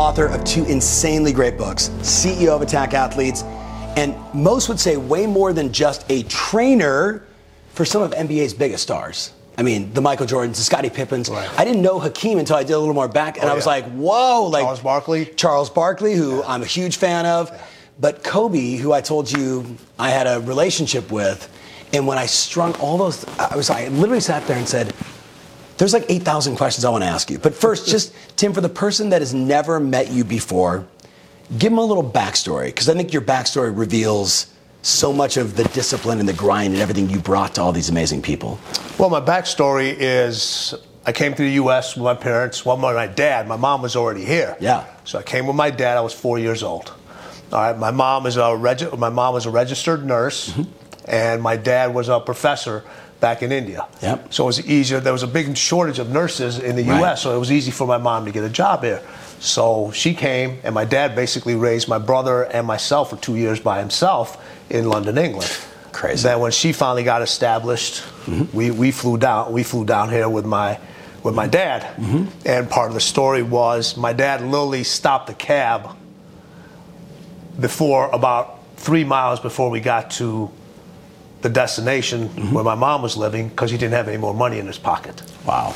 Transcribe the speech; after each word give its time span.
author 0.00 0.24
of 0.28 0.42
two 0.44 0.64
insanely 0.64 1.30
great 1.30 1.58
books, 1.58 1.90
CEO 2.00 2.56
of 2.56 2.62
Attack 2.62 2.94
Athletics, 2.94 3.42
and 3.96 4.16
most 4.32 4.70
would 4.70 4.80
say 4.80 4.96
way 4.96 5.26
more 5.26 5.52
than 5.52 5.70
just 5.74 6.10
a 6.10 6.22
trainer 6.22 7.22
for 7.74 7.84
some 7.84 8.00
of 8.00 8.12
NBA's 8.12 8.54
biggest 8.54 8.82
stars. 8.82 9.34
I 9.58 9.62
mean, 9.62 9.92
the 9.92 10.00
Michael 10.00 10.24
Jordans, 10.24 10.56
the 10.56 10.62
Scottie 10.62 10.88
Pippins. 10.88 11.28
Right. 11.28 11.46
I 11.58 11.66
didn't 11.66 11.82
know 11.82 11.98
Hakeem 11.98 12.38
until 12.38 12.56
I 12.56 12.62
did 12.62 12.72
a 12.72 12.78
little 12.78 12.94
more 12.94 13.08
back, 13.08 13.36
and 13.36 13.44
Oh, 13.44 13.52
I 13.52 13.54
was 13.54 13.66
yeah. 13.66 13.72
like, 13.72 13.84
whoa, 13.92 14.44
like 14.46 14.62
Charles 14.62 14.80
Barkley. 14.80 15.26
Charles 15.26 15.68
Barkley, 15.68 16.14
who 16.14 16.42
I'm 16.44 16.62
a 16.62 16.66
huge 16.66 16.96
fan 16.96 17.26
of. 17.26 17.50
But 18.00 18.24
Kobe, 18.24 18.76
who 18.76 18.94
I 18.94 19.02
told 19.02 19.30
you 19.30 19.76
I 19.98 20.08
had 20.08 20.26
a 20.26 20.40
relationship 20.40 21.12
with, 21.12 21.46
and 21.92 22.06
when 22.06 22.16
I 22.16 22.24
strung 22.24 22.72
all 22.76 22.96
those, 22.96 23.26
I 23.38 23.54
was 23.54 23.68
I 23.68 23.88
literally 23.88 24.20
sat 24.20 24.46
there 24.46 24.56
and 24.56 24.66
said, 24.66 24.94
"There's 25.80 25.92
like 25.92 26.06
8,000 26.08 26.56
questions 26.56 26.84
I 26.84 26.90
want 26.90 27.02
to 27.02 27.08
ask 27.08 27.30
you." 27.30 27.38
But 27.38 27.54
first, 27.54 27.88
just 27.88 28.14
Tim, 28.36 28.52
for 28.52 28.60
the 28.60 28.68
person 28.68 29.10
that 29.10 29.20
has 29.20 29.34
never 29.34 29.80
met 29.80 30.10
you 30.10 30.24
before, 30.24 30.86
give 31.58 31.72
them 31.72 31.78
a 31.78 31.84
little 31.84 32.08
backstory 32.08 32.66
because 32.66 32.88
I 32.88 32.94
think 32.94 33.12
your 33.12 33.22
backstory 33.22 33.76
reveals 33.76 34.46
so 34.82 35.12
much 35.12 35.36
of 35.36 35.56
the 35.56 35.64
discipline 35.64 36.20
and 36.20 36.28
the 36.28 36.32
grind 36.32 36.72
and 36.72 36.82
everything 36.82 37.10
you 37.10 37.18
brought 37.18 37.54
to 37.56 37.62
all 37.62 37.72
these 37.72 37.90
amazing 37.90 38.22
people. 38.22 38.58
Well, 38.98 39.10
my 39.10 39.20
backstory 39.20 39.94
is 39.98 40.74
I 41.04 41.12
came 41.12 41.34
to 41.34 41.42
the 41.42 41.52
U.S. 41.52 41.96
with 41.96 42.04
my 42.04 42.14
parents. 42.14 42.64
Well, 42.64 42.76
my, 42.76 42.92
my 42.92 43.06
dad, 43.06 43.48
my 43.48 43.56
mom 43.56 43.82
was 43.82 43.96
already 43.96 44.24
here. 44.24 44.56
Yeah. 44.60 44.86
So 45.04 45.18
I 45.18 45.22
came 45.22 45.46
with 45.46 45.56
my 45.56 45.70
dad. 45.70 45.96
I 45.96 46.00
was 46.00 46.14
four 46.14 46.38
years 46.38 46.62
old. 46.62 46.92
All 47.52 47.60
right. 47.60 47.76
My 47.76 47.90
mom 47.90 48.26
is 48.26 48.36
a 48.36 48.56
regi- 48.56 48.94
my 48.96 49.08
mom 49.08 49.34
was 49.34 49.46
a 49.46 49.50
registered 49.50 50.04
nurse, 50.04 50.50
mm-hmm. 50.50 51.10
and 51.10 51.42
my 51.42 51.56
dad 51.56 51.94
was 51.94 52.08
a 52.08 52.20
professor 52.20 52.84
back 53.20 53.42
in 53.42 53.52
India. 53.52 53.86
Yep. 54.02 54.32
So 54.32 54.44
it 54.44 54.46
was 54.46 54.66
easier. 54.66 55.00
There 55.00 55.12
was 55.12 55.22
a 55.22 55.28
big 55.28 55.56
shortage 55.56 55.98
of 55.98 56.10
nurses 56.10 56.58
in 56.58 56.76
the 56.76 56.84
Right. 56.84 57.00
U.S. 57.00 57.22
So 57.22 57.34
it 57.34 57.38
was 57.38 57.52
easy 57.52 57.70
for 57.70 57.86
my 57.86 57.98
mom 57.98 58.24
to 58.24 58.32
get 58.32 58.42
a 58.42 58.48
job 58.48 58.82
here. 58.82 59.02
So 59.38 59.90
she 59.92 60.14
came, 60.14 60.58
and 60.64 60.74
my 60.74 60.84
dad 60.84 61.14
basically 61.14 61.54
raised 61.54 61.88
my 61.88 61.98
brother 61.98 62.44
and 62.44 62.66
myself 62.66 63.10
for 63.10 63.16
two 63.16 63.36
years 63.36 63.60
by 63.60 63.78
himself 63.78 64.42
in 64.68 64.88
London, 64.88 65.16
England. 65.18 65.50
Crazy. 65.92 66.22
Then 66.22 66.40
when 66.40 66.52
she 66.52 66.72
finally 66.72 67.04
got 67.04 67.22
established, 67.22 68.02
mm-hmm. 68.24 68.56
we, 68.56 68.70
we 68.70 68.90
flew 68.90 69.18
down. 69.18 69.52
We 69.52 69.62
flew 69.62 69.84
down 69.84 70.10
here 70.10 70.28
with 70.28 70.44
my 70.44 70.78
with 71.22 71.34
my 71.34 71.46
dad. 71.46 71.82
Mm-hmm. 71.96 72.48
And 72.48 72.70
part 72.70 72.88
of 72.88 72.94
the 72.94 73.00
story 73.00 73.42
was 73.42 73.96
my 73.96 74.12
dad 74.12 74.40
literally 74.42 74.84
stopped 74.84 75.26
the 75.26 75.34
cab 75.34 75.96
before 77.58 78.10
about 78.10 78.58
three 78.76 79.04
miles 79.04 79.40
before 79.40 79.68
we 79.68 79.80
got 79.80 80.10
to 80.12 80.50
the 81.42 81.48
destination 81.48 82.28
where 82.52 82.64
my 82.64 82.74
mom 82.74 83.02
was 83.02 83.16
living 83.16 83.48
because 83.48 83.70
he 83.70 83.78
didn't 83.78 83.94
have 83.94 84.08
any 84.08 84.18
more 84.18 84.34
money 84.34 84.58
in 84.58 84.66
his 84.66 84.78
pocket. 84.78 85.22
Wow. 85.46 85.74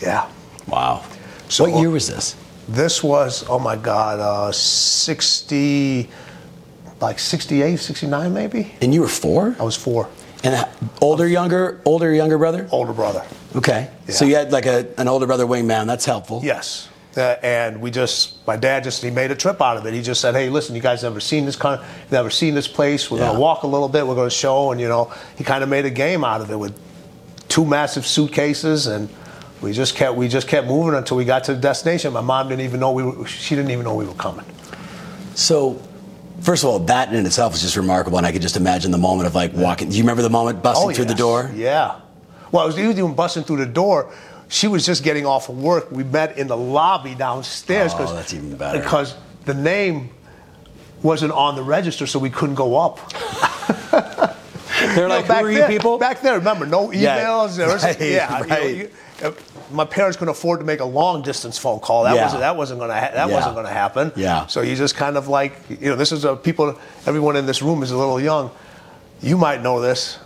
Yeah. 0.00 0.26
Wow. 0.66 1.04
So- 1.48 1.64
what 1.68 1.80
year 1.80 1.90
was 1.90 2.08
this? 2.08 2.36
This 2.68 3.02
was, 3.02 3.44
oh 3.48 3.58
my 3.58 3.76
God, 3.76 4.20
uh, 4.20 4.52
60, 4.52 6.08
like 7.00 7.18
68, 7.18 7.76
69 7.76 8.32
maybe? 8.32 8.72
And 8.80 8.94
you 8.94 9.00
were 9.02 9.08
four? 9.08 9.54
I 9.58 9.64
was 9.64 9.76
four. 9.76 10.08
And 10.44 10.66
older, 11.00 11.26
younger, 11.28 11.80
older, 11.84 12.12
younger 12.12 12.38
brother? 12.38 12.68
Older 12.70 12.92
brother. 12.92 13.24
Okay. 13.54 13.90
So 14.08 14.24
you 14.24 14.36
had 14.36 14.50
like 14.52 14.66
a, 14.66 14.88
an 14.98 15.08
older 15.08 15.26
brother 15.26 15.44
wingman. 15.44 15.86
That's 15.86 16.04
helpful. 16.04 16.40
Yes. 16.42 16.88
Uh, 17.16 17.36
and 17.42 17.80
we 17.82 17.90
just, 17.90 18.46
my 18.46 18.56
dad 18.56 18.84
just, 18.84 19.02
he 19.02 19.10
made 19.10 19.30
a 19.30 19.34
trip 19.34 19.60
out 19.60 19.76
of 19.76 19.84
it. 19.84 19.92
He 19.92 20.00
just 20.00 20.20
said, 20.20 20.34
hey, 20.34 20.48
listen, 20.48 20.74
you 20.74 20.80
guys 20.80 21.02
never 21.02 21.20
seen 21.20 21.44
this 21.44 21.56
kind, 21.56 21.78
never 22.10 22.30
seen 22.30 22.54
this 22.54 22.66
place. 22.66 23.10
We're 23.10 23.18
Yeah. 23.18 23.24
going 23.26 23.34
to 23.36 23.40
walk 23.40 23.64
a 23.64 23.66
little 23.66 23.88
bit. 23.88 24.06
We're 24.06 24.14
going 24.14 24.30
to 24.30 24.34
show. 24.34 24.72
And, 24.72 24.80
you 24.80 24.88
know, 24.88 25.12
he 25.36 25.44
kind 25.44 25.62
of 25.62 25.68
made 25.68 25.84
a 25.84 25.90
game 25.90 26.24
out 26.24 26.40
of 26.40 26.50
it 26.50 26.56
with 26.56 26.74
two 27.48 27.66
massive 27.66 28.06
suitcases. 28.06 28.86
And 28.86 29.10
we 29.60 29.72
just 29.74 29.94
kept, 29.94 30.16
we 30.16 30.26
just 30.26 30.48
kept 30.48 30.66
moving 30.66 30.94
until 30.94 31.18
we 31.18 31.26
got 31.26 31.44
to 31.44 31.54
the 31.54 31.60
destination. 31.60 32.14
My 32.14 32.22
mom 32.22 32.48
didn't 32.48 32.64
even 32.64 32.80
know 32.80 32.92
we 32.92 33.02
were, 33.02 33.26
she 33.26 33.54
didn't 33.56 33.70
even 33.72 33.84
know 33.84 33.94
we 33.94 34.06
were 34.06 34.14
coming. 34.14 34.46
So, 35.34 35.82
first 36.40 36.64
of 36.64 36.70
all, 36.70 36.78
that 36.80 37.12
in 37.12 37.26
itself 37.26 37.54
is 37.54 37.60
just 37.60 37.76
remarkable. 37.76 38.16
And 38.16 38.26
I 38.26 38.32
could 38.32 38.42
just 38.42 38.56
imagine 38.56 38.90
the 38.90 38.96
moment 38.98 39.26
of 39.26 39.34
like 39.34 39.52
walking. 39.52 39.90
Do 39.90 39.96
you 39.98 40.02
remember 40.02 40.22
the 40.22 40.30
moment 40.30 40.62
busting 40.62 40.94
through 40.94 41.04
the 41.06 41.14
door? 41.14 41.50
Yeah. 41.54 42.00
Well, 42.50 42.62
I 42.62 42.66
was 42.66 42.78
even 42.78 43.14
busting 43.14 43.44
through 43.44 43.58
the 43.58 43.66
door. 43.66 44.12
She 44.52 44.68
was 44.68 44.84
just 44.84 45.02
getting 45.02 45.24
off 45.24 45.48
of 45.48 45.56
work. 45.62 45.90
We 45.90 46.04
met 46.04 46.36
in 46.36 46.46
the 46.46 46.56
lobby 46.56 47.14
downstairs 47.14 47.92
Oh, 47.96 48.14
that's 48.14 48.34
even 48.34 48.54
better. 48.56 48.78
because 48.80 49.14
the 49.46 49.54
name 49.54 50.10
wasn't 51.02 51.32
on 51.32 51.56
the 51.56 51.62
register, 51.62 52.06
so 52.06 52.18
we 52.18 52.28
couldn't 52.28 52.56
go 52.56 52.76
up. 52.78 53.00
They're 54.94 55.08
like, 55.08 55.26
You 55.26 55.28
know, 55.28 55.38
who 55.38 55.44
are 55.46 55.50
you 55.50 55.64
people? 55.64 55.96
Back 55.98 56.20
there, 56.20 56.34
remember, 56.38 56.66
no 56.66 56.88
emails. 56.88 57.56
there 57.56 57.68
was- 57.68 57.82
right, 57.84 57.98
yeah, 58.00 58.40
you 58.42 58.46
know, 58.46 58.60
you- 58.62 58.90
uh, 59.22 59.32
my 59.70 59.84
parents 59.86 60.16
couldn't 60.18 60.32
afford 60.32 60.58
to 60.60 60.66
make 60.66 60.80
a 60.80 60.84
long 60.84 61.22
distance 61.22 61.56
phone 61.56 61.80
call. 61.80 62.04
That 62.04 62.14
Yeah. 62.16 62.24
wasn't 62.24 62.40
that 62.40 62.56
wasn't 62.56 62.80
gonna 62.80 62.94
ha- 62.94 63.10
that 63.14 63.28
Yeah. 63.28 63.34
wasn't 63.34 63.54
gonna 63.54 63.70
happen. 63.70 64.12
Yeah. 64.16 64.46
So 64.48 64.60
you 64.60 64.74
just 64.76 64.96
kind 64.96 65.16
of 65.16 65.28
like 65.28 65.52
you 65.70 65.88
know 65.90 65.96
this 65.96 66.12
is 66.12 66.24
a 66.26 66.34
people. 66.36 66.74
Everyone 67.06 67.36
in 67.36 67.46
this 67.46 67.62
room 67.62 67.82
is 67.82 67.90
a 67.92 67.96
little 67.96 68.20
young. 68.20 68.50
You 69.22 69.38
might 69.38 69.62
know 69.62 69.80
this. 69.80 70.18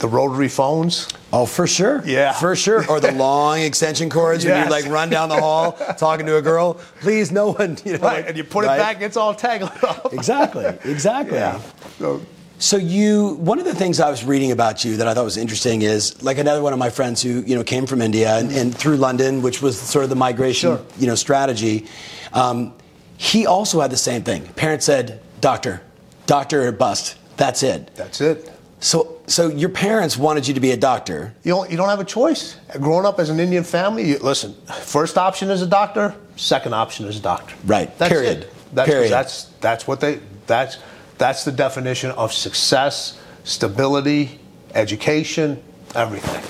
The 0.00 0.08
rotary 0.08 0.48
phones. 0.48 1.08
Oh, 1.32 1.46
for 1.46 1.66
sure. 1.66 2.02
Yeah. 2.04 2.32
For 2.32 2.54
sure. 2.56 2.86
Or 2.90 3.00
the 3.00 3.12
long 3.26 3.60
extension 3.60 4.10
cords 4.10 4.44
when 4.44 4.64
you 4.64 4.70
like 4.70 4.86
run 4.86 5.08
down 5.08 5.28
the 5.28 5.40
hall 5.40 5.72
talking 5.98 6.26
to 6.26 6.36
a 6.36 6.42
girl. 6.42 6.74
Please, 7.00 7.30
no 7.32 7.52
one. 7.52 7.78
You 7.84 7.92
know, 7.94 7.98
Right, 8.00 8.16
like- 8.18 8.28
and 8.28 8.36
you 8.36 8.44
put 8.44 8.64
right? 8.66 8.74
it 8.74 8.78
back, 8.78 9.00
it's 9.02 9.16
all 9.16 9.34
tangled 9.34 9.72
up. 9.82 10.12
Exactly. 10.12 10.64
Exactly. 10.84 11.38
Yeah. 11.38 11.60
So, 11.98 12.20
So 12.58 12.76
you, 12.76 13.34
one 13.34 13.58
of 13.58 13.64
the 13.64 13.74
things 13.74 13.98
I 14.00 14.10
was 14.10 14.24
reading 14.24 14.50
about 14.52 14.84
you 14.84 14.96
that 14.98 15.06
I 15.08 15.14
thought 15.14 15.24
was 15.24 15.36
interesting 15.36 15.82
is 15.82 16.22
like 16.22 16.38
another 16.38 16.62
one 16.62 16.72
of 16.72 16.78
my 16.78 16.90
friends 16.90 17.22
who 17.22 17.40
you 17.46 17.54
know 17.56 17.64
came 17.64 17.86
from 17.86 18.00
India 18.02 18.36
and, 18.38 18.50
and 18.52 18.74
through 18.74 18.96
London, 18.96 19.42
which 19.42 19.62
was 19.62 19.78
sort 19.80 20.02
of 20.04 20.10
the 20.10 20.16
migration 20.16 20.76
Sure. 20.76 20.84
you 20.98 21.06
know 21.06 21.14
strategy. 21.14 21.86
Um, 22.32 22.72
he 23.16 23.46
also 23.46 23.80
had 23.80 23.90
the 23.90 23.96
same 23.96 24.22
thing. 24.22 24.42
Parents 24.54 24.84
said, 24.84 25.20
"Doctor, 25.40 25.80
doctor 26.26 26.66
or 26.68 26.72
bust. 26.72 27.16
That's 27.36 27.62
it." 27.62 27.90
that's 27.96 28.20
it. 28.20 28.50
So, 28.84 29.16
so 29.26 29.48
your 29.48 29.70
parents 29.70 30.18
wanted 30.18 30.46
you 30.46 30.52
to 30.52 30.60
be 30.60 30.72
a 30.72 30.76
doctor. 30.76 31.34
You 31.42 31.52
don't, 31.52 31.70
you 31.70 31.78
don't 31.78 31.88
have 31.88 32.00
a 32.00 32.04
choice. 32.04 32.58
Growing 32.80 33.06
up 33.06 33.18
as 33.18 33.30
an 33.30 33.40
Indian 33.40 33.64
family, 33.64 34.10
you, 34.10 34.18
listen, 34.18 34.54
first 34.82 35.16
option 35.16 35.48
is 35.48 35.62
a 35.62 35.66
doctor, 35.66 36.14
second 36.36 36.74
option 36.74 37.06
is 37.06 37.16
a 37.16 37.22
doctor. 37.22 37.54
Right, 37.64 37.96
That's 37.96 38.12
period. 38.12 38.42
it. 38.42 38.54
That's, 38.74 38.90
Period. 38.90 39.10
That's, 39.10 39.44
that's 39.62 39.88
what 39.88 40.00
they, 40.00 40.20
that's, 40.46 40.76
that's 41.16 41.46
the 41.46 41.52
definition 41.52 42.10
of 42.10 42.34
success, 42.34 43.18
stability, 43.44 44.38
education, 44.74 45.62
everything. 45.94 46.42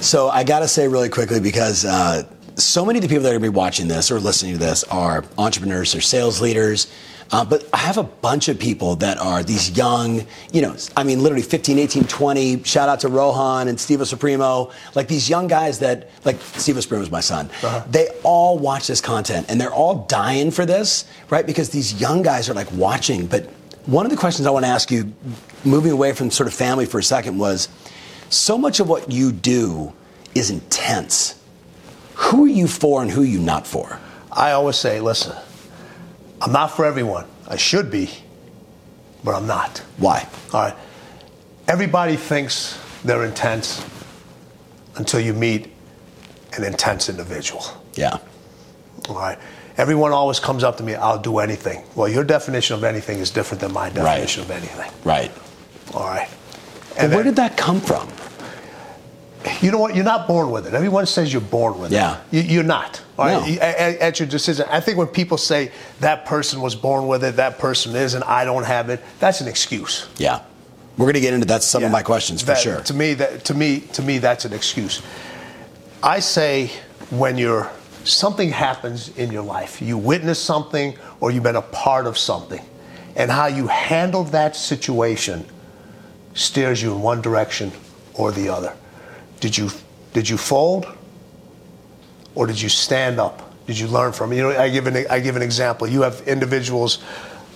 So 0.00 0.30
I 0.30 0.44
got 0.44 0.60
to 0.60 0.68
say 0.68 0.88
really 0.88 1.10
quickly 1.10 1.40
because 1.40 1.84
uh, 1.84 2.22
so 2.54 2.86
many 2.86 3.00
of 3.00 3.02
the 3.02 3.08
people 3.08 3.24
that 3.24 3.28
are 3.28 3.38
going 3.38 3.42
to 3.42 3.50
be 3.50 3.54
watching 3.54 3.86
this 3.86 4.10
or 4.10 4.18
listening 4.18 4.54
to 4.54 4.58
this 4.58 4.82
are 4.84 5.24
entrepreneurs 5.36 5.94
or 5.94 6.00
sales 6.00 6.40
leaders. 6.40 6.90
Uh, 7.32 7.44
but 7.44 7.68
I 7.72 7.78
have 7.78 7.98
a 7.98 8.04
bunch 8.04 8.48
of 8.48 8.58
people 8.58 8.96
that 8.96 9.18
are 9.18 9.42
these 9.42 9.76
young, 9.76 10.26
you 10.52 10.62
know, 10.62 10.76
I 10.96 11.02
mean, 11.02 11.22
literally 11.22 11.42
15, 11.42 11.78
18, 11.78 12.04
20. 12.04 12.62
Shout 12.62 12.88
out 12.88 13.00
to 13.00 13.08
Rohan 13.08 13.68
and 13.68 13.78
Steve 13.78 14.06
Supremo. 14.06 14.70
Like 14.94 15.08
these 15.08 15.28
young 15.28 15.48
guys 15.48 15.80
that, 15.80 16.10
like 16.24 16.40
Steve 16.40 16.80
Supremo 16.80 17.02
is 17.02 17.10
my 17.10 17.20
son. 17.20 17.50
They 17.90 18.08
all 18.22 18.58
watch 18.58 18.86
this 18.86 19.00
content 19.00 19.46
and 19.48 19.60
they're 19.60 19.72
all 19.72 20.06
dying 20.06 20.50
for 20.50 20.64
this, 20.64 21.04
right? 21.30 21.46
Because 21.46 21.70
these 21.70 22.00
young 22.00 22.22
guys 22.22 22.48
are 22.48 22.54
like 22.54 22.70
watching. 22.72 23.26
But 23.26 23.46
one 23.86 24.06
of 24.06 24.10
the 24.10 24.16
questions 24.16 24.46
I 24.46 24.50
want 24.50 24.64
to 24.64 24.70
ask 24.70 24.90
you, 24.90 25.12
moving 25.64 25.92
away 25.92 26.12
from 26.12 26.30
sort 26.30 26.46
of 26.46 26.54
family 26.54 26.86
for 26.86 26.98
a 26.98 27.02
second, 27.02 27.38
was 27.38 27.68
so 28.30 28.58
much 28.58 28.80
of 28.80 28.88
what 28.88 29.10
you 29.10 29.32
do 29.32 29.92
is 30.34 30.50
intense. 30.50 31.40
Who 32.14 32.44
are 32.44 32.48
you 32.48 32.66
for 32.66 33.02
and 33.02 33.10
who 33.10 33.22
are 33.22 33.26
you 33.26 33.38
not 33.38 33.66
for? 33.66 33.98
I 34.32 34.52
always 34.52 34.76
say, 34.76 35.00
listen, 35.00 35.36
I'm 36.40 36.52
not 36.52 36.68
for 36.68 36.84
everyone. 36.84 37.26
I 37.48 37.56
should 37.56 37.90
be, 37.90 38.10
but 39.24 39.34
I'm 39.34 39.46
not. 39.46 39.78
Why? 39.96 40.28
All 40.52 40.62
right. 40.62 40.74
Everybody 41.68 42.16
thinks 42.16 42.78
they're 43.04 43.24
intense 43.24 43.84
until 44.96 45.20
you 45.20 45.32
meet 45.32 45.72
an 46.56 46.64
intense 46.64 47.08
individual. 47.08 47.64
Yeah. 47.94 48.18
All 49.08 49.16
right. 49.16 49.38
Everyone 49.76 50.12
always 50.12 50.40
comes 50.40 50.64
up 50.64 50.78
to 50.78 50.82
me, 50.82 50.94
I'll 50.94 51.18
do 51.18 51.38
anything. 51.38 51.84
Well, 51.94 52.08
your 52.08 52.24
definition 52.24 52.76
of 52.76 52.84
anything 52.84 53.18
is 53.18 53.30
different 53.30 53.60
than 53.60 53.72
my 53.72 53.90
definition 53.90 54.42
of 54.42 54.50
anything. 54.50 54.90
Right. 55.04 55.30
All 55.92 56.04
right. 56.04 56.28
And 56.98 57.12
where 57.12 57.22
then- 57.22 57.34
did 57.34 57.36
that 57.36 57.56
come 57.56 57.80
from? 57.80 58.08
you 59.60 59.70
know 59.70 59.78
what? 59.78 59.94
You're 59.94 60.04
not 60.04 60.26
born 60.26 60.50
with 60.50 60.66
it. 60.66 60.74
Everyone 60.74 61.06
says 61.06 61.32
you're 61.32 61.42
born 61.42 61.78
with 61.78 61.92
it. 61.92 61.96
Yeah. 61.96 62.20
it. 62.32 62.46
You, 62.46 62.54
you're 62.54 62.64
not. 62.64 63.02
No. 63.18 63.40
at, 63.60 63.98
at 63.98 64.20
your 64.20 64.28
decision. 64.28 64.66
I 64.70 64.80
think 64.80 64.98
when 64.98 65.06
people 65.06 65.38
say 65.38 65.70
that 66.00 66.26
person 66.26 66.60
was 66.60 66.74
born 66.74 67.06
with 67.06 67.24
it, 67.24 67.36
that 67.36 67.58
person 67.58 67.94
is, 67.96 68.14
and 68.14 68.22
I 68.24 68.44
don't 68.44 68.64
have 68.64 68.90
it, 68.90 69.02
that's 69.18 69.40
an 69.40 69.48
excuse. 69.48 70.06
Yeah. 70.18 70.42
We're 70.98 71.06
going 71.06 71.14
to 71.14 71.20
get 71.20 71.34
into 71.34 71.46
that 71.46 71.62
some 71.62 71.84
of 71.84 71.90
my 71.92 72.02
questions 72.02 72.40
for 72.42 72.48
That- 72.48 72.58
sure. 72.58 72.80
To 72.80 72.94
me, 72.94 73.14
that 73.14 73.44
to 73.46 73.54
me, 73.54 73.80
to 73.80 74.02
me, 74.02 74.18
that's 74.18 74.44
an 74.44 74.52
excuse. 74.52 75.02
I 76.02 76.20
say 76.20 76.70
when 77.10 77.36
you're 77.38 77.70
something 78.04 78.50
happens 78.50 79.08
in 79.16 79.30
your 79.32 79.42
life, 79.42 79.82
you 79.82 79.98
witness 79.98 80.38
something 80.38 80.96
or 81.20 81.30
you've 81.30 81.42
been 81.42 81.56
a 81.56 81.62
part 81.62 82.06
of 82.06 82.16
something, 82.16 82.62
and 83.14 83.30
how 83.30 83.46
you 83.46 83.66
handle 83.66 84.24
that 84.24 84.56
situation 84.56 85.44
steers 86.34 86.82
you 86.82 86.92
in 86.92 87.02
one 87.02 87.20
direction 87.20 87.72
or 88.14 88.30
the 88.32 88.48
other. 88.48 88.74
Did 89.40 89.56
you 89.58 89.70
did 90.12 90.28
you 90.28 90.38
fold 90.38 90.86
or 92.36 92.46
did 92.46 92.60
you 92.60 92.68
stand 92.68 93.18
up? 93.18 93.42
Did 93.66 93.78
you 93.78 93.88
learn 93.88 94.12
from 94.12 94.32
it? 94.32 94.36
You 94.36 94.42
know, 94.44 94.50
I 94.60 94.68
give 94.68 94.86
an 94.86 95.04
I 95.10 95.18
give 95.18 95.34
an 95.34 95.42
example. 95.42 95.88
You 95.88 96.02
have 96.02 96.20
individuals 96.28 96.98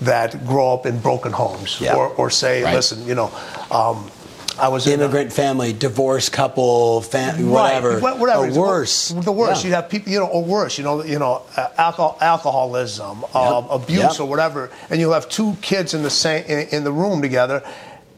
that 0.00 0.44
grow 0.46 0.72
up 0.74 0.86
in 0.86 0.98
broken 0.98 1.30
homes, 1.30 1.78
Yeah. 1.80 1.94
or, 1.94 2.08
or 2.08 2.30
say, 2.30 2.62
Right. 2.64 2.74
listen, 2.74 3.06
you 3.06 3.14
know, 3.14 3.30
um, 3.70 4.10
I 4.58 4.68
was 4.68 4.86
in 4.86 4.98
a- 5.00 5.04
Immigrant 5.04 5.32
family, 5.32 5.72
divorced 5.74 6.32
couple, 6.32 7.02
fam- 7.02 7.50
whatever, 7.50 7.92
Right, 7.98 8.02
wha- 8.02 8.16
whatever. 8.16 8.46
or 8.48 8.52
worse. 8.68 9.08
The 9.14 9.30
worst. 9.30 9.62
Yeah. 9.62 9.68
You 9.68 9.74
have 9.76 9.88
people, 9.90 10.10
you 10.12 10.18
know, 10.20 10.26
or 10.26 10.42
worse. 10.42 10.76
You 10.78 10.84
know, 10.84 11.04
you 11.04 11.18
know, 11.18 11.42
uh, 11.56 11.68
alcohol, 11.78 12.16
alcoholism, 12.20 13.24
um, 13.34 13.66
abuse, 13.70 14.00
Yep. 14.00 14.20
or 14.20 14.24
whatever. 14.26 14.70
And 14.90 14.98
you'll 15.00 15.12
have 15.12 15.28
two 15.28 15.56
kids 15.62 15.92
in 15.94 16.02
the 16.02 16.10
same 16.10 16.44
in, 16.46 16.58
in 16.72 16.84
the 16.84 16.92
room 16.92 17.20
together. 17.22 17.62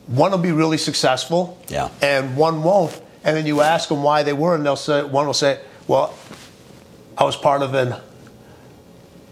One 0.07 0.31
will 0.31 0.39
be 0.39 0.53
really 0.53 0.79
successful, 0.79 1.59
Yeah. 1.69 1.89
and 2.01 2.37
one 2.37 2.63
won't. 2.63 2.93
And 3.25 3.37
then 3.37 3.47
you 3.47 3.61
ask 3.61 3.89
them 3.89 4.03
why 4.03 4.23
they 4.25 4.33
were, 4.33 4.55
and 4.55 4.65
they'll 4.65 4.75
say, 4.77 5.03
one 5.03 5.27
will 5.27 5.35
say, 5.35 5.59
"Well, 5.87 6.13
I 7.19 7.25
was 7.25 7.37
part 7.37 7.63
of 7.63 7.75
an, 7.75 7.95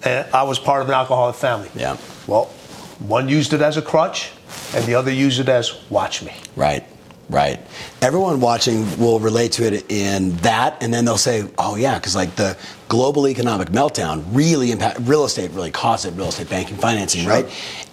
I 0.04 0.42
was 0.42 0.58
part 0.58 0.82
of 0.82 0.88
an 0.88 0.94
alcoholic 0.94 1.36
family." 1.36 1.68
Yeah. 1.74 1.96
Well, 2.26 2.46
one 2.98 3.28
used 3.28 3.52
it 3.52 3.60
as 3.62 3.76
a 3.76 3.82
crutch, 3.82 4.30
and 4.74 4.84
the 4.84 4.94
other 4.94 5.10
used 5.12 5.40
it 5.40 5.48
as 5.48 5.72
watch 5.90 6.22
me. 6.22 6.32
Right, 6.56 6.84
right. 7.28 7.58
Everyone 8.02 8.40
watching 8.40 8.98
will 8.98 9.18
relate 9.20 9.52
to 9.52 9.64
it 9.64 9.90
in 9.90 10.36
that, 10.38 10.82
and 10.82 10.92
then 10.92 11.04
they'll 11.04 11.16
say, 11.16 11.44
"Oh 11.58 11.76
yeah," 11.76 11.94
because 11.98 12.14
like 12.14 12.36
the 12.36 12.56
global 12.88 13.26
economic 13.28 13.68
meltdown 13.70 14.24
really 14.32 14.70
impact 14.70 15.00
real 15.02 15.24
estate, 15.24 15.50
really 15.52 15.70
caused 15.70 16.04
it. 16.06 16.12
Real 16.14 16.28
estate 16.28 16.50
banking, 16.50 16.76
financing, 16.76 17.22
Sure. 17.22 17.32
right? 17.32 17.46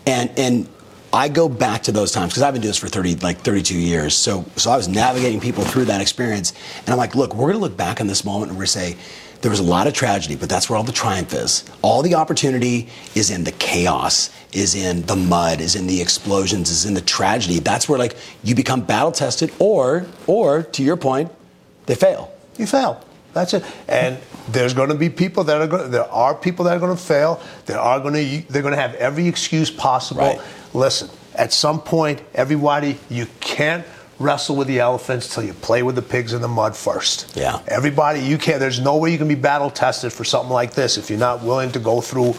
And 0.06 0.30
and 0.38 0.68
I 1.14 1.30
go 1.30 1.48
back 1.48 1.84
to 1.84 1.92
those 1.94 2.12
times 2.12 2.32
because 2.34 2.44
I've 2.44 2.54
been 2.54 2.62
doing 2.62 2.70
this 2.72 2.78
for 2.78 2.90
thirty, 2.90 3.16
like 3.16 3.40
thirty-two 3.42 3.80
years. 3.80 4.14
So 4.14 4.46
so 4.58 4.72
I 4.72 4.76
was 4.78 4.88
navigating 4.90 5.40
people 5.40 5.64
through 5.64 5.86
that 5.86 6.02
experience, 6.02 6.52
and 6.86 6.90
I'm 6.90 6.98
like, 6.98 7.16
look, 7.16 7.34
we're 7.34 7.48
gonna 7.48 7.64
look 7.64 7.78
back 7.78 8.02
on 8.02 8.08
this 8.08 8.26
moment 8.26 8.50
and 8.52 8.58
we're 8.58 8.64
gonna 8.64 8.68
say. 8.68 8.98
There 9.42 9.52
was 9.52 9.60
a 9.60 9.64
lot 9.64 9.88
of 9.88 9.94
tragedy, 9.94 10.36
but 10.36 10.50
that's 10.50 10.70
where 10.70 10.78
all 10.78 10.84
the 10.84 10.92
triumph 10.92 11.34
is. 11.34 11.64
All 11.82 12.02
the 12.02 12.16
opportunity 12.16 12.90
is 13.16 13.30
in 13.30 13.44
the 13.44 13.52
chaos, 13.54 14.32
is 14.52 14.74
in 14.76 15.04
the 15.04 15.16
mud, 15.16 15.62
is 15.62 15.76
in 15.76 15.88
the 15.88 16.02
explosions, 16.02 16.70
is 16.70 16.86
in 16.86 16.94
the 16.96 17.02
tragedy. 17.02 17.60
That's 17.60 17.88
where 17.88 18.00
like 18.00 18.16
you 18.44 18.56
become 18.56 18.82
battle 18.82 19.12
tested, 19.12 19.52
or 19.60 20.08
or 20.26 20.64
to 20.64 20.84
your 20.84 20.98
point, 20.98 21.32
they 21.86 21.96
fail. 21.96 22.32
you 22.58 22.66
fail. 22.66 23.04
That's 23.34 23.54
it. 23.54 23.64
And 23.88 24.18
there's 24.50 24.74
going 24.74 24.90
to 24.90 24.96
be 24.96 25.10
people 25.10 25.44
that 25.44 25.62
are 25.62 25.68
going. 25.68 25.92
There 25.92 26.10
are 26.12 26.34
people 26.34 26.66
that 26.66 26.76
are 26.76 26.80
going 26.80 26.96
to 26.96 27.02
fail. 27.02 27.40
There 27.68 27.80
are 27.80 28.00
going 28.00 28.16
to. 28.16 28.52
They're 28.52 28.64
going 28.64 28.74
to 28.74 28.82
have 28.82 28.96
every 28.96 29.28
excuse 29.28 29.70
possible. 29.70 30.22
Right. 30.22 30.42
Listen, 30.74 31.10
at 31.36 31.54
some 31.54 31.80
point, 31.80 32.22
everybody, 32.34 32.98
you 33.10 33.28
can't 33.40 33.86
wrestle 34.20 34.56
with 34.56 34.68
the 34.68 34.80
elephants 34.80 35.34
till 35.34 35.44
you 35.44 35.54
play 35.54 35.84
with 35.84 35.96
the 35.96 36.02
pigs 36.02 36.34
in 36.34 36.42
the 36.42 36.48
mud 36.48 36.76
first. 36.76 37.36
Yeah. 37.36 37.62
Everybody, 37.68 38.22
you 38.22 38.38
can't. 38.38 38.60
There's 38.60 38.80
no 38.80 38.98
way 38.98 39.12
you 39.12 39.18
can 39.18 39.28
be 39.28 39.36
battle 39.36 39.70
tested 39.70 40.12
for 40.12 40.24
something 40.24 40.52
like 40.52 40.74
this 40.74 40.98
if 40.98 41.10
you're 41.10 41.20
not 41.20 41.44
willing 41.44 41.72
to 41.74 41.80
go 41.80 42.02
through 42.02 42.36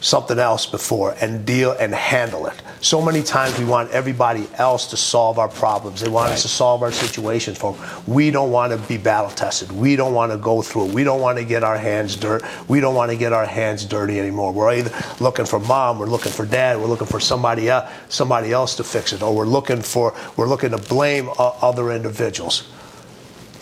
something 0.00 0.38
else 0.38 0.66
before 0.66 1.16
and 1.20 1.44
deal 1.44 1.72
and 1.72 1.94
handle 1.94 2.46
it. 2.46 2.54
So 2.80 3.02
many 3.02 3.22
times 3.22 3.58
we 3.58 3.64
want 3.64 3.90
everybody 3.90 4.46
else 4.56 4.86
to 4.90 4.96
solve 4.96 5.38
our 5.38 5.48
problems. 5.48 6.00
They 6.00 6.08
want 6.08 6.28
Right. 6.28 6.34
us 6.34 6.42
to 6.42 6.48
solve 6.48 6.82
our 6.82 6.92
situations 6.92 7.58
for 7.58 7.72
'em. 7.74 7.78
We 8.06 8.30
don't 8.30 8.50
want 8.52 8.70
to 8.72 8.78
be 8.78 8.96
battle 8.96 9.30
tested. 9.30 9.72
We 9.72 9.96
don't 9.96 10.14
want 10.14 10.30
to 10.32 10.38
go 10.38 10.62
through 10.62 10.86
it. 10.86 10.92
We 10.94 11.02
don't 11.02 11.20
want 11.20 11.38
to 11.38 11.44
get 11.44 11.64
our 11.64 11.76
hands 11.76 12.14
dirt. 12.14 12.42
We 12.68 12.78
don't 12.80 12.94
want 12.94 13.10
to 13.10 13.16
get 13.16 13.32
our 13.32 13.46
hands 13.46 13.84
dirty 13.84 14.20
anymore. 14.20 14.52
We're 14.52 14.72
either 14.74 14.92
looking 15.18 15.44
for 15.44 15.58
mom, 15.58 15.98
we're 15.98 16.06
looking 16.06 16.30
for 16.30 16.44
dad, 16.46 16.80
we're 16.80 16.86
looking 16.86 17.08
for 17.08 17.18
somebody 17.20 17.68
else, 17.68 17.86
somebody 18.08 18.52
else 18.52 18.76
to 18.76 18.84
fix 18.84 19.12
it, 19.12 19.22
or 19.22 19.34
we're 19.34 19.44
looking 19.44 19.82
for 19.82 20.14
we're 20.36 20.46
looking 20.48 20.70
to 20.70 20.78
blame 20.78 21.30
uh, 21.38 21.50
other 21.60 21.90
individuals. 21.90 22.62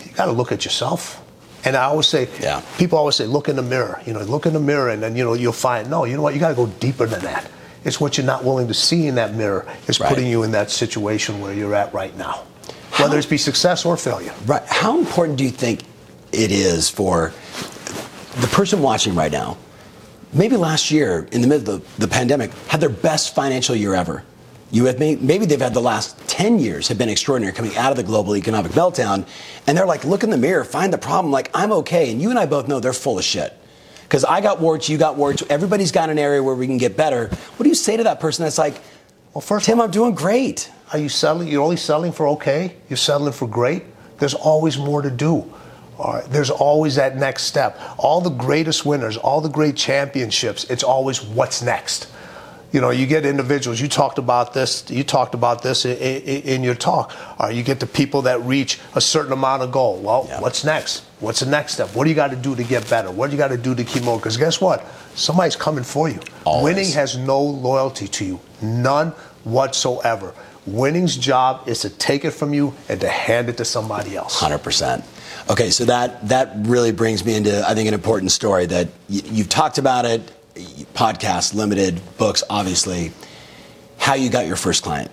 You 0.05 0.11
got 0.11 0.25
to 0.25 0.31
look 0.31 0.51
at 0.51 0.63
yourself. 0.63 1.19
And 1.65 1.75
I 1.75 1.83
always 1.85 2.07
say, 2.07 2.29
Yeah. 2.39 2.61
people 2.77 2.97
always 2.99 3.15
say, 3.15 3.25
look 3.25 3.49
in 3.49 3.55
the 3.55 3.61
mirror. 3.63 3.99
You 4.05 4.13
know, 4.13 4.19
look 4.21 4.45
in 4.45 4.53
the 4.53 4.59
mirror, 4.59 4.89
and 4.89 5.01
then 5.01 5.15
you 5.15 5.23
know 5.25 5.33
you'll 5.33 5.51
find. 5.53 5.89
No, 5.89 6.05
you 6.05 6.15
know 6.15 6.21
what? 6.21 6.33
You 6.35 6.39
got 6.39 6.49
to 6.49 6.53
go 6.55 6.67
deeper 6.67 7.07
than 7.07 7.21
that. 7.21 7.45
It's 7.83 7.99
what 8.01 8.17
you're 8.17 8.25
not 8.25 8.43
willing 8.43 8.67
to 8.67 8.73
see 8.73 9.07
in 9.07 9.15
that 9.15 9.35
mirror 9.35 9.65
is 9.87 9.99
Right. 9.99 10.09
putting 10.09 10.27
you 10.27 10.43
in 10.43 10.51
that 10.51 10.69
situation 10.71 11.39
where 11.39 11.53
you're 11.53 11.75
at 11.75 11.93
right 11.93 12.15
now, 12.17 12.41
whether 12.97 13.17
it 13.17 13.29
be 13.29 13.37
success 13.37 13.85
or 13.85 13.95
failure. 13.97 14.33
Right. 14.45 14.63
How 14.65 14.97
important 14.97 15.37
do 15.37 15.43
you 15.43 15.51
think 15.51 15.81
it 16.31 16.51
is 16.51 16.89
for 16.89 17.31
the 18.41 18.47
person 18.47 18.81
watching 18.81 19.15
right 19.15 19.31
now? 19.31 19.57
Maybe 20.33 20.57
last 20.57 20.91
year, 20.91 21.27
in 21.31 21.41
the 21.41 21.47
middle 21.47 21.75
of 21.75 21.97
the, 21.97 22.05
the 22.05 22.07
pandemic, 22.11 22.51
had 22.67 22.81
their 22.81 22.89
best 22.89 23.33
financial 23.33 23.75
year 23.75 23.93
ever. 23.95 24.23
You 24.69 24.83
have 24.85 24.99
me? 24.99 25.15
Maybe 25.15 25.45
they've 25.45 25.61
had 25.61 25.73
the 25.73 25.81
last 25.81 26.17
10 26.27 26.59
years 26.59 26.89
have 26.89 26.97
been 26.97 27.07
extraordinary 27.07 27.53
coming 27.53 27.75
out 27.77 27.91
of 27.91 27.97
the 27.97 28.03
global 28.03 28.35
economic 28.35 28.73
meltdown. 28.73 29.25
And 29.65 29.77
they're 29.77 29.85
like, 29.85 30.03
look 30.03 30.23
in 30.23 30.29
the 30.29 30.37
mirror, 30.37 30.65
find 30.65 30.91
the 30.91 30.97
problem, 30.97 31.31
like, 31.31 31.49
I'm 31.53 31.71
okay. 31.71 32.11
And 32.11 32.21
you 32.21 32.29
and 32.29 32.37
I 32.37 32.45
both 32.45 32.67
know 32.67 32.81
they're 32.81 32.91
full 32.91 33.17
of 33.17 33.23
shit. 33.23 33.57
Because 34.07 34.23
I 34.23 34.39
got 34.39 34.61
warts, 34.61 34.87
you 34.87 34.97
got 34.97 35.17
warts, 35.17 35.43
everybody's 35.49 35.91
got 35.91 36.09
an 36.09 36.17
area 36.17 36.41
where 36.41 36.55
we 36.55 36.65
can 36.65 36.77
get 36.77 36.95
better. 36.95 37.27
What 37.27 37.63
do 37.63 37.67
you 37.69 37.75
say 37.75 37.97
to 37.97 38.03
that 38.03 38.19
person 38.21 38.43
that's 38.45 38.57
like, 38.57 38.79
Well, 39.33 39.41
first, 39.41 39.65
Tim, 39.65 39.81
I'm 39.81 39.91
doing 39.91 40.15
great? 40.15 40.71
Are 40.93 40.99
you 40.99 41.09
settling? 41.09 41.49
You're 41.49 41.61
only 41.63 41.75
settling 41.77 42.13
for 42.13 42.27
okay? 42.29 42.77
You're 42.89 42.95
settling 42.97 43.33
for 43.33 43.47
great? 43.47 43.83
There's 44.19 44.33
always 44.33 44.77
more 44.77 45.01
to 45.01 45.11
do. 45.11 45.53
All 45.99 46.13
right. 46.13 46.23
There's 46.25 46.49
always 46.49 46.95
that 46.95 47.17
next 47.17 47.43
step. 47.43 47.79
All 47.97 48.21
the 48.21 48.29
greatest 48.29 48.85
winners, 48.85 49.17
all 49.17 49.41
the 49.41 49.49
great 49.49 49.75
championships, 49.75 50.63
it's 50.69 50.83
always 50.83 51.21
what's 51.21 51.61
next. 51.61 52.07
You 52.71 52.81
know, 52.81 52.89
you 52.91 53.07
get 53.07 53.25
individuals. 53.25 53.81
You 53.81 53.87
talked 53.87 54.17
about 54.17 54.53
this. 54.53 54.89
You 54.89 55.03
talked 55.03 55.33
about 55.33 55.63
this 55.63 55.85
in, 55.85 55.97
in, 55.97 56.41
in 56.43 56.63
your 56.63 56.75
talk. 56.75 57.13
Right, 57.39 57.53
you 57.55 57.63
get 57.63 57.79
the 57.79 57.87
people 57.87 58.21
that 58.23 58.41
reach 58.43 58.79
a 58.95 59.01
certain 59.01 59.31
amount 59.33 59.63
of 59.63 59.71
goal. 59.71 59.99
Well, 59.99 60.27
Yeah. 60.29 60.39
what's 60.41 60.63
next? 60.63 61.03
What's 61.19 61.39
the 61.39 61.47
next 61.47 61.73
step? 61.73 61.95
What 61.95 62.03
do 62.03 62.09
you 62.11 62.15
got 62.15 62.29
to 62.29 62.35
do 62.35 62.55
to 62.55 62.63
get 62.63 62.87
better? 62.89 63.09
What 63.09 63.27
do 63.27 63.31
you 63.33 63.37
got 63.39 63.47
to 63.47 63.57
do 63.57 63.73
to 63.73 63.83
keep 63.83 64.03
moving? 64.03 64.19
Because 64.19 64.37
guess 64.37 64.61
what? 64.61 64.85
Somebody's 65.15 65.55
coming 65.55 65.83
for 65.83 66.09
you. 66.09 66.19
Always. 66.45 66.75
Winning 66.75 66.91
has 66.93 67.17
no 67.17 67.41
loyalty 67.41 68.07
to 68.07 68.25
you, 68.25 68.39
none 68.61 69.09
whatsoever. 69.43 70.33
Winning's 70.67 71.15
job 71.17 71.67
is 71.67 71.79
to 71.81 71.89
take 71.89 72.25
it 72.25 72.31
from 72.31 72.53
you 72.53 72.73
and 72.89 72.99
to 73.01 73.07
hand 73.07 73.49
it 73.49 73.57
to 73.57 73.65
somebody 73.65 74.15
else. 74.15 74.39
Hundred 74.39 74.59
percent. 74.59 75.03
Okay, 75.49 75.69
so 75.69 75.85
that 75.85 76.27
that 76.27 76.51
really 76.57 76.91
brings 76.91 77.23
me 77.25 77.35
into 77.35 77.67
I 77.67 77.73
think 77.73 77.87
an 77.87 77.93
important 77.93 78.31
story 78.31 78.65
that 78.67 78.87
y- 79.09 79.21
you've 79.25 79.47
talked 79.49 79.77
about 79.77 80.05
it, 80.05 80.21
podcast, 80.93 81.53
limited 81.55 81.99
books, 82.17 82.43
obviously. 82.49 83.11
How 83.97 84.13
you 84.15 84.29
got 84.29 84.45
your 84.45 84.57
first 84.57 84.83
client? 84.83 85.09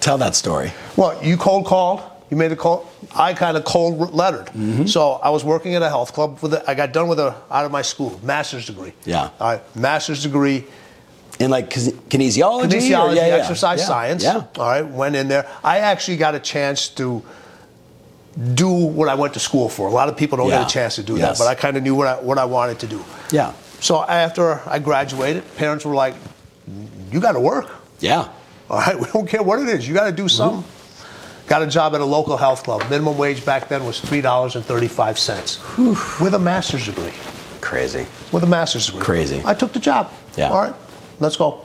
Tell 0.00 0.18
that 0.18 0.34
story. 0.36 0.72
Well, 0.96 1.22
you 1.24 1.36
cold 1.36 1.66
called. 1.66 2.02
You 2.30 2.36
made 2.36 2.50
a 2.50 2.56
call. 2.56 2.90
I 3.14 3.34
kind 3.34 3.56
of 3.56 3.64
cold 3.64 4.12
lettered. 4.12 4.46
Mm-hmm. 4.46 4.86
So 4.86 5.12
I 5.12 5.30
was 5.30 5.44
working 5.44 5.74
at 5.76 5.82
a 5.82 5.88
health 5.88 6.12
club. 6.12 6.40
With 6.42 6.54
a, 6.54 6.68
I 6.68 6.74
got 6.74 6.92
done 6.92 7.06
with 7.08 7.20
a 7.20 7.36
out 7.50 7.64
of 7.64 7.70
my 7.70 7.82
school 7.82 8.18
master's 8.22 8.66
degree. 8.66 8.92
Yeah. 9.04 9.30
All 9.40 9.52
right, 9.52 9.76
master's 9.76 10.22
degree. 10.22 10.64
In 11.38 11.50
like 11.50 11.68
kine- 11.70 11.92
kinesiology, 12.08 12.70
kinesiology, 12.70 13.16
yeah, 13.16 13.26
yeah. 13.28 13.34
exercise 13.36 13.78
Yeah, 13.80 13.84
science. 13.86 14.22
Yeah. 14.24 14.44
All 14.58 14.66
right, 14.66 14.82
went 14.86 15.14
in 15.16 15.28
there. 15.28 15.46
I 15.62 15.78
actually 15.80 16.16
got 16.16 16.34
a 16.34 16.40
chance 16.40 16.88
to 16.90 17.22
do 18.54 18.70
what 18.70 19.08
I 19.08 19.14
went 19.14 19.34
to 19.34 19.40
school 19.40 19.68
for. 19.68 19.86
A 19.88 19.90
lot 19.90 20.08
of 20.08 20.16
people 20.16 20.38
don't 20.38 20.48
Yeah. 20.48 20.60
get 20.60 20.70
a 20.70 20.72
chance 20.72 20.96
to 20.96 21.02
do 21.02 21.16
Yes. 21.16 21.38
that, 21.38 21.44
but 21.44 21.48
I 21.50 21.54
kind 21.54 21.76
of 21.76 21.82
knew 21.82 21.94
what 21.94 22.06
I, 22.06 22.20
what 22.20 22.38
I 22.38 22.44
wanted 22.44 22.78
to 22.80 22.86
do. 22.86 23.04
Yeah. 23.30 23.52
So 23.80 24.02
after 24.02 24.60
I 24.66 24.78
graduated, 24.78 25.42
parents 25.56 25.84
were 25.84 25.94
like, 25.94 26.14
"You 27.12 27.20
got 27.20 27.32
to 27.32 27.40
work. 27.40 27.70
Yeah. 28.00 28.28
All 28.70 28.78
right, 28.78 28.98
we 29.00 29.06
don't 29.12 29.28
care 29.28 29.42
what 29.42 29.60
it 29.60 29.68
is. 29.68 29.86
You 29.86 29.94
got 29.94 30.06
to 30.06 30.12
do 30.12 30.28
something." 30.28 30.64
Got 31.46 31.62
a 31.62 31.66
job 31.66 31.94
at 31.94 32.00
a 32.00 32.04
local 32.04 32.36
health 32.36 32.64
club. 32.64 32.82
Minimum 32.90 33.16
wage 33.16 33.44
back 33.44 33.68
then 33.68 33.84
was 33.86 34.00
three 34.00 34.20
dollars 34.20 34.56
and 34.56 34.64
thirty-five 34.64 35.18
cents, 35.18 35.60
with 36.20 36.34
a 36.34 36.38
master's 36.38 36.86
degree. 36.86 37.12
Crazy. 37.60 38.06
With 38.32 38.42
a 38.42 38.46
master's 38.46 38.86
degree. 38.86 39.02
Crazy. 39.02 39.42
I 39.44 39.54
took 39.54 39.72
the 39.72 39.78
job. 39.78 40.10
Yeah. 40.36 40.50
All 40.50 40.60
right, 40.60 40.74
let's 41.20 41.36
go. 41.36 41.64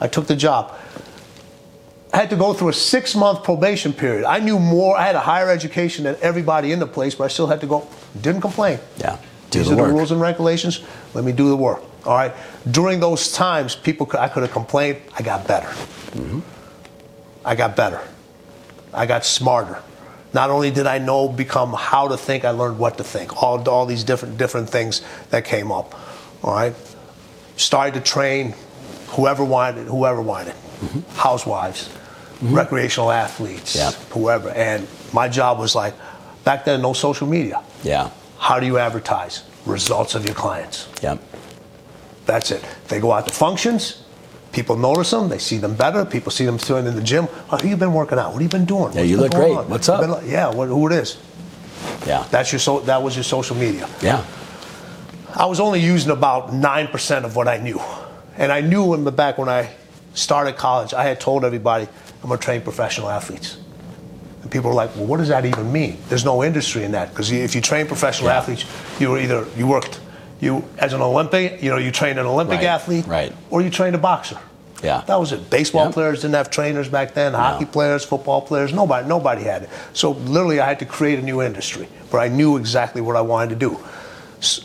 I 0.00 0.06
took 0.08 0.26
the 0.26 0.36
job. 0.36 0.78
I 2.12 2.18
had 2.18 2.30
to 2.30 2.36
go 2.36 2.54
through 2.54 2.68
a 2.68 2.72
six-month 2.72 3.42
probation 3.42 3.92
period. 3.92 4.24
I 4.24 4.38
knew 4.38 4.58
more. 4.58 4.96
I 4.96 5.04
had 5.04 5.16
a 5.16 5.20
higher 5.20 5.50
education 5.50 6.04
than 6.04 6.16
everybody 6.22 6.72
in 6.72 6.78
the 6.78 6.86
place, 6.86 7.14
but 7.14 7.24
I 7.24 7.28
still 7.28 7.46
had 7.48 7.60
to 7.60 7.66
go. 7.66 7.86
Didn't 8.20 8.40
complain. 8.40 8.78
Yeah. 8.96 9.18
Do 9.50 9.58
These 9.58 9.68
the 9.68 9.74
are 9.74 9.78
work. 9.78 9.88
the 9.88 9.94
rules 9.94 10.10
and 10.12 10.20
regulations. 10.20 10.82
Let 11.14 11.24
me 11.24 11.32
do 11.32 11.48
the 11.48 11.56
work. 11.56 11.82
All 12.04 12.14
right. 12.14 12.32
During 12.70 13.00
those 13.00 13.32
times, 13.32 13.74
people, 13.76 14.06
could, 14.06 14.20
I 14.20 14.28
could 14.28 14.44
have 14.44 14.52
complained. 14.52 14.98
I 15.18 15.22
got 15.22 15.46
better. 15.46 15.66
Mm-hmm. 15.66 16.40
I 17.44 17.54
got 17.54 17.76
better. 17.76 18.00
I 18.92 19.06
got 19.06 19.24
smarter. 19.24 19.82
Not 20.32 20.50
only 20.50 20.70
did 20.70 20.86
I 20.86 20.98
know 20.98 21.28
become 21.28 21.72
how 21.72 22.08
to 22.08 22.16
think, 22.16 22.44
I 22.44 22.50
learned 22.50 22.78
what 22.78 22.98
to 22.98 23.04
think. 23.04 23.42
All 23.42 23.66
all 23.68 23.86
these 23.86 24.04
different 24.04 24.36
different 24.38 24.68
things 24.68 25.02
that 25.30 25.44
came 25.44 25.72
up. 25.72 25.94
All 26.42 26.52
right. 26.54 26.74
Started 27.56 27.94
to 27.94 28.00
train 28.00 28.54
whoever 29.08 29.44
wanted 29.44 29.86
whoever 29.86 30.20
wanted. 30.20 30.54
Mm-hmm. 30.54 31.00
Housewives, 31.18 31.88
mm-hmm. 31.88 32.54
recreational 32.54 33.10
athletes, 33.10 33.74
Yeah. 33.74 33.92
whoever. 34.10 34.50
And 34.50 34.86
my 35.12 35.28
job 35.28 35.58
was 35.58 35.74
like 35.74 35.94
back 36.44 36.64
then 36.64 36.82
no 36.82 36.92
social 36.92 37.26
media. 37.26 37.62
Yeah. 37.82 38.10
How 38.38 38.60
do 38.60 38.66
you 38.66 38.78
advertise? 38.78 39.42
Results 39.64 40.14
of 40.14 40.24
your 40.26 40.34
clients. 40.34 40.86
Yeah. 41.02 41.16
That's 42.26 42.50
it. 42.50 42.62
They 42.88 43.00
go 43.00 43.12
out 43.12 43.26
to 43.26 43.32
functions. 43.32 44.02
People 44.56 44.76
notice 44.78 45.10
them. 45.10 45.28
They 45.28 45.36
see 45.36 45.58
them 45.58 45.74
better. 45.74 46.06
People 46.06 46.32
see 46.32 46.46
them 46.46 46.56
doing 46.56 46.86
in 46.86 46.96
the 46.96 47.02
gym. 47.02 47.28
Oh, 47.50 47.58
who 47.58 47.68
you 47.68 47.76
been 47.76 47.92
working 47.92 48.18
out? 48.18 48.32
What 48.32 48.40
have 48.40 48.42
you 48.42 48.48
been 48.48 48.64
doing? 48.64 48.94
Yeah, 48.94 49.00
What's 49.00 49.10
you 49.10 49.16
look 49.18 49.32
great. 49.32 49.54
on? 49.54 49.68
What's 49.68 49.86
up? 49.90 50.00
Been 50.00 50.30
yeah, 50.30 50.48
what, 50.48 50.68
who 50.68 50.86
it 50.86 50.94
is. 50.94 51.18
Yeah. 52.06 52.26
That's 52.30 52.52
your 52.52 52.58
so. 52.58 52.80
That 52.80 53.02
was 53.02 53.14
your 53.14 53.22
social 53.22 53.54
media. 53.54 53.86
Yeah. 54.00 54.24
I 55.34 55.44
was 55.44 55.60
only 55.60 55.80
using 55.80 56.10
about 56.10 56.54
nine 56.54 56.86
percent 56.88 57.26
of 57.26 57.36
what 57.36 57.48
I 57.48 57.58
knew, 57.58 57.78
and 58.38 58.50
I 58.50 58.62
knew 58.62 58.94
in 58.94 59.04
the 59.04 59.12
back 59.12 59.36
when 59.36 59.50
I 59.50 59.68
started 60.14 60.56
college, 60.56 60.94
I 60.94 61.02
had 61.04 61.20
told 61.20 61.44
everybody 61.44 61.86
I'm 62.22 62.28
going 62.28 62.38
to 62.38 62.42
train 62.42 62.62
professional 62.62 63.10
athletes. 63.10 63.58
And 64.40 64.50
people 64.50 64.70
were 64.70 64.74
like, 64.74 64.96
"Well, 64.96 65.04
what 65.04 65.18
does 65.18 65.28
that 65.28 65.44
even 65.44 65.70
mean?" 65.70 65.98
There's 66.08 66.24
no 66.24 66.42
industry 66.42 66.82
in 66.84 66.92
that 66.92 67.10
because 67.10 67.30
if 67.30 67.54
you 67.54 67.60
train 67.60 67.86
professional 67.86 68.30
Yeah. 68.30 68.38
athletes, 68.38 68.64
you 68.98 69.10
were 69.10 69.18
either 69.18 69.46
you 69.54 69.66
worked 69.66 70.00
you 70.40 70.64
as 70.78 70.92
an 70.92 71.00
Olympic, 71.00 71.62
you 71.62 71.70
know, 71.70 71.76
you 71.78 71.90
trained 71.90 72.18
an 72.18 72.26
Olympic 72.26 72.58
Right, 72.58 72.66
athlete, 72.66 73.06
right. 73.06 73.32
or 73.50 73.62
you 73.62 73.70
trained 73.70 73.94
a 73.94 73.98
boxer. 73.98 74.38
Yeah. 74.82 75.02
That 75.06 75.18
was 75.18 75.32
it. 75.32 75.48
Baseball 75.48 75.86
Yep. 75.86 75.94
players 75.94 76.20
didn't 76.20 76.34
have 76.34 76.50
trainers 76.50 76.88
back 76.88 77.14
then. 77.14 77.32
Hockey 77.32 77.64
players, 77.64 78.04
football 78.04 78.42
players, 78.42 78.72
nobody, 78.74 79.08
nobody 79.08 79.42
had 79.42 79.62
it. 79.62 79.70
So 79.94 80.10
literally, 80.10 80.60
I 80.60 80.66
had 80.66 80.78
to 80.80 80.84
create 80.84 81.18
a 81.18 81.22
new 81.22 81.40
industry 81.40 81.88
where 82.10 82.20
I 82.20 82.28
knew 82.28 82.58
exactly 82.58 83.00
what 83.00 83.16
I 83.16 83.22
wanted 83.22 83.50
to 83.50 83.56
do. 83.56 83.78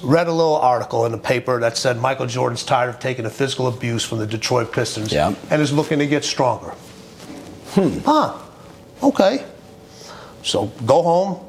Read 0.04 0.28
a 0.28 0.32
little 0.34 0.58
article 0.58 1.06
in 1.06 1.14
the 1.14 1.18
paper 1.18 1.58
that 1.62 1.78
said 1.78 1.98
Michael 1.98 2.26
Jordan's 2.28 2.64
tired 2.64 2.90
of 2.90 3.00
taking 3.00 3.24
the 3.24 3.30
physical 3.30 3.68
abuse 3.68 4.04
from 4.04 4.20
the 4.20 4.28
Detroit 4.28 4.74
Pistons 4.74 5.14
Yep. 5.14 5.36
and 5.50 5.62
is 5.62 5.72
looking 5.72 6.00
to 6.00 6.06
get 6.06 6.26
stronger. 6.26 6.72
Hmm. 7.72 8.00
Huh. 8.00 8.34
Okay. 9.02 9.46
So 10.44 10.66
go 10.86 11.02
home. 11.02 11.40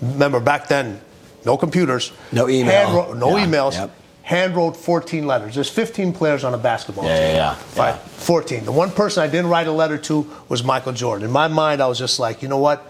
Remember 0.00 0.40
back 0.40 0.68
then, 0.68 1.02
no 1.44 1.56
computers, 1.56 2.12
No 2.32 2.48
email. 2.48 2.72
hand 2.72 2.94
wrote- 2.94 3.16
no 3.16 3.36
Yeah, 3.36 3.46
emails. 3.46 3.72
yep. 3.74 3.90
Hand 4.22 4.54
wrote 4.54 4.76
14 4.76 5.26
letters. 5.26 5.54
There's 5.56 5.68
15 5.70 6.12
players 6.12 6.44
on 6.44 6.54
a 6.54 6.58
basketball 6.58 7.04
Yeah, 7.04 7.16
team. 7.16 7.36
yeah, 7.36 7.54
yeah, 7.76 7.84
yeah. 7.86 7.96
14. 8.18 8.64
The 8.64 8.70
one 8.72 8.90
person 8.92 9.22
I 9.24 9.26
didn't 9.26 9.48
write 9.48 9.66
a 9.66 9.72
letter 9.72 9.98
to 9.98 10.26
was 10.48 10.62
Michael 10.62 10.92
Jordan. 10.92 11.24
In 11.26 11.32
my 11.32 11.48
mind, 11.48 11.82
I 11.82 11.86
was 11.88 11.98
just 11.98 12.20
like, 12.20 12.40
you 12.42 12.48
know 12.48 12.58
what? 12.58 12.86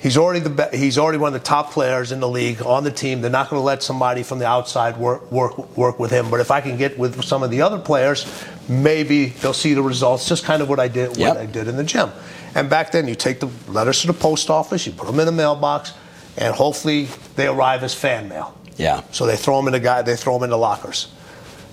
He's 0.00 0.16
already 0.18 0.40
the 0.40 0.50
be- 0.50 0.76
he's 0.76 0.98
already 0.98 1.18
one 1.18 1.28
of 1.34 1.40
the 1.40 1.44
top 1.44 1.72
players 1.72 2.12
in 2.12 2.20
the 2.20 2.28
league 2.28 2.62
on 2.62 2.84
the 2.84 2.90
team. 2.92 3.22
They're 3.22 3.30
not 3.30 3.48
going 3.48 3.58
to 3.60 3.64
let 3.64 3.82
somebody 3.82 4.22
from 4.22 4.38
the 4.38 4.46
outside 4.46 4.98
work 4.98 5.32
work 5.32 5.74
work 5.76 5.98
with 5.98 6.10
him. 6.12 6.30
But 6.30 6.38
if 6.40 6.50
I 6.50 6.60
can 6.60 6.76
get 6.76 6.96
with 6.98 7.24
some 7.24 7.42
of 7.42 7.50
the 7.50 7.62
other 7.62 7.78
players, 7.78 8.26
maybe 8.68 9.26
they'll 9.40 9.54
see 9.54 9.72
the 9.74 9.82
results. 9.82 10.28
Just 10.28 10.44
kind 10.44 10.60
of 10.62 10.68
what 10.68 10.78
I 10.78 10.86
did 10.88 11.16
Yep. 11.16 11.28
what 11.34 11.42
I 11.42 11.46
did 11.46 11.66
in 11.66 11.76
the 11.76 11.82
gym. 11.82 12.10
And 12.54 12.68
back 12.68 12.92
then, 12.92 13.08
you 13.08 13.14
take 13.14 13.40
the 13.40 13.48
letters 13.68 14.02
to 14.02 14.06
the 14.06 14.12
post 14.12 14.48
office, 14.50 14.86
you 14.86 14.92
put 14.92 15.06
them 15.06 15.18
in 15.18 15.26
the 15.26 15.32
mailbox, 15.32 15.92
and 16.36 16.54
hopefully 16.54 17.08
they 17.36 17.46
arrive 17.46 17.82
as 17.82 17.94
fan 17.94 18.28
mail. 18.28 18.56
Yeah. 18.76 19.02
So 19.12 19.26
they 19.26 19.36
throw 19.36 19.56
them 19.56 19.68
in 19.68 19.72
the 19.72 19.80
guy. 19.80 20.02
They 20.02 20.16
throw 20.16 20.34
them 20.34 20.44
in 20.44 20.50
the 20.50 20.58
lockers. 20.58 21.08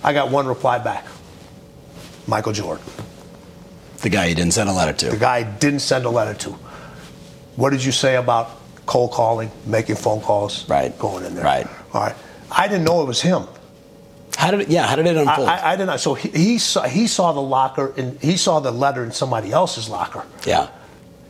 I 0.02 0.12
got 0.12 0.30
one 0.30 0.46
reply 0.46 0.78
back. 0.78 1.04
Michael 2.26 2.52
Jordan, 2.52 2.84
The 3.98 4.08
guy 4.08 4.26
you 4.26 4.34
didn't 4.34 4.52
send 4.54 4.68
a 4.70 4.72
letter 4.72 4.92
to. 4.94 5.10
the 5.10 5.16
guy 5.18 5.36
I 5.36 5.42
didn't 5.42 5.80
send 5.80 6.04
a 6.06 6.10
letter 6.10 6.34
to. 6.44 6.50
What 7.56 7.70
did 7.70 7.84
you 7.84 7.92
say 7.92 8.16
about 8.16 8.50
cold 8.86 9.12
calling, 9.12 9.50
making 9.66 9.96
phone 9.96 10.20
calls, 10.20 10.68
Right. 10.68 10.96
going 10.98 11.24
in 11.24 11.34
there? 11.34 11.44
Right. 11.44 11.66
All 11.92 12.00
right. 12.02 12.14
I 12.50 12.66
didn't 12.68 12.84
know 12.84 13.02
it 13.02 13.06
was 13.06 13.20
him. 13.20 13.44
How 14.36 14.50
did 14.50 14.60
it? 14.62 14.68
Yeah. 14.68 14.86
How 14.86 14.96
did 14.96 15.06
it 15.06 15.16
I, 15.16 15.20
unfold? 15.20 15.48
I, 15.48 15.72
I 15.72 15.76
didn't 15.76 15.86
know. 15.88 15.96
So 15.96 16.14
he, 16.14 16.28
he 16.30 16.58
saw 16.58 16.82
he 16.82 17.06
saw 17.06 17.32
the 17.32 17.40
locker 17.42 17.92
and 17.96 18.18
he 18.20 18.36
saw 18.36 18.58
the 18.60 18.72
letter 18.72 19.04
in 19.04 19.12
somebody 19.12 19.52
else's 19.52 19.88
locker. 19.88 20.24
yeah. 20.46 20.68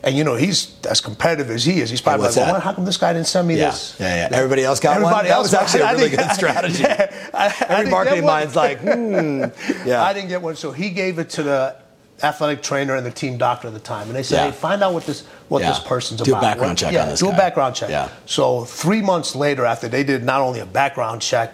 And 0.05 0.15
you 0.15 0.23
know 0.23 0.35
he's 0.35 0.71
as 0.85 1.01
competitive 1.01 1.49
as 1.49 1.65
he 1.65 1.81
is. 1.81 1.89
He's 1.89 1.99
probably 1.99 2.27
like, 2.27 2.35
well, 2.35 2.53
that? 2.53 2.61
how 2.61 2.73
come 2.73 2.85
this 2.85 2.95
guy 2.97 3.11
didn't 3.13 3.25
send 3.27 3.47
me 3.47 3.57
Yeah. 3.57 3.71
this? 3.71 3.97
Yeah, 3.99 4.29
yeah. 4.29 4.37
Everybody 4.37 4.63
else 4.63 4.79
got 4.79 5.01
one? 5.01 5.05
Everybody 5.05 5.29
That 5.29 5.33
else 5.35 5.45
was 5.45 5.53
actually 5.55 5.81
a 5.81 5.85
I 5.87 5.91
really 5.93 6.09
didn't- 6.11 6.27
good 6.27 6.35
strategy. 6.35 6.83
Yeah, 6.83 7.29
I- 7.33 7.65
Every 7.69 7.89
marketing 7.89 8.23
one. 8.23 8.33
mind's 8.33 8.55
like, 8.55 8.79
hmm. 8.81 9.45
Yeah. 9.87 10.03
I 10.03 10.13
didn't 10.13 10.29
get 10.29 10.43
one, 10.43 10.55
so 10.55 10.71
he 10.71 10.91
gave 10.91 11.17
it 11.17 11.31
to 11.31 11.43
the 11.43 11.75
athletic 12.21 12.61
trainer 12.61 12.95
and 12.95 13.03
the 13.05 13.09
team 13.11 13.37
doctor 13.39 13.67
at 13.67 13.73
the 13.73 13.79
time, 13.79 14.05
and 14.07 14.15
they 14.15 14.21
said, 14.23 14.37
Yeah. 14.45 14.51
"Hey, 14.51 14.57
find 14.57 14.83
out 14.83 14.93
what 14.93 15.05
this 15.07 15.23
what 15.49 15.61
Yeah. 15.63 15.69
this 15.69 15.79
person's 15.79 16.21
Do 16.21 16.35
a 16.35 16.39
background 16.39 16.71
What- 16.73 16.77
check 16.77 16.93
yeah, 16.93 17.01
on 17.03 17.09
this 17.09 17.19
Do 17.19 17.25
guy. 17.29 17.33
a 17.33 17.37
background 17.37 17.75
check. 17.75 17.89
Yeah. 17.89 18.09
So 18.27 18.63
three 18.65 19.01
months 19.01 19.35
later, 19.35 19.65
after 19.65 19.87
they 19.87 20.03
did 20.03 20.23
not 20.23 20.39
only 20.41 20.59
a 20.59 20.65
background 20.67 21.21
check, 21.23 21.53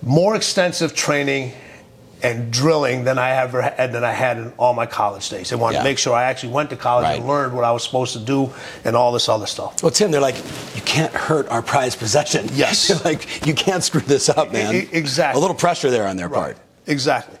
more 0.00 0.34
extensive 0.34 0.94
training 0.94 1.52
and 2.22 2.50
drilling 2.52 3.04
than 3.04 3.18
I 3.18 3.30
ever 3.30 3.62
had 3.62 3.92
than 3.92 4.04
I 4.04 4.12
had 4.12 4.36
in 4.38 4.52
all 4.56 4.74
my 4.74 4.86
college 4.86 5.28
days. 5.28 5.50
They 5.50 5.56
wanted 5.56 5.74
Yeah. 5.76 5.82
to 5.82 5.88
make 5.88 5.98
sure 5.98 6.14
I 6.14 6.24
actually 6.24 6.52
went 6.52 6.70
to 6.70 6.76
college 6.76 7.18
and 7.18 7.26
learned 7.28 7.52
what 7.54 7.64
I 7.64 7.72
was 7.72 7.82
supposed 7.82 8.12
to 8.12 8.18
do 8.20 8.50
and 8.84 8.94
all 8.96 9.12
this 9.12 9.28
other 9.28 9.46
stuff. 9.46 9.82
Well, 9.82 9.90
Tim, 9.92 10.10
they're 10.10 10.20
like, 10.20 10.36
you 10.74 10.82
can't 10.82 11.12
hurt 11.12 11.48
our 11.48 11.62
prized 11.62 11.98
possession. 11.98 12.48
Yes. 12.54 13.04
Like, 13.04 13.46
you 13.46 13.54
can't 13.54 13.82
screw 13.82 14.00
this 14.00 14.28
up, 14.28 14.52
man. 14.52 14.74
E- 14.74 14.88
exactly. 14.92 15.38
A 15.38 15.42
little 15.42 15.56
pressure 15.56 15.90
there 15.90 16.06
on 16.06 16.16
their 16.16 16.28
part. 16.28 16.56
Exactly. 16.86 17.38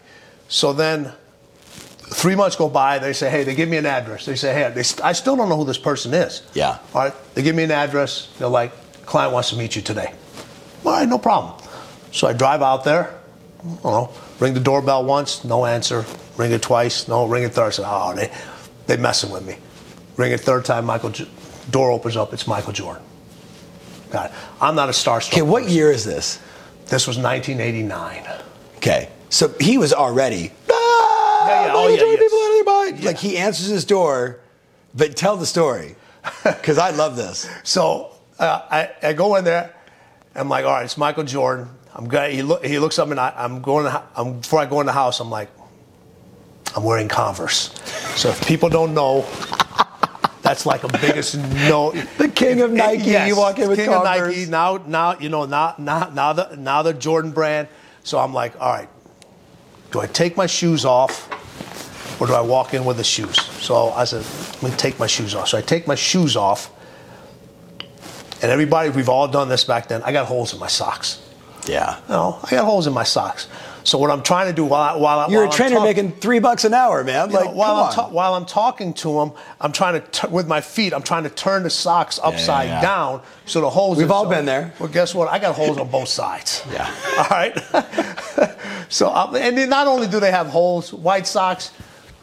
So 0.48 0.72
then, 0.72 1.12
three 2.00 2.34
months 2.34 2.56
go 2.56 2.68
by. 2.68 2.98
They 2.98 3.12
say, 3.12 3.30
"Hey," 3.30 3.44
they 3.44 3.54
give 3.54 3.68
me 3.68 3.76
an 3.76 3.86
address. 3.86 4.24
They 4.26 4.36
say, 4.36 4.52
"Hey, 4.52 4.70
they, 4.74 4.82
st- 4.82 5.04
I 5.04 5.12
still 5.12 5.36
don't 5.36 5.48
know 5.48 5.56
who 5.56 5.64
this 5.64 5.78
person 5.78 6.12
is." 6.12 6.42
Yeah. 6.54 6.78
All 6.94 7.02
right. 7.02 7.14
They 7.34 7.42
give 7.42 7.54
me 7.56 7.62
an 7.62 7.70
address. 7.70 8.28
They're 8.38 8.48
like, 8.48 8.72
"Client 9.06 9.32
wants 9.32 9.50
to 9.50 9.56
meet 9.56 9.76
you 9.76 9.82
today." 9.82 10.12
All 10.84 10.92
right, 10.92 11.08
no 11.08 11.18
problem. 11.18 11.54
So 12.10 12.26
I 12.26 12.32
drive 12.32 12.60
out 12.62 12.84
there. 12.84 13.14
You 13.64 13.78
know, 13.84 14.10
ring 14.40 14.54
the 14.54 14.60
doorbell 14.60 15.04
once, 15.04 15.44
no 15.44 15.64
answer. 15.64 16.04
Ring 16.36 16.52
it 16.52 16.62
twice, 16.62 17.08
no. 17.08 17.26
Ring 17.26 17.44
it 17.44 17.52
third. 17.52 17.66
I 17.66 17.70
said, 17.70 17.84
"Oh, 17.86 18.14
they, 18.14 18.32
they 18.86 18.96
messing 18.96 19.30
with 19.30 19.46
me." 19.46 19.56
Ring 20.16 20.32
it 20.32 20.40
third 20.40 20.64
time. 20.64 20.84
Michael, 20.84 21.10
J- 21.10 21.28
door 21.70 21.90
opens 21.90 22.16
up. 22.16 22.32
It's 22.32 22.46
Michael 22.46 22.72
Jordan. 22.72 23.02
Got 24.10 24.30
it. 24.30 24.36
I'm 24.60 24.74
not 24.74 24.88
a 24.88 24.92
starstruck. 24.92 25.32
Okay, 25.32 25.42
what 25.42 25.62
person. 25.62 25.76
year 25.76 25.90
is 25.90 26.04
this? 26.04 26.38
This 26.86 27.06
was 27.06 27.16
1989. 27.18 28.26
Okay, 28.76 29.08
so 29.30 29.48
he 29.60 29.78
was 29.78 29.92
already. 29.92 30.52
Yeah, 30.68 31.66
yeah, 31.66 31.72
oh, 31.74 31.88
yeah, 31.88 31.96
yes. 31.96 32.18
people 32.20 32.38
out 32.38 32.48
of 32.48 32.54
their 32.54 32.64
mind. 32.64 32.98
Yeah. 33.00 33.06
Like 33.06 33.18
he 33.18 33.38
answers 33.38 33.66
his 33.66 33.84
door, 33.84 34.40
but 34.94 35.16
tell 35.16 35.36
the 35.36 35.46
story, 35.46 35.96
because 36.44 36.78
I 36.78 36.90
love 36.90 37.16
this. 37.16 37.48
So 37.64 38.12
uh, 38.38 38.62
I, 38.70 38.90
I 39.02 39.12
go 39.12 39.36
in 39.36 39.44
there. 39.44 39.74
I'm 40.34 40.48
like, 40.48 40.64
all 40.64 40.72
right, 40.72 40.84
it's 40.84 40.96
Michael 40.98 41.24
Jordan. 41.24 41.68
I'm 41.94 42.08
going. 42.08 42.34
He, 42.34 42.42
look, 42.42 42.64
he 42.64 42.78
looks 42.78 42.98
up 42.98 43.10
and 43.10 43.20
I, 43.20 43.32
I'm 43.36 43.60
going. 43.60 43.84
To, 43.84 44.02
I'm, 44.16 44.40
before 44.40 44.60
I 44.60 44.66
go 44.66 44.80
in 44.80 44.86
the 44.86 44.92
house, 44.92 45.20
I'm 45.20 45.30
like, 45.30 45.50
I'm 46.74 46.84
wearing 46.84 47.08
Converse. 47.08 47.74
So 48.16 48.30
if 48.30 48.46
people 48.46 48.68
don't 48.68 48.94
know, 48.94 49.26
that's 50.42 50.64
like 50.66 50.84
a 50.84 50.88
biggest 50.88 51.36
no. 51.36 51.92
The 52.18 52.28
king 52.28 52.60
of 52.62 52.72
Nike, 52.72 53.10
you 53.28 53.36
walk 53.36 53.58
in 53.58 53.68
with 53.68 53.78
king 53.78 53.88
Converse. 53.90 54.20
of 54.20 54.26
Nike. 54.28 54.50
Now, 54.50 54.76
now 54.86 55.18
you 55.18 55.28
know. 55.28 55.44
Now, 55.44 55.74
now, 55.78 56.08
now 56.08 56.32
the 56.32 56.56
now 56.56 56.82
the 56.82 56.94
Jordan 56.94 57.30
brand. 57.30 57.68
So 58.04 58.18
I'm 58.18 58.32
like, 58.32 58.60
all 58.60 58.72
right. 58.72 58.88
Do 59.90 60.00
I 60.00 60.06
take 60.06 60.38
my 60.38 60.46
shoes 60.46 60.86
off, 60.86 61.30
or 62.18 62.26
do 62.26 62.32
I 62.32 62.40
walk 62.40 62.72
in 62.72 62.86
with 62.86 62.96
the 62.96 63.04
shoes? 63.04 63.38
So 63.42 63.90
I 63.90 64.04
said, 64.04 64.24
let 64.62 64.72
me 64.72 64.76
take 64.78 64.98
my 64.98 65.06
shoes 65.06 65.34
off. 65.34 65.48
So 65.48 65.58
I 65.58 65.60
take 65.60 65.86
my 65.86 65.94
shoes 65.94 66.34
off. 66.34 66.70
And 68.40 68.50
everybody, 68.50 68.88
we've 68.88 69.10
all 69.10 69.28
done 69.28 69.50
this 69.50 69.64
back 69.64 69.86
then. 69.88 70.02
I 70.02 70.10
got 70.10 70.26
holes 70.26 70.54
in 70.54 70.58
my 70.58 70.66
socks. 70.66 71.21
Yeah, 71.66 71.96
You 72.08 72.14
know, 72.14 72.38
I 72.42 72.50
got 72.50 72.64
holes 72.64 72.86
in 72.86 72.92
my 72.92 73.04
socks. 73.04 73.48
So 73.84 73.98
what 73.98 74.10
I'm 74.12 74.22
trying 74.22 74.46
to 74.46 74.52
do 74.52 74.64
while 74.64 74.80
I, 74.94 74.96
while 74.96 75.18
I, 75.20 75.26
you're 75.28 75.40
while 75.40 75.48
a 75.48 75.50
I'm 75.50 75.56
trainer 75.56 75.74
talk- 75.76 75.84
making 75.84 76.12
three 76.12 76.38
bucks 76.38 76.64
an 76.64 76.72
hour, 76.72 77.02
man. 77.02 77.30
you 77.30 77.34
know, 77.38 77.50
while 77.50 77.76
I'm 77.84 77.92
ta- 77.92 78.08
while 78.08 78.34
I'm 78.34 78.46
talking 78.46 78.94
to 78.94 79.20
him, 79.20 79.32
I'm 79.60 79.72
trying 79.72 80.00
to 80.00 80.06
t- 80.08 80.28
with 80.28 80.46
my 80.46 80.60
feet. 80.60 80.92
I'm 80.94 81.02
trying 81.02 81.24
to 81.24 81.30
turn 81.30 81.64
the 81.64 81.70
socks 81.70 82.20
upside 82.22 82.68
yeah. 82.68 82.80
down 82.80 83.22
so 83.44 83.60
the 83.60 83.68
holes. 83.70 83.98
We've 83.98 84.08
are- 84.08 84.14
all 84.14 84.24
so- 84.24 84.30
been 84.30 84.44
there. 84.44 84.72
Well, 84.78 84.88
guess 84.88 85.14
what? 85.16 85.28
I 85.32 85.38
got 85.40 85.56
holes 85.56 85.78
on 85.78 85.88
both 85.88 86.08
sides. 86.08 86.62
Yeah. 86.72 86.88
All 87.18 87.26
right. 87.30 87.58
so 88.88 89.12
um, 89.12 89.34
and 89.34 89.58
then 89.58 89.68
not 89.68 89.86
only 89.88 90.06
do 90.06 90.20
they 90.20 90.30
have 90.30 90.46
holes, 90.48 90.92
white 90.92 91.26
socks. 91.26 91.70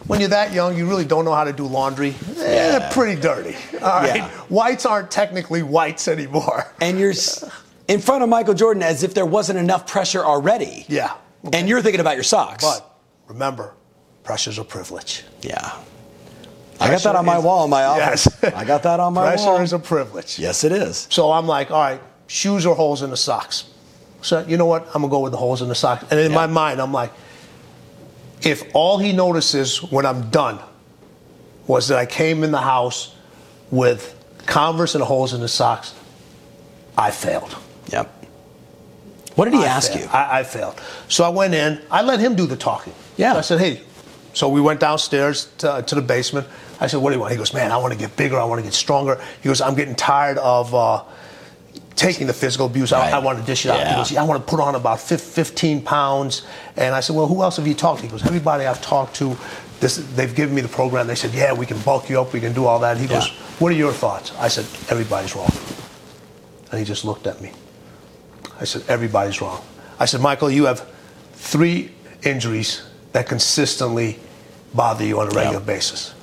When 0.08 0.22
you're 0.22 0.30
that 0.30 0.54
young, 0.54 0.78
you 0.78 0.88
really 0.88 1.04
don't 1.06 1.26
know 1.26 1.34
how 1.36 1.44
to 1.44 1.52
do 1.54 1.66
laundry. 1.66 2.12
Eh, 2.12 2.34
Yeah. 2.38 2.80
They're 2.80 2.90
pretty 2.92 3.20
dirty. 3.22 3.56
All 3.82 4.00
right. 4.02 4.16
Yeah. 4.18 4.30
Whites 4.48 4.86
aren't 4.86 5.12
technically 5.12 5.62
whites 5.62 6.08
anymore. 6.08 6.72
and 6.80 6.98
you're 6.98 7.12
s- 7.12 7.44
in 7.90 8.00
front 8.00 8.24
of 8.24 8.30
Michael 8.30 8.54
Jordan 8.54 8.82
as 8.84 9.04
if 9.04 9.14
there 9.14 9.26
wasn't 9.26 9.60
enough 9.60 9.86
pressure 9.86 10.24
already. 10.24 10.86
Yeah. 10.88 11.14
And 11.52 11.68
you're 11.68 11.82
thinking 11.82 12.00
about 12.00 12.16
your 12.16 12.24
socks. 12.24 12.64
But 12.64 12.98
remember, 13.28 13.74
pressure's 14.24 14.58
a 14.60 14.64
privilege. 14.64 15.24
yeah. 15.42 15.78
I 16.82 16.90
got 16.92 17.02
that 17.04 17.16
on 17.18 17.26
my 17.26 17.40
is- 17.40 17.44
wall 17.44 17.66
in 17.66 17.70
my 17.70 17.84
office. 17.84 18.26
Yes. 18.42 18.54
I 18.54 18.64
got 18.64 18.84
that 18.84 19.02
on 19.02 19.14
my 19.14 19.24
Pressure 19.28 19.44
wall. 19.44 19.56
Pressure 19.58 19.64
is 19.66 19.74
a 19.74 19.80
privilege. 19.80 20.40
yes, 20.40 20.64
it 20.64 20.72
is. 20.72 21.08
So 21.10 21.30
I'm 21.34 21.46
like, 21.46 21.72
all 21.72 21.82
right, 21.82 22.00
shoes 22.28 22.66
or 22.66 22.74
holes 22.74 23.02
in 23.02 23.10
the 23.10 23.18
socks. 23.18 23.66
So 24.22 24.46
you 24.48 24.56
know 24.56 24.66
what? 24.66 24.86
I'm 24.88 25.02
gonna 25.02 25.10
go 25.10 25.20
with 25.20 25.34
the 25.34 25.38
holes 25.38 25.62
in 25.62 25.68
the 25.68 25.76
socks. 25.76 26.06
And 26.10 26.18
in 26.20 26.32
Yeah. 26.32 26.36
my 26.38 26.48
mind, 26.48 26.80
I'm 26.82 26.94
like, 26.94 27.12
if 28.44 28.64
all 28.74 28.98
he 28.98 29.12
notices 29.12 29.84
when 29.84 30.06
I'm 30.06 30.30
done 30.30 30.60
was 31.68 31.90
that 31.90 31.98
I 31.98 32.06
came 32.06 32.44
in 32.46 32.52
the 32.52 32.62
house 32.62 33.14
with 33.72 34.16
Converse 34.46 34.96
and 34.96 35.04
holes 35.04 35.34
in 35.34 35.42
the 35.42 35.48
socks. 35.50 35.94
I 36.98 37.12
failed. 37.12 37.56
What 39.40 39.46
did 39.46 39.54
he 39.54 39.64
I 39.64 39.68
ask 39.68 39.94
failed. 39.94 40.04
you? 40.04 40.10
I, 40.12 40.40
I 40.40 40.44
failed. 40.44 40.82
So 41.08 41.24
I 41.24 41.30
went 41.30 41.54
in. 41.54 41.82
I 41.90 42.02
let 42.02 42.20
him 42.20 42.36
do 42.36 42.46
the 42.46 42.58
talking. 42.58 42.94
Yeah. 43.16 43.32
So 43.32 43.38
I 43.38 43.42
said, 43.42 43.60
hey. 43.62 43.82
So 44.34 44.50
we 44.50 44.60
went 44.60 44.82
downstairs 44.82 45.48
to, 45.60 45.82
to 45.88 45.96
the 45.96 46.02
basement. 46.02 46.46
I 46.82 46.88
said, 46.88 46.98
what 46.98 47.12
do 47.12 47.16
you 47.16 47.22
want? 47.22 47.32
He 47.32 47.38
goes, 47.38 47.54
man, 47.54 47.72
I 47.72 47.78
want 47.78 47.94
to 47.94 47.98
get 48.00 48.18
bigger. 48.18 48.38
I 48.38 48.44
want 48.44 48.60
to 48.60 48.64
get 48.64 48.74
stronger. 48.74 49.18
He 49.42 49.48
goes, 49.48 49.62
I'm 49.62 49.76
getting 49.76 49.96
tired 49.96 50.38
of 50.40 50.76
uh, 50.76 51.06
taking 51.96 52.28
the 52.28 52.34
physical 52.34 52.66
abuse. 52.66 52.92
Right. 52.92 53.14
I, 53.14 53.18
I 53.18 53.20
want 53.20 53.40
to 53.40 53.46
dish 53.46 53.66
it 53.66 53.70
out. 53.72 53.80
Yeah. 53.80 53.90
He 53.92 53.96
goes, 53.96 54.12
yeah, 54.12 54.22
I 54.22 54.26
want 54.26 54.46
to 54.46 54.50
put 54.50 54.60
on 54.60 54.76
about 54.76 55.00
15 55.00 55.84
pounds. 55.84 56.46
And 56.76 56.94
I 56.94 57.00
said, 57.00 57.16
well, 57.16 57.28
who 57.28 57.42
else 57.42 57.56
have 57.56 57.66
you 57.66 57.74
talked 57.74 58.02
to? 58.02 58.08
He 58.08 58.12
goes, 58.12 58.26
everybody 58.26 58.66
I've 58.66 58.82
talked 58.82 59.16
to. 59.16 59.38
This, 59.80 59.96
they've 60.16 60.36
given 60.36 60.54
me 60.54 60.60
the 60.60 60.68
program. 60.68 61.08
They 61.08 61.16
said, 61.16 61.34
yeah, 61.34 61.54
we 61.54 61.66
can 61.66 61.80
bulk 61.80 62.10
you 62.10 62.20
up. 62.20 62.34
We 62.34 62.42
can 62.42 62.52
do 62.52 62.66
all 62.66 62.80
that. 62.80 62.98
He 62.98 63.04
Yeah. 63.06 63.12
goes, 63.22 63.30
what 63.60 63.72
are 63.72 63.76
your 63.76 63.94
thoughts? 63.94 64.34
I 64.38 64.50
said, 64.50 64.66
everybody's 64.92 65.34
wrong. 65.34 65.50
And 66.72 66.80
he 66.80 66.84
just 66.86 67.06
looked 67.06 67.26
at 67.26 67.40
me. 67.42 67.54
I 68.60 68.66
said, 68.66 68.84
everybody's 68.88 69.42
wrong. 69.42 69.62
I 70.00 70.06
said, 70.06 70.22
Michael, 70.22 70.50
you 70.52 70.66
have 70.66 70.86
three 71.34 71.92
injuries 72.24 72.84
that 73.14 73.28
consistently 73.28 74.20
bother 74.74 75.06
you 75.06 75.20
on 75.20 75.28
a 75.28 75.32
regular 75.32 75.58
Yep. 75.60 75.66
basis. 75.66 76.14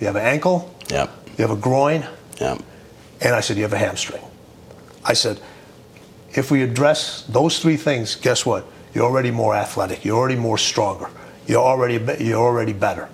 You 0.00 0.06
have 0.08 0.16
an 0.16 0.24
ankle, 0.26 0.74
Yep. 0.90 1.10
you 1.38 1.46
have 1.46 1.50
a 1.56 1.60
groin, 1.60 2.04
Yep. 2.40 2.58
and 3.20 3.34
I 3.34 3.40
said, 3.40 3.56
you 3.56 3.62
have 3.62 3.72
a 3.72 3.78
hamstring. 3.78 4.22
I 5.04 5.12
said, 5.14 5.40
if 6.34 6.50
we 6.50 6.62
address 6.62 7.24
those 7.28 7.60
three 7.60 7.76
things, 7.76 8.16
guess 8.16 8.44
what? 8.44 8.66
You're 8.92 9.04
already 9.04 9.30
more 9.30 9.54
athletic. 9.54 10.04
You're 10.04 10.16
already 10.18 10.36
more 10.36 10.58
stronger. 10.58 11.08
You're 11.46 11.62
already, 11.62 12.00
you're 12.24 12.40
already 12.42 12.72
better. 12.72 13.08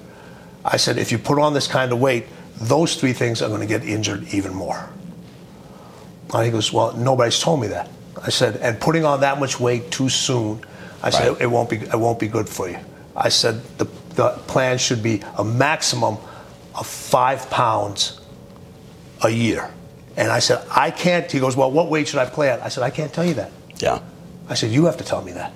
I 0.64 0.76
said, 0.76 0.98
if 0.98 1.12
you 1.12 1.18
put 1.18 1.38
on 1.38 1.52
this 1.52 1.66
kind 1.66 1.92
of 1.92 2.00
weight, 2.00 2.26
those 2.60 2.94
three 2.96 3.12
things 3.12 3.42
are 3.42 3.48
going 3.48 3.60
to 3.60 3.66
get 3.66 3.82
injured 3.84 4.32
even 4.34 4.54
more. 4.54 4.88
And 6.32 6.44
he 6.44 6.50
goes, 6.50 6.72
well, 6.72 6.94
nobody's 6.96 7.38
told 7.40 7.60
me 7.60 7.66
that. 7.68 7.88
I 8.22 8.30
said, 8.30 8.56
and 8.56 8.78
putting 8.80 9.04
on 9.04 9.20
that 9.20 9.40
much 9.40 9.58
weight 9.58 9.90
too 9.90 10.08
soon, 10.08 10.64
I 11.02 11.10
said, 11.10 11.40
it 11.40 11.46
won't 11.46 11.70
be, 11.70 11.76
it 11.76 11.98
won't 11.98 12.18
be 12.18 12.28
good 12.28 12.48
for 12.48 12.68
you. 12.68 12.78
I 13.16 13.30
said, 13.30 13.62
the, 13.78 13.86
the 14.14 14.30
plan 14.46 14.78
should 14.78 15.02
be 15.02 15.22
a 15.38 15.44
maximum 15.44 16.18
of 16.74 16.86
five 16.86 17.48
pounds 17.50 18.20
a 19.24 19.30
year. 19.30 19.70
And 20.16 20.30
I 20.30 20.40
said, 20.40 20.66
I 20.70 20.90
can't. 20.90 21.30
He 21.30 21.40
goes, 21.40 21.56
well, 21.56 21.70
what 21.70 21.88
weight 21.88 22.08
should 22.08 22.18
I 22.18 22.26
play 22.26 22.50
at? 22.50 22.62
I 22.62 22.68
said, 22.68 22.82
I 22.82 22.90
can't 22.90 23.12
tell 23.12 23.24
you 23.24 23.34
that. 23.34 23.50
Yeah. 23.78 24.00
I 24.48 24.54
said, 24.54 24.70
you 24.70 24.84
have 24.84 24.96
to 24.98 25.04
tell 25.04 25.22
me 25.22 25.32
that. 25.32 25.52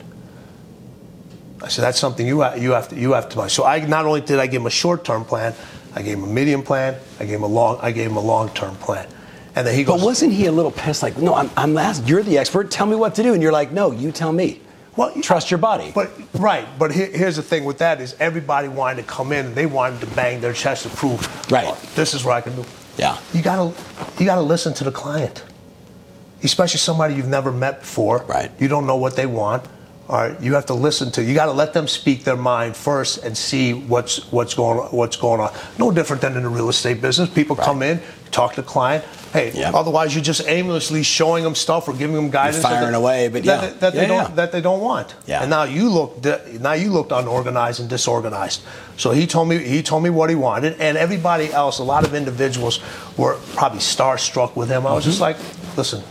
I 1.63 1.69
said, 1.69 1.83
that's 1.83 1.99
something 1.99 2.27
you, 2.27 2.45
you 2.57 2.73
have 2.73 2.89
to, 2.89 2.97
you 2.97 3.13
have 3.13 3.29
to. 3.31 3.37
buy. 3.37 3.49
So 3.49 3.65
I 3.65 3.81
not 3.87 4.07
only 4.07 4.21
did 4.21 4.39
I 4.39 4.47
give 4.47 4.63
him 4.63 4.67
a 4.67 4.71
short-term 4.71 5.25
plan, 5.25 5.55
I 5.95 6.03
gave 6.03 6.19
him 6.19 6.25
a 6.25 6.29
medium 6.29 6.63
plan, 6.63 6.97
I 7.21 7.25
gave 7.25 7.37
him 7.37 7.43
a 7.43 7.49
long, 7.49 7.79
I 7.81 7.93
gave 7.93 8.11
him 8.11 8.17
a 8.17 8.21
long-term 8.21 8.77
plan. 8.77 9.09
And 9.57 9.67
then 9.67 9.75
he 9.75 9.85
But 9.85 10.01
wasn't 10.01 10.33
he 10.33 10.47
a 10.47 10.53
little 10.53 10.71
pissed? 10.73 11.03
Like, 11.03 11.17
no, 11.19 11.35
I'm, 11.35 11.51
I'm 11.57 11.77
asked, 11.79 12.09
you're 12.09 12.23
the 12.23 12.39
expert. 12.39 12.71
Tell 12.71 12.87
me 12.87 12.97
what 12.97 13.15
to 13.17 13.23
do. 13.23 13.35
And 13.35 13.43
you're 13.43 13.53
like, 13.53 13.71
no, 13.73 13.93
you 13.93 14.11
tell 14.13 14.33
me. 14.33 14.61
Well, 14.97 15.13
Trust 15.23 15.51
your 15.51 15.59
body. 15.59 15.91
But 15.95 16.11
right, 16.35 16.67
but 16.79 16.93
here, 16.93 17.07
here's 17.07 17.35
the 17.37 17.43
thing 17.43 17.65
with 17.65 17.79
that 17.79 18.01
is 18.01 18.15
everybody 18.21 18.69
wanted 18.69 19.03
to 19.03 19.09
come 19.09 19.33
in 19.33 19.47
and 19.47 19.55
they 19.55 19.67
wanted 19.67 20.01
to 20.01 20.07
bang 20.15 20.41
their 20.41 20.53
chest 20.53 20.85
to 20.85 20.89
prove, 20.89 21.21
Right. 21.51 21.65
"Oh, 21.67 21.77
this 21.97 22.15
is 22.15 22.25
what 22.25 22.35
I 22.37 22.41
can 22.41 22.55
do. 22.55 22.65
Yeah. 22.97 23.19
You 23.33 23.43
gotta, 23.43 23.73
you 24.19 24.25
gotta 24.25 24.41
listen 24.41 24.73
to 24.75 24.85
the 24.85 24.93
client, 24.93 25.43
especially 26.45 26.79
somebody 26.79 27.15
you've 27.15 27.27
never 27.27 27.51
met 27.51 27.81
before. 27.81 28.23
Right. 28.29 28.53
You 28.61 28.69
don't 28.69 28.87
know 28.87 28.95
what 28.97 29.17
they 29.17 29.27
want. 29.27 29.65
All 30.07 30.17
right. 30.19 30.39
You 30.41 30.55
have 30.55 30.67
to 30.67 30.75
listen 30.75 31.11
to. 31.13 31.23
You 31.25 31.35
got 31.35 31.47
to 31.47 31.53
let 31.53 31.73
them 31.73 31.89
speak 31.89 32.25
their 32.25 32.37
mind 32.37 32.77
first 32.77 33.25
and 33.25 33.37
see 33.37 33.73
what's 33.73 34.31
what's 34.31 34.53
going 34.55 34.79
what's 34.93 35.17
going 35.17 35.41
on. 35.41 35.53
No 35.79 35.91
different 35.91 36.21
than 36.21 36.37
in 36.37 36.43
the 36.43 36.49
real 36.49 36.69
estate 36.69 37.01
business. 37.01 37.31
People 37.31 37.57
come 37.57 37.83
in, 37.83 38.01
talk 38.31 38.55
to 38.55 38.61
the 38.61 38.67
client. 38.69 39.03
Hey, 39.33 39.51
Yeah. 39.55 39.73
otherwise 39.75 40.15
you're 40.15 40.23
just 40.23 40.47
aimlessly 40.47 41.03
showing 41.03 41.43
them 41.43 41.55
stuff 41.55 41.89
or 41.89 41.93
giving 41.95 42.15
them 42.15 42.29
guidance 42.31 42.63
that 42.63 42.71
firing 42.71 42.93
they- 42.93 42.97
away, 42.99 43.29
but 43.29 43.43
that, 43.45 43.63
yeah. 43.63 43.69
they- 43.71 43.77
that 43.79 43.93
they 43.95 44.03
Yeah, 44.03 44.09
don't 44.25 44.37
that 44.37 44.53
they 44.53 44.61
don't 44.61 44.81
want. 44.81 45.15
Yeah. 45.27 45.41
And 45.41 45.49
now 45.51 45.63
you 45.65 45.89
look 45.89 46.23
now 46.61 46.75
you 46.75 46.91
looked 46.93 47.11
unorganized 47.11 47.81
and 47.81 47.89
disorganized. 47.89 48.61
So 48.99 49.11
he 49.13 49.27
told 49.27 49.49
me 49.49 49.59
he 49.59 49.83
told 49.83 50.03
me 50.03 50.11
what 50.11 50.29
he 50.29 50.37
wanted, 50.37 50.77
and 50.81 50.99
everybody 50.99 51.51
else, 51.51 51.79
a 51.79 51.83
lot 51.85 52.05
of 52.05 52.15
individuals 52.15 52.79
were 53.17 53.37
probably 53.57 53.81
starstruck 53.81 54.55
with 54.55 54.69
him. 54.69 54.87
I 54.87 54.93
was 54.93 55.05
just 55.05 55.19
Mm-hmm. 55.21 55.41
like, 55.41 55.77
listen, 55.79 56.03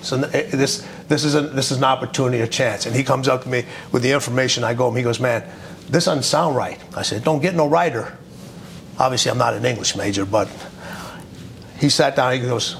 so 0.00 0.16
eh, 0.32 0.44
this 0.50 0.82
this 1.08 1.24
is 1.24 1.34
a, 1.34 1.40
this 1.40 1.70
is 1.70 1.78
an 1.78 1.84
opportunity, 1.84 2.42
a 2.42 2.46
chance. 2.46 2.86
And 2.86 2.94
he 2.94 3.02
comes 3.02 3.28
up 3.28 3.42
to 3.42 3.48
me 3.48 3.64
with 3.92 4.02
the 4.02 4.12
information. 4.12 4.62
I 4.62 4.74
go 4.74 4.84
to 4.84 4.90
him. 4.90 4.96
He 4.96 5.02
goes, 5.02 5.18
man, 5.18 5.42
this 5.88 6.04
doesn't 6.04 6.24
sound 6.24 6.54
right. 6.54 6.78
I 6.96 7.02
said, 7.02 7.24
don't 7.24 7.40
get 7.40 7.54
no 7.54 7.66
writer. 7.66 8.16
Obviously, 8.98 9.30
I'm 9.30 9.38
not 9.38 9.54
an 9.54 9.64
English 9.64 9.96
major, 9.96 10.26
but 10.26 10.48
he 11.78 11.88
sat 11.88 12.14
down. 12.16 12.32
He 12.32 12.40
goes, 12.40 12.76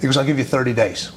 he 0.00 0.06
goes, 0.06 0.16
I'll 0.16 0.26
give 0.26 0.38
you 0.38 0.44
30 0.44 0.74
days. 0.74 1.10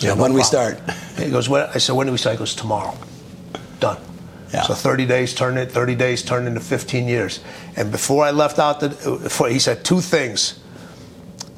Yeah, 0.00 0.14
no 0.14 0.22
when 0.22 0.34
we 0.34 0.42
start. 0.42 0.80
He 1.16 1.30
goes, 1.30 1.48
when, 1.48 1.62
I 1.62 1.78
said, 1.78 1.94
when 1.94 2.06
do 2.06 2.12
we 2.12 2.18
start? 2.18 2.34
He 2.34 2.38
goes, 2.38 2.54
tomorrow. 2.54 2.94
Done. 3.80 3.96
Yeah. 4.52 4.62
So 4.64 4.74
30 4.74 5.06
days 5.06 5.32
turned 5.32 5.56
it. 5.56 5.72
30 5.72 5.94
days 5.94 6.22
turned 6.22 6.46
into 6.46 6.60
15 6.60 7.08
years. 7.08 7.40
And 7.74 7.90
before 7.90 8.22
I 8.22 8.32
left 8.32 8.58
out 8.58 8.80
the, 8.80 8.88
before, 9.22 9.48
he 9.48 9.58
said 9.58 9.82
two 9.82 10.02
things. 10.02 10.60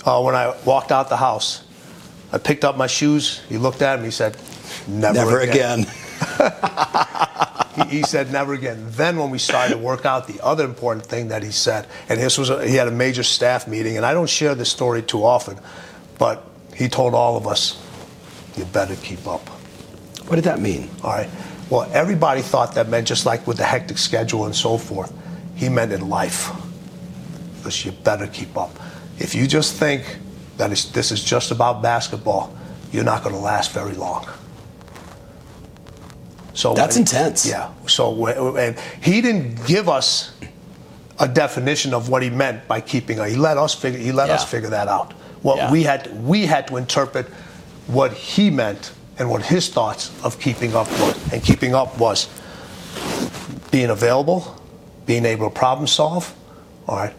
Uh, 0.05 0.23
when 0.23 0.37
I 0.37 0.57
walked 0.65 0.93
out 0.93 1.09
the 1.09 1.17
house, 1.17 1.65
I 2.33 2.39
picked 2.39 2.65
up 2.65 2.77
my 2.77 2.87
shoes. 2.87 3.41
He 3.49 3.59
looked 3.59 3.83
at 3.83 3.97
them. 3.97 4.05
He 4.05 4.11
said, 4.11 4.37
"Never, 4.87 5.15
Never 5.15 5.41
again. 5.41 5.81
he, 7.77 7.99
he 7.99 8.03
said, 8.03 8.31
"Never 8.33 8.55
again." 8.55 8.87
Then 8.91 9.17
when 9.17 9.31
we 9.31 9.39
started 9.39 9.75
to 9.75 9.79
work 9.79 10.05
out, 10.05 10.27
the 10.27 10.43
other 10.45 10.65
important 10.65 11.07
thing 11.07 11.29
that 11.29 11.43
he 11.43 11.51
said, 11.51 11.87
and 12.09 12.21
this 12.21 12.37
was 12.37 12.51
a, 12.51 12.67
he 12.67 12.75
had 12.75 12.89
a 12.89 12.93
major 12.93 13.23
staff 13.23 13.67
meeting, 13.67 13.97
and 13.97 14.05
I 14.05 14.13
don't 14.13 14.29
share 14.29 14.55
this 14.55 14.71
story 14.71 15.03
too 15.03 15.25
often, 15.25 15.59
but 16.19 16.45
he 16.75 16.89
told 16.89 17.15
all 17.15 17.37
of 17.37 17.47
us, 17.47 17.83
"You 18.57 18.65
better 18.67 18.97
keep 18.97 19.27
up." 19.27 19.49
What 20.29 20.37
did 20.37 20.45
that 20.45 20.61
mean? 20.61 20.91
All 21.03 21.13
right. 21.13 21.31
Well, 21.71 21.89
everybody 21.93 22.43
thought 22.43 22.75
that 22.75 22.89
meant 22.91 23.07
just 23.07 23.25
like 23.25 23.47
with 23.47 23.57
the 23.57 23.65
hectic 23.65 23.97
schedule 23.97 24.45
and 24.45 24.55
so 24.55 24.77
forth. 24.77 25.13
He 25.55 25.71
meant 25.71 25.93
in 25.93 26.09
life. 26.09 26.51
Because 27.57 27.85
you 27.85 27.93
better 27.93 28.27
keep 28.27 28.57
up. 28.57 28.71
If 29.19 29.35
you 29.35 29.47
just 29.47 29.77
think 29.77 30.19
that 30.59 30.71
it's, 30.71 30.85
this 30.87 31.11
is 31.11 31.25
just 31.25 31.51
about 31.51 31.83
basketball, 31.83 32.55
you're 32.93 33.05
not 33.05 33.23
going 33.23 33.35
to 33.35 33.41
last 33.41 33.73
very 33.73 33.95
long. 33.95 34.29
So 36.55 36.75
That's 36.75 36.97
when- 36.97 37.03
intense. 37.03 37.47
Yeah. 37.47 37.71
So 37.87 38.27
and 38.57 38.79
he 39.01 39.21
didn't 39.21 39.65
give 39.67 39.89
us 39.89 40.33
a 41.21 41.29
definition 41.29 41.95
of 41.95 42.09
what 42.09 42.23
he 42.23 42.31
meant 42.31 42.67
by 42.69 42.81
keeping 42.81 43.19
up. 43.21 43.29
He 43.29 43.37
let 43.37 43.57
us 43.57 43.75
figure. 43.75 43.99
He 43.99 44.13
let 44.13 44.31
us 44.31 44.45
figure 44.45 44.71
that 44.71 44.89
out. 44.89 45.13
What 45.43 45.57
Yeah. 45.57 45.71
we 45.73 45.85
had 45.85 46.25
we 46.27 46.47
had 46.47 46.67
to 46.69 46.77
interpret 46.77 47.27
what 47.87 48.13
he 48.13 48.51
meant 48.51 48.93
and 49.19 49.31
what 49.31 49.43
his 49.43 49.69
thoughts 49.69 50.11
of 50.25 50.39
keeping 50.41 50.75
up 50.75 50.89
was. 51.01 51.33
And 51.33 51.43
keeping 51.43 51.75
up 51.75 51.97
was 51.99 52.29
being 53.71 53.91
available, 53.91 54.61
being 55.07 55.25
able 55.25 55.49
to 55.49 55.55
problem 55.55 55.87
solve, 55.87 56.35
all 56.89 56.97
right, 56.97 57.15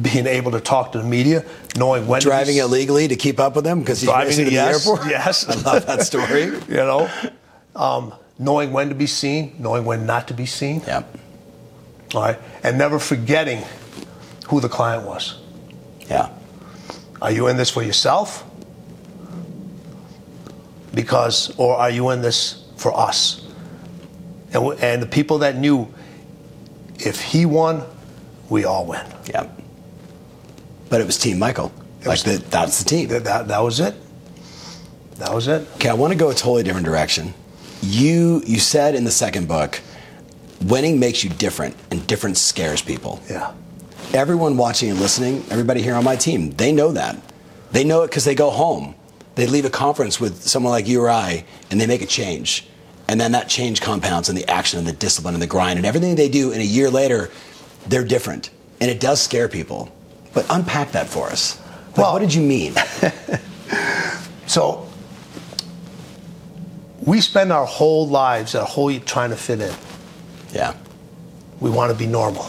being 0.00 0.26
able 0.26 0.50
to 0.52 0.60
talk 0.60 0.92
to 0.92 0.98
the 0.98 1.04
media, 1.04 1.44
knowing 1.76 2.06
when 2.06 2.20
Driving 2.20 2.54
to 2.56 2.60
be, 2.60 2.64
illegally 2.64 3.08
to 3.08 3.16
keep 3.16 3.38
up 3.38 3.54
with 3.54 3.64
them 3.64 3.80
because 3.80 4.00
he's 4.00 4.08
driving 4.08 4.36
to 4.36 4.44
the 4.44 4.52
yes, 4.52 4.86
airport? 4.86 5.08
Yes, 5.08 5.48
I 5.66 5.72
love 5.72 5.86
that 5.86 6.02
story. 6.02 6.44
you 6.68 6.76
know, 6.76 7.10
um, 7.76 8.12
knowing 8.38 8.72
when 8.72 8.88
to 8.88 8.94
be 8.94 9.06
seen, 9.06 9.54
knowing 9.58 9.84
when 9.84 10.06
not 10.06 10.28
to 10.28 10.34
be 10.34 10.46
seen. 10.46 10.82
Yep. 10.86 11.18
All 12.14 12.22
right, 12.22 12.38
and 12.62 12.76
never 12.76 12.98
forgetting 12.98 13.62
who 14.48 14.60
the 14.60 14.68
client 14.68 15.06
was. 15.06 15.38
Yeah. 16.08 16.30
Are 17.22 17.30
you 17.30 17.48
in 17.48 17.56
this 17.56 17.70
for 17.70 17.82
yourself? 17.82 18.44
Because, 20.94 21.56
or 21.56 21.76
are 21.76 21.88
you 21.88 22.10
in 22.10 22.20
this 22.20 22.66
for 22.76 22.94
us? 22.98 23.46
And, 24.52 24.78
and 24.80 25.02
the 25.02 25.06
people 25.06 25.38
that 25.38 25.56
knew, 25.56 25.88
if 26.98 27.22
he 27.22 27.46
won, 27.46 27.84
we 28.50 28.64
all 28.64 28.84
win. 28.84 29.06
Yep. 29.32 29.61
But 30.92 31.00
it 31.00 31.06
was 31.06 31.16
Team 31.16 31.38
Michael. 31.38 31.72
It 32.02 32.06
Like 32.06 32.20
the, 32.20 32.36
that's 32.50 32.82
the 32.82 32.84
team. 32.84 33.08
That, 33.08 33.24
that, 33.24 33.48
that 33.48 33.60
was 33.60 33.80
it. 33.80 33.94
That 35.16 35.32
was 35.32 35.48
it. 35.48 35.66
Okay, 35.76 35.88
I 35.88 35.94
want 35.94 36.12
to 36.12 36.18
go 36.18 36.28
a 36.28 36.34
totally 36.34 36.64
different 36.64 36.84
direction. 36.84 37.32
You 37.80 38.42
you 38.44 38.58
said 38.58 38.94
in 38.94 39.04
the 39.04 39.10
second 39.10 39.48
book, 39.48 39.80
winning 40.66 41.00
makes 41.00 41.24
you 41.24 41.30
different, 41.30 41.76
and 41.90 42.06
different 42.06 42.36
scares 42.36 42.82
people. 42.82 43.22
Yeah. 43.30 43.54
Everyone 44.12 44.58
watching 44.58 44.90
and 44.90 45.00
listening, 45.00 45.42
everybody 45.48 45.80
here 45.80 45.94
on 45.94 46.04
my 46.04 46.14
team, 46.14 46.50
they 46.50 46.72
know 46.72 46.92
that. 46.92 47.16
They 47.70 47.84
know 47.84 48.02
it 48.02 48.08
because 48.08 48.26
they 48.26 48.34
go 48.34 48.50
home. 48.50 48.94
They 49.36 49.46
leave 49.46 49.64
a 49.64 49.70
conference 49.70 50.20
with 50.20 50.42
someone 50.42 50.72
like 50.72 50.86
you 50.86 51.00
or 51.00 51.08
I, 51.08 51.46
and 51.70 51.80
they 51.80 51.86
make 51.86 52.02
a 52.02 52.06
change. 52.06 52.68
And 53.08 53.18
then 53.18 53.32
that 53.32 53.48
change 53.48 53.80
compounds 53.80 54.28
in 54.28 54.36
the 54.36 54.46
action 54.46 54.78
and 54.78 54.86
the 54.86 54.92
discipline 54.92 55.32
and 55.32 55.42
the 55.42 55.46
grind 55.46 55.78
and 55.78 55.86
everything 55.86 56.16
they 56.16 56.28
do. 56.28 56.52
And 56.52 56.60
a 56.60 56.66
year 56.66 56.90
later, 56.90 57.30
they're 57.86 58.04
different. 58.04 58.50
And 58.78 58.90
it 58.90 59.00
does 59.00 59.22
scare 59.22 59.48
people. 59.48 59.90
But 60.34 60.46
unpack 60.50 60.92
that 60.92 61.08
for 61.08 61.28
us. 61.28 61.60
Like, 61.88 61.96
Well- 61.98 62.12
what 62.14 62.18
did 62.20 62.34
you 62.34 62.42
mean? 62.42 62.74
So 64.46 64.86
we 67.00 67.20
spend 67.22 67.52
our 67.52 67.64
whole 67.64 68.06
lives, 68.06 68.54
our 68.54 68.66
whole 68.66 68.96
trying 69.00 69.30
to 69.30 69.36
fit 69.36 69.60
in. 69.60 69.74
yeah. 70.52 70.74
We 71.60 71.70
want 71.70 71.90
to 71.92 71.96
be 71.98 72.06
normal. 72.06 72.44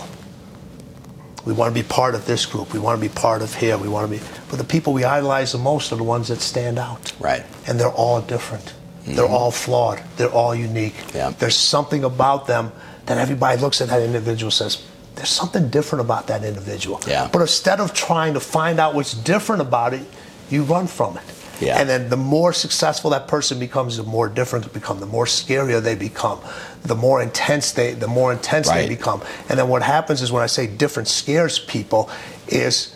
We 1.46 1.54
want 1.54 1.74
to 1.74 1.82
be 1.82 1.88
part 1.88 2.16
of 2.16 2.26
this 2.26 2.46
group. 2.46 2.74
We 2.74 2.80
want 2.80 3.00
to 3.02 3.08
be 3.10 3.14
part 3.14 3.42
of 3.42 3.54
here. 3.56 3.78
We 3.78 3.88
want 3.88 4.12
to 4.12 4.18
be. 4.18 4.24
But 4.50 4.58
the 4.58 4.64
people 4.66 4.92
we 4.92 5.04
idolize 5.04 5.52
the 5.52 5.60
most 5.60 5.92
are 5.92 5.98
the 5.98 6.04
ones 6.04 6.28
that 6.30 6.42
stand 6.42 6.78
out. 6.80 7.14
Right. 7.20 7.44
And 7.68 7.80
they're 7.80 7.92
all 7.92 8.22
different. 8.22 8.66
Mm-hmm. 8.66 9.16
They're 9.16 9.28
all 9.28 9.52
flawed. 9.52 10.02
They're 10.18 10.32
all 10.32 10.56
unique. 10.56 10.96
Yeah. 11.14 11.30
There's 11.38 11.56
something 11.56 12.04
about 12.04 12.48
them 12.48 12.72
that 13.06 13.18
everybody 13.18 13.62
looks 13.62 13.82
at 13.82 13.90
that 13.90 14.02
individual 14.02 14.52
says, 14.52 14.84
there's 15.16 15.30
something 15.30 15.70
different 15.70 16.04
about 16.04 16.28
that 16.28 16.44
individual. 16.44 17.00
Yeah. 17.08 17.30
But 17.32 17.42
instead 17.42 17.80
of 17.80 17.94
trying 17.94 18.34
to 18.34 18.40
find 18.40 18.80
out 18.80 18.96
what's 18.96 19.14
different 19.14 19.62
about 19.62 19.94
it, 19.94 20.06
you 20.50 20.64
run 20.64 20.88
from 20.88 21.18
it. 21.18 21.24
Yeah. 21.62 21.80
And 21.80 21.88
then 21.88 22.10
the 22.10 22.18
more 22.18 22.52
successful 22.52 23.12
that 23.12 23.28
person 23.28 23.60
becomes, 23.60 23.98
the 23.98 24.04
more 24.04 24.28
different 24.28 24.66
they 24.66 24.74
become, 24.74 25.00
the 25.00 25.06
more 25.06 25.26
scarier 25.26 25.82
they 25.82 25.96
become, 25.96 26.40
the 26.82 26.96
more 26.96 27.22
intense 27.22 27.72
they 27.72 27.94
the 27.94 28.08
more 28.08 28.34
intense 28.34 28.68
right. 28.68 28.82
they 28.82 28.90
become. 28.90 29.22
And 29.50 29.60
then 29.60 29.70
what 29.70 29.84
happens 29.84 30.22
is 30.22 30.32
when 30.32 30.44
I 30.44 30.48
say 30.48 30.68
different 30.68 31.08
scares 31.08 31.60
people 31.60 32.10
is 32.48 32.96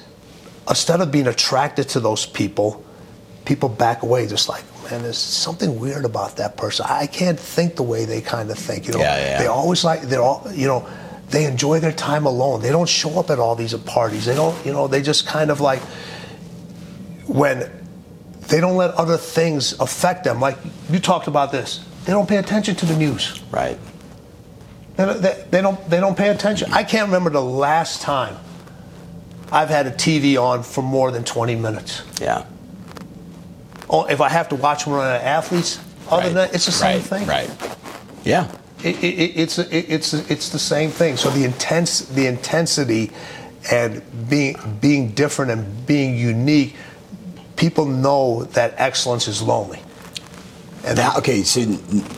instead 0.68 1.02
of 1.02 1.12
being 1.12 1.28
attracted 1.28 1.88
to 1.90 2.00
those 2.00 2.26
people, 2.26 2.84
people 3.46 3.70
back 3.70 4.04
away 4.04 4.28
just 4.28 4.50
like, 4.50 4.64
man, 4.84 5.04
there's 5.04 5.18
something 5.18 5.80
weird 5.80 6.04
about 6.04 6.36
that 6.38 6.58
person. 6.58 6.86
I 6.90 7.08
can't 7.08 7.40
think 7.40 7.76
the 7.76 7.84
way 7.84 8.06
they 8.06 8.22
kind 8.22 8.50
of 8.52 8.58
think. 8.58 8.88
You 8.88 8.94
know, 8.94 9.00
yeah, 9.00 9.18
yeah. 9.18 9.40
they 9.40 9.48
always 9.48 9.84
like 9.84 10.02
they're 10.02 10.22
all 10.22 10.46
you 10.54 10.68
know, 10.68 10.88
they 11.30 11.46
enjoy 11.46 11.80
their 11.80 11.92
time 11.92 12.26
alone. 12.26 12.62
They 12.62 12.70
don't 12.70 12.88
show 12.88 13.20
up 13.20 13.30
at 13.30 13.40
all 13.40 13.56
these 13.56 13.74
parties. 13.74 14.26
They 14.26 14.36
don't, 14.36 14.66
you 14.66 14.72
know, 14.72 14.88
they 14.88 15.02
just 15.02 15.28
kind 15.28 15.52
of 15.52 15.60
like 15.60 15.82
when 17.28 17.70
they 18.48 18.62
don't 18.62 18.78
let 18.78 18.92
other 18.92 19.18
things 19.18 19.74
affect 19.80 20.24
them. 20.24 20.40
Like 20.40 20.58
you 20.90 21.00
talked 21.00 21.28
about 21.28 21.52
this, 21.52 21.86
they 22.06 22.14
don't 22.14 22.30
pay 22.30 22.38
attention 22.38 22.76
to 22.76 22.86
the 22.86 22.96
news. 22.96 23.42
Right. 23.52 23.78
They, 24.96 25.46
they, 25.52 25.62
don't. 25.62 25.90
They 25.90 26.00
don't 26.00 26.18
pay 26.18 26.30
attention. 26.30 26.74
I 26.74 26.84
can't 26.84 27.08
remember 27.08 27.30
the 27.30 27.42
last 27.42 28.02
time 28.02 28.36
I've 29.52 29.70
had 29.70 29.86
a 29.86 29.92
TV 29.92 30.42
on 30.42 30.64
for 30.64 30.82
more 30.82 31.12
than 31.12 31.24
20 31.24 31.56
minutes. 31.56 32.02
Yeah. 32.20 32.46
Oh, 33.90 34.06
if 34.06 34.22
I 34.22 34.30
have 34.30 34.50
to 34.50 34.56
watch 34.56 34.88
one 34.88 35.00
of 35.00 35.06
the 35.06 35.24
athletes, 35.24 35.80
other 36.08 36.18
right. 36.18 36.26
than 36.26 36.34
that, 36.36 36.56
it's 36.56 36.66
the 36.66 36.72
same 36.72 36.98
right. 36.98 37.04
thing. 37.04 37.28
Right. 37.28 37.78
Yeah. 38.26 38.52
It, 38.84 39.04
it, 39.04 39.32
it's 39.36 39.58
it's 39.58 40.14
it's 40.14 40.50
the 40.50 40.60
same 40.60 40.92
thing. 40.92 41.18
So 41.18 41.30
the 41.32 41.44
intense 41.44 42.02
the 42.02 42.28
intensity 42.28 43.12
and 43.72 44.02
being 44.30 44.56
being 44.80 45.10
different 45.12 45.52
and 45.52 45.88
being 45.88 46.16
unique, 46.16 46.76
people 47.56 47.86
know 47.86 48.44
that 48.44 48.76
excellence 48.78 49.28
is 49.28 49.42
lonely. 49.42 49.82
And 50.86 50.96
now, 50.98 51.18
okay, 51.18 51.44
so 51.44 51.62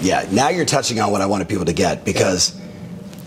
yeah, 0.01 0.27
now 0.31 0.49
you're 0.49 0.65
touching 0.65 0.99
on 0.99 1.11
what 1.11 1.21
I 1.21 1.25
wanted 1.25 1.49
people 1.49 1.65
to 1.65 1.73
get 1.73 2.05
because. 2.05 2.55
Yeah. 2.55 2.65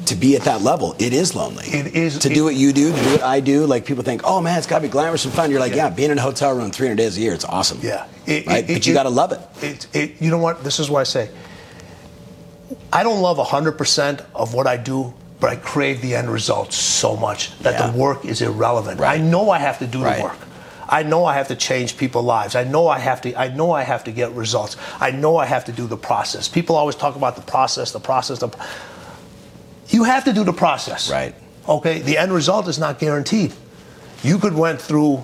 To 0.06 0.16
be 0.16 0.34
at 0.34 0.42
that 0.42 0.62
level, 0.62 0.96
it 0.98 1.12
is 1.12 1.36
lonely. 1.36 1.64
It 1.64 1.94
is 1.94 2.18
to 2.18 2.30
it, 2.30 2.34
do 2.34 2.42
what 2.42 2.56
you 2.56 2.72
do, 2.72 2.90
to 2.92 3.02
do 3.02 3.10
what 3.12 3.22
I 3.22 3.38
do. 3.38 3.66
Like 3.66 3.86
people 3.86 4.02
think, 4.02 4.22
oh 4.24 4.40
man, 4.40 4.58
it's 4.58 4.66
got 4.66 4.78
to 4.78 4.82
be 4.82 4.88
glamorous 4.88 5.24
and 5.24 5.32
fun. 5.32 5.48
You're 5.48 5.60
like, 5.60 5.70
yeah. 5.70 5.88
yeah, 5.88 5.90
being 5.90 6.10
in 6.10 6.18
a 6.18 6.20
hotel 6.20 6.52
room 6.54 6.72
300 6.72 6.96
days 6.96 7.16
a 7.16 7.20
year, 7.20 7.32
it's 7.32 7.44
awesome. 7.44 7.78
Yeah, 7.80 8.08
right. 8.26 8.66
but 8.66 8.84
you 8.84 8.94
got 8.94 9.04
to 9.04 9.10
love 9.10 9.30
it. 9.30 9.40
It, 9.62 9.86
it. 9.94 10.20
You 10.20 10.32
know 10.32 10.38
what? 10.38 10.64
This 10.64 10.80
is 10.80 10.90
what 10.90 11.00
I 11.00 11.04
say. 11.04 11.30
I 12.92 13.02
don't 13.02 13.20
love 13.22 13.38
100% 13.38 14.20
of 14.34 14.54
what 14.54 14.66
I 14.66 14.76
do, 14.76 15.14
but 15.40 15.50
I 15.50 15.56
crave 15.56 16.02
the 16.02 16.14
end 16.14 16.30
result 16.30 16.72
so 16.72 17.16
much 17.16 17.56
that 17.60 17.74
Yeah. 17.74 17.86
the 17.90 17.98
work 17.98 18.24
is 18.24 18.42
irrelevant. 18.42 19.00
Right. 19.00 19.18
I 19.18 19.22
know 19.22 19.50
I 19.50 19.58
have 19.58 19.78
to 19.78 19.86
do 19.86 20.02
Right. 20.04 20.16
the 20.18 20.22
work. 20.24 20.36
I 20.88 21.02
know 21.02 21.24
I 21.24 21.32
have 21.34 21.48
to 21.48 21.54
change 21.56 21.96
people's 21.96 22.26
lives. 22.26 22.54
I 22.54 22.64
know 22.64 22.86
I 22.88 22.98
have 22.98 23.22
to. 23.22 23.34
I 23.34 23.48
know 23.48 23.72
I 23.72 23.82
have 23.82 24.04
to 24.04 24.10
get 24.12 24.30
results. 24.32 24.76
I 25.00 25.10
know 25.10 25.38
I 25.38 25.46
have 25.46 25.64
to 25.64 25.72
do 25.72 25.86
the 25.86 25.96
process. 25.96 26.48
People 26.48 26.76
always 26.76 26.96
talk 26.96 27.16
about 27.16 27.34
the 27.34 27.40
process, 27.42 27.92
the 27.92 28.00
process. 28.00 28.40
The, 28.40 28.50
you 29.88 30.04
have 30.04 30.24
to 30.24 30.34
do 30.34 30.44
the 30.44 30.52
process. 30.52 31.10
Right. 31.10 31.34
Okay. 31.66 32.00
The 32.00 32.18
end 32.18 32.30
result 32.32 32.68
is 32.68 32.78
not 32.78 32.98
guaranteed. 32.98 33.52
You 34.22 34.38
could 34.38 34.54
went 34.54 34.80
through. 34.82 35.22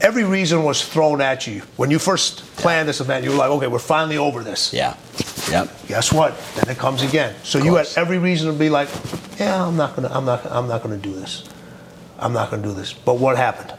Every 0.00 0.24
reason 0.24 0.62
was 0.62 0.86
thrown 0.86 1.20
at 1.20 1.46
you 1.46 1.62
when 1.76 1.90
you 1.90 1.98
first 1.98 2.44
planned 2.56 2.88
this 2.88 3.00
event. 3.00 3.24
You 3.24 3.30
were 3.30 3.36
like, 3.36 3.50
okay, 3.50 3.66
we're 3.66 3.78
finally 3.78 4.18
over 4.18 4.42
this. 4.42 4.72
Yeah. 4.72 4.94
Yep. 5.50 5.70
Guess 5.88 6.12
what? 6.12 6.38
Then 6.56 6.68
it 6.68 6.78
comes 6.78 7.02
again. 7.02 7.34
So 7.42 7.58
you 7.58 7.74
had 7.76 7.88
every 7.96 8.18
reason 8.18 8.52
to 8.52 8.58
be 8.58 8.68
like, 8.68 8.88
yeah, 9.38 9.66
I'm 9.66 9.76
not 9.76 9.96
gonna, 9.96 10.08
I'm 10.08 10.24
not, 10.24 10.44
I'm 10.46 10.68
not 10.68 10.82
gonna 10.82 10.98
do 10.98 11.14
this. 11.14 11.44
I'm 12.18 12.32
not 12.32 12.50
gonna 12.50 12.62
do 12.62 12.72
this. 12.74 12.92
But 12.92 13.14
what 13.14 13.36
happened? 13.36 13.78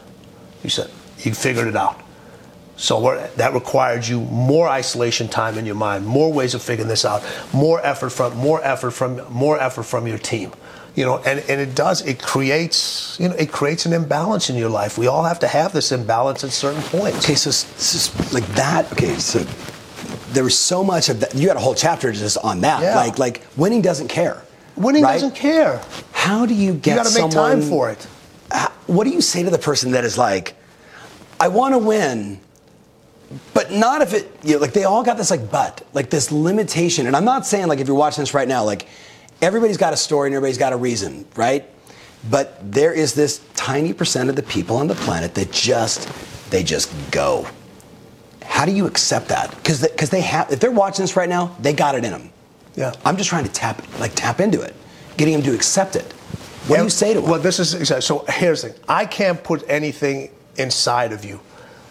You 0.64 0.70
said 0.70 0.90
you 1.18 1.34
figured 1.34 1.68
it 1.68 1.76
out. 1.76 2.00
So 2.78 3.28
that 3.36 3.54
required 3.54 4.06
you 4.06 4.20
more 4.20 4.68
isolation 4.68 5.26
time 5.26 5.58
in 5.58 5.66
your 5.66 5.74
mind, 5.74 6.06
more 6.06 6.32
ways 6.32 6.54
of 6.54 6.62
figuring 6.62 6.88
this 6.88 7.04
out, 7.04 7.24
more 7.52 7.84
effort 7.84 8.10
from, 8.10 8.36
more 8.36 8.62
effort 8.62 8.92
from, 8.92 9.20
more 9.30 9.60
effort 9.60 9.82
from 9.82 10.06
your 10.06 10.16
team. 10.18 10.52
You 10.94 11.04
know, 11.04 11.18
and, 11.18 11.40
and 11.50 11.60
it 11.60 11.74
does. 11.74 12.06
It 12.06 12.22
creates, 12.22 13.18
you 13.18 13.28
know, 13.28 13.34
it 13.34 13.50
creates 13.50 13.84
an 13.84 13.92
imbalance 13.92 14.48
in 14.48 14.54
your 14.56 14.68
life. 14.70 14.96
We 14.96 15.08
all 15.08 15.24
have 15.24 15.40
to 15.40 15.48
have 15.48 15.72
this 15.72 15.90
imbalance 15.90 16.44
at 16.44 16.50
certain 16.50 16.82
points. 16.82 17.18
Okay, 17.24 17.34
so, 17.34 17.50
so 17.50 18.12
like 18.32 18.46
that. 18.54 18.90
Okay, 18.92 19.14
so 19.16 19.40
there 20.32 20.44
was 20.44 20.56
so 20.56 20.84
much 20.84 21.08
of 21.08 21.18
that. 21.20 21.34
You 21.34 21.48
had 21.48 21.56
a 21.56 21.60
whole 21.60 21.74
chapter 21.74 22.12
just 22.12 22.38
on 22.38 22.60
that. 22.60 22.82
Yeah. 22.82 22.94
Like, 22.96 23.18
like 23.18 23.42
winning 23.56 23.82
doesn't 23.82 24.08
care. 24.08 24.42
Winning 24.76 25.02
right? 25.02 25.14
doesn't 25.14 25.34
care. 25.34 25.82
How 26.12 26.46
do 26.46 26.54
you 26.54 26.74
get 26.74 26.92
You 26.96 27.02
got 27.02 27.06
to 27.12 27.22
make 27.22 27.30
time 27.32 27.60
for 27.60 27.90
it. 27.90 28.06
How- 28.52 28.70
What 28.86 29.02
do 29.04 29.10
you 29.10 29.20
say 29.20 29.42
to 29.42 29.50
the 29.50 29.58
person 29.58 29.90
that 29.92 30.04
is 30.04 30.16
like, 30.16 30.54
I 31.40 31.48
want 31.48 31.74
to 31.74 31.78
win, 31.78 32.40
but 33.54 33.72
not 33.72 34.02
if 34.02 34.14
it. 34.14 34.30
You 34.42 34.54
know, 34.54 34.60
like 34.60 34.72
they 34.72 34.84
all 34.84 35.02
got 35.02 35.16
this 35.16 35.30
like 35.30 35.50
but, 35.50 35.86
like 35.92 36.10
this 36.10 36.32
limitation. 36.32 37.06
And 37.06 37.16
I'm 37.16 37.24
not 37.24 37.46
saying 37.46 37.66
like 37.66 37.80
if 37.80 37.86
you're 37.86 37.96
watching 37.96 38.22
this 38.22 38.34
right 38.34 38.48
now, 38.48 38.64
like 38.64 38.86
everybody's 39.42 39.76
got 39.76 39.92
a 39.92 39.96
story 39.96 40.28
and 40.28 40.34
everybody's 40.34 40.58
got 40.58 40.72
a 40.72 40.76
reason, 40.76 41.26
right? 41.36 41.64
But 42.30 42.72
there 42.72 42.92
is 42.92 43.14
this 43.14 43.44
tiny 43.54 43.92
percent 43.92 44.30
of 44.30 44.36
the 44.36 44.42
people 44.42 44.76
on 44.76 44.86
the 44.86 44.94
planet 44.94 45.34
that 45.34 45.52
just 45.52 46.08
they 46.50 46.62
just 46.62 46.92
go. 47.10 47.46
How 48.42 48.64
do 48.64 48.72
you 48.72 48.86
accept 48.86 49.28
that? 49.28 49.50
Because 49.56 49.82
because 49.82 50.10
they 50.10 50.22
have 50.22 50.50
if 50.50 50.60
they're 50.60 50.70
watching 50.70 51.02
this 51.02 51.16
right 51.16 51.28
now, 51.28 51.56
they 51.60 51.72
got 51.72 51.94
it 51.94 52.04
in 52.04 52.10
them. 52.10 52.30
Yeah. 52.74 52.92
I'm 53.04 53.16
just 53.16 53.28
trying 53.28 53.44
to 53.44 53.52
tap 53.52 53.82
like 54.00 54.12
tap 54.14 54.40
into 54.40 54.60
it, 54.60 54.74
getting 55.16 55.34
them 55.34 55.42
to 55.42 55.54
accept 55.54 55.96
it. 55.96 56.12
What 56.66 56.78
do 56.78 56.84
you 56.84 56.90
say 56.90 57.14
to 57.14 57.20
them? 57.20 57.30
Well, 57.30 57.40
this 57.40 57.58
is. 57.58 57.88
So 58.04 58.24
here's 58.28 58.62
the 58.62 58.70
thing. 58.70 58.80
I 58.88 59.04
can't 59.06 59.42
put 59.42 59.64
anything 59.68 60.30
inside 60.56 61.12
of 61.12 61.24
you. 61.24 61.40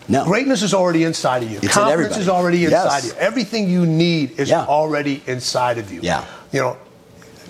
No. 0.09 0.23
Greatness 0.25 0.63
is 0.63 0.73
already 0.73 1.03
inside 1.03 1.43
of 1.43 1.51
you. 1.51 1.57
It's 1.61 1.73
Confidence 1.73 1.91
everybody. 1.93 2.21
is 2.21 2.29
already 2.29 2.65
inside 2.65 2.83
Yes. 3.03 3.03
of 3.11 3.15
you. 3.15 3.19
Everything 3.19 3.69
you 3.69 3.85
need 3.85 4.39
is 4.39 4.49
Yeah. 4.49 4.65
already 4.65 5.21
inside 5.27 5.77
of 5.77 5.91
you. 5.91 5.99
Yeah. 6.01 6.23
You 6.51 6.61
know, 6.61 6.77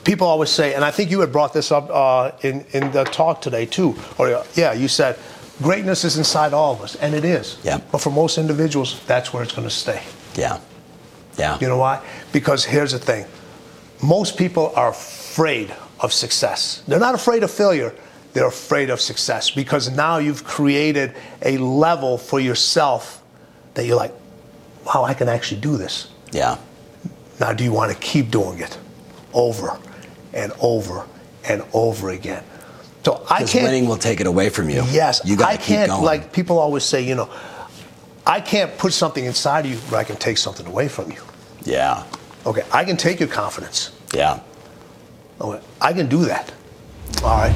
people 0.04 0.26
always 0.28 0.50
say, 0.50 0.74
and 0.74 0.84
I 0.84 0.90
think 0.92 1.12
you 1.12 1.20
had 1.20 1.32
brought 1.32 1.54
this 1.54 1.72
up 1.72 1.90
uh, 1.92 2.32
in 2.42 2.66
in 2.74 2.92
the 2.92 3.04
talk 3.04 3.42
today 3.42 3.66
too. 3.66 3.96
Or 4.18 4.28
uh, 4.34 4.44
yeah, 4.56 4.74
you 4.74 4.88
said 4.88 5.16
greatness 5.62 6.04
is 6.04 6.18
inside 6.18 6.54
all 6.54 6.74
of 6.74 6.82
us, 6.82 6.96
and 7.02 7.14
it 7.14 7.24
is. 7.26 7.58
Yeah. 7.64 7.80
But 7.92 8.02
for 8.02 8.10
most 8.12 8.38
individuals, 8.38 9.00
that's 9.08 9.32
where 9.34 9.44
it's 9.44 9.54
going 9.54 9.68
to 9.68 9.74
stay. 9.76 10.02
Yeah. 10.36 10.58
Yeah. 11.38 11.58
You 11.62 11.68
know 11.68 11.78
why? 11.78 12.00
Because 12.32 12.66
here's 12.66 12.92
the 12.92 13.00
thing 13.00 13.26
most 14.02 14.36
people 14.38 14.72
are 14.76 14.90
afraid 14.90 15.72
of 16.00 16.12
success. 16.12 16.82
They're 16.88 17.00
not 17.00 17.14
afraid 17.16 17.44
of 17.44 17.52
failure, 17.52 17.92
they're 18.38 18.46
afraid 18.46 18.92
of 18.92 19.02
success 19.02 19.50
because 19.50 19.90
now 19.90 20.20
you've 20.20 20.44
created 20.44 21.16
a 21.42 21.58
level 21.58 22.20
for 22.20 22.40
yourself 22.40 23.24
that 23.74 23.88
you're 23.88 23.96
like, 23.96 24.14
wow, 24.86 25.04
I 25.04 25.16
can 25.16 25.28
actually 25.28 25.60
do 25.62 25.76
this. 25.76 26.10
Yeah. 26.32 26.58
Now, 27.40 27.54
do 27.54 27.64
you 27.64 27.72
want 27.74 27.92
to 27.92 27.98
keep 27.98 28.30
doing 28.30 28.60
it 28.60 28.78
over 29.34 29.80
and 30.34 30.52
over 30.62 31.08
and 31.50 31.64
over 31.74 32.12
again? 32.12 32.44
So 33.04 33.26
I 33.28 33.44
can't. 33.44 33.64
winning 33.64 33.88
will 33.88 33.98
take 33.98 34.20
it 34.20 34.28
away 34.28 34.50
from 34.50 34.70
you. 34.70 34.84
Yes, 34.92 35.22
You 35.26 35.36
got 35.36 35.50
I 35.50 35.56
to 35.56 35.58
keep 35.58 35.68
can't. 35.78 35.90
going. 35.90 36.04
Like 36.04 36.32
people 36.32 36.60
always 36.60 36.84
say, 36.84 37.02
you 37.02 37.16
know, 37.16 37.30
I 38.24 38.40
can't 38.40 38.78
put 38.78 38.94
something 38.94 39.26
inside 39.26 39.66
of 39.66 39.72
you, 39.72 39.80
but 39.90 39.98
I 39.98 40.04
can 40.04 40.18
take 40.18 40.38
something 40.38 40.68
away 40.68 40.90
from 40.90 41.12
you. 41.12 41.22
yeah. 41.64 42.04
Okay, 42.46 42.62
I 42.72 42.86
can 42.86 42.98
take 42.98 43.20
your 43.20 43.30
confidence. 43.30 43.92
Yeah. 44.14 44.40
Okay, 45.42 45.60
I 45.82 45.92
can 45.94 46.08
do 46.08 46.26
that. 46.26 46.54
All 47.24 47.38
right. 47.40 47.56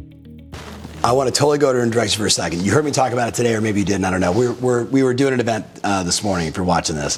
I 1.03 1.13
want 1.13 1.33
to 1.33 1.37
totally 1.37 1.57
go 1.57 1.73
to 1.73 1.81
and 1.81 1.91
direct 1.91 2.13
you 2.13 2.19
for 2.19 2.27
a 2.27 2.31
second. 2.31 2.61
You 2.61 2.71
heard 2.71 2.85
me 2.85 2.91
talk 2.91 3.11
about 3.11 3.27
it 3.29 3.33
today, 3.33 3.55
or 3.55 3.61
maybe 3.61 3.79
you 3.79 3.85
didn't. 3.85 4.05
I 4.05 4.11
don't 4.11 4.21
know. 4.21 4.31
We 4.31 4.47
were, 4.47 4.53
we're, 4.53 4.83
we 4.83 5.03
were 5.03 5.15
doing 5.15 5.33
an 5.33 5.39
event 5.39 5.65
uh, 5.83 6.03
this 6.03 6.23
morning. 6.23 6.47
If 6.47 6.57
you're 6.57 6.65
watching 6.65 6.95
this, 6.95 7.17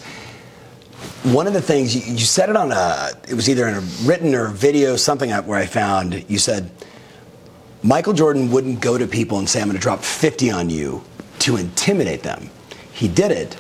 one 1.24 1.48
of 1.48 1.54
the 1.54 1.62
things 1.62 1.94
you, 1.94 2.14
you 2.14 2.20
said 2.20 2.50
it 2.50 2.56
on 2.56 2.72
a, 2.72 3.10
it 3.28 3.34
was 3.34 3.50
either 3.50 3.68
in 3.68 3.76
a 3.76 3.82
written 4.04 4.34
or 4.36 4.48
video, 4.48 4.96
something 4.96 5.32
where 5.32 5.60
I 5.60 5.66
found 5.66 6.30
you 6.30 6.38
said, 6.38 6.72
Michael 7.82 8.14
Jordan 8.14 8.52
wouldn't 8.52 8.80
go 8.80 8.98
to 8.98 9.06
people 9.06 9.40
and 9.40 9.50
say, 9.50 9.60
I'm 9.60 9.68
going 9.68 9.76
to 9.76 9.82
drop 9.82 10.02
50 10.02 10.50
on 10.52 10.70
you 10.70 11.04
to 11.40 11.58
intimidate 11.58 12.24
them. 12.24 12.50
He 12.94 13.10
did 13.10 13.32
it 13.32 13.58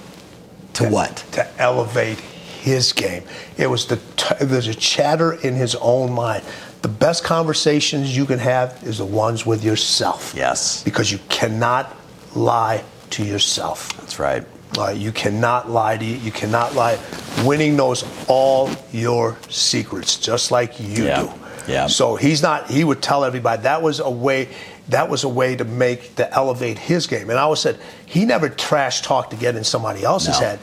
to 0.75 0.87
what? 0.87 1.17
To 1.33 1.61
elevate 1.61 2.19
his 2.61 2.93
game. 2.93 3.23
It 3.57 3.67
was 3.67 3.87
the 3.87 3.97
t- 4.15 4.45
there's 4.45 4.67
a 4.67 4.73
chatter 4.73 5.33
in 5.33 5.55
his 5.55 5.75
own 5.75 6.13
mind. 6.13 6.45
The 6.83 6.89
best 6.89 7.23
conversations 7.23 8.15
you 8.15 8.25
can 8.25 8.39
have 8.39 8.77
is 8.83 8.97
the 8.97 9.05
ones 9.05 9.45
with 9.45 9.63
yourself. 9.63 10.33
Yes. 10.35 10.83
Because 10.83 11.11
you 11.11 11.19
cannot 11.29 11.95
lie 12.35 12.83
to 13.11 13.23
yourself. 13.23 13.95
That's 13.97 14.19
right. 14.19 14.43
Uh, 14.77 14.89
you 14.89 15.11
cannot 15.13 15.69
lie 15.69 15.95
to 15.97 16.03
you. 16.03 16.17
You 16.17 16.31
cannot 16.31 16.75
lie. 16.75 16.99
Winning 17.45 17.77
knows 17.77 18.03
all 18.27 18.69
your 18.91 19.37
secrets, 19.49 20.17
just 20.17 20.51
like 20.51 20.77
you 20.79 21.05
Yeah. 21.05 21.21
do. 21.21 21.31
Yeah. 21.71 21.87
So 21.87 22.17
he's 22.17 22.41
not. 22.41 22.69
He 22.69 22.83
would 22.83 23.01
tell 23.01 23.23
everybody 23.23 23.61
that 23.63 23.81
was 23.81 23.99
a 24.01 24.09
way. 24.09 24.49
That 24.89 25.07
was 25.09 25.23
a 25.23 25.29
way 25.29 25.55
to 25.55 25.63
make 25.63 26.15
to 26.17 26.29
elevate 26.33 26.77
his 26.77 27.07
game. 27.07 27.29
And 27.29 27.39
I 27.39 27.43
always 27.43 27.59
said 27.59 27.77
he 28.05 28.25
never 28.25 28.49
trash 28.49 29.01
talked 29.03 29.29
to 29.31 29.37
get 29.37 29.55
in 29.55 29.63
somebody 29.63 30.03
else's 30.03 30.39
No. 30.41 30.47
head. 30.47 30.59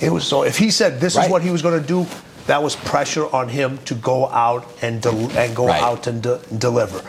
It 0.00 0.12
was 0.12 0.24
so. 0.24 0.44
If 0.44 0.58
he 0.58 0.70
said 0.70 1.00
this 1.00 1.16
Right. 1.16 1.24
is 1.24 1.30
what 1.32 1.42
he 1.42 1.50
was 1.50 1.62
going 1.62 1.80
to 1.80 1.84
do, 1.86 2.06
that 2.46 2.62
was 2.62 2.76
pressure 2.76 3.26
on 3.34 3.48
him 3.48 3.78
to 3.86 3.94
go 3.94 4.28
out 4.28 4.66
and 4.82 5.02
del- 5.02 5.30
and 5.36 5.54
go 5.56 5.66
Right. 5.66 5.82
out 5.82 6.06
and, 6.06 6.22
de- 6.22 6.38
deliver. 6.58 7.00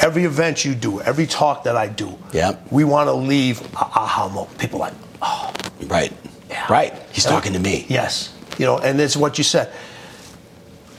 Every 0.00 0.24
event 0.24 0.64
you 0.64 0.74
do, 0.74 1.00
every 1.02 1.26
talk 1.26 1.64
that 1.64 1.76
I 1.76 1.86
do, 1.86 2.18
Yep. 2.32 2.66
we 2.70 2.82
want 2.84 3.08
to 3.08 3.12
leave 3.12 3.60
a 3.74 3.78
aha 3.78 4.28
moment. 4.28 4.58
People 4.58 4.80
like, 4.80 4.94
oh, 5.20 5.52
Right. 5.86 6.12
yeah. 6.50 6.64
Right. 6.68 6.94
He's 7.12 7.24
And- 7.26 7.34
talking 7.34 7.52
to 7.52 7.58
me. 7.58 7.86
Yes. 7.88 8.30
You 8.58 8.66
know, 8.66 8.78
and 8.78 9.00
it's 9.00 9.16
what 9.16 9.38
you 9.38 9.44
said. 9.44 9.68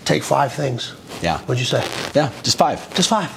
Take 0.05 0.23
five 0.23 0.53
things. 0.53 0.93
Yeah. 1.21 1.37
What'd 1.39 1.59
you 1.59 1.65
say? 1.65 1.83
Yeah, 2.13 2.29
just 2.43 2.57
five. 2.57 2.93
Just 2.93 3.09
five. 3.09 3.31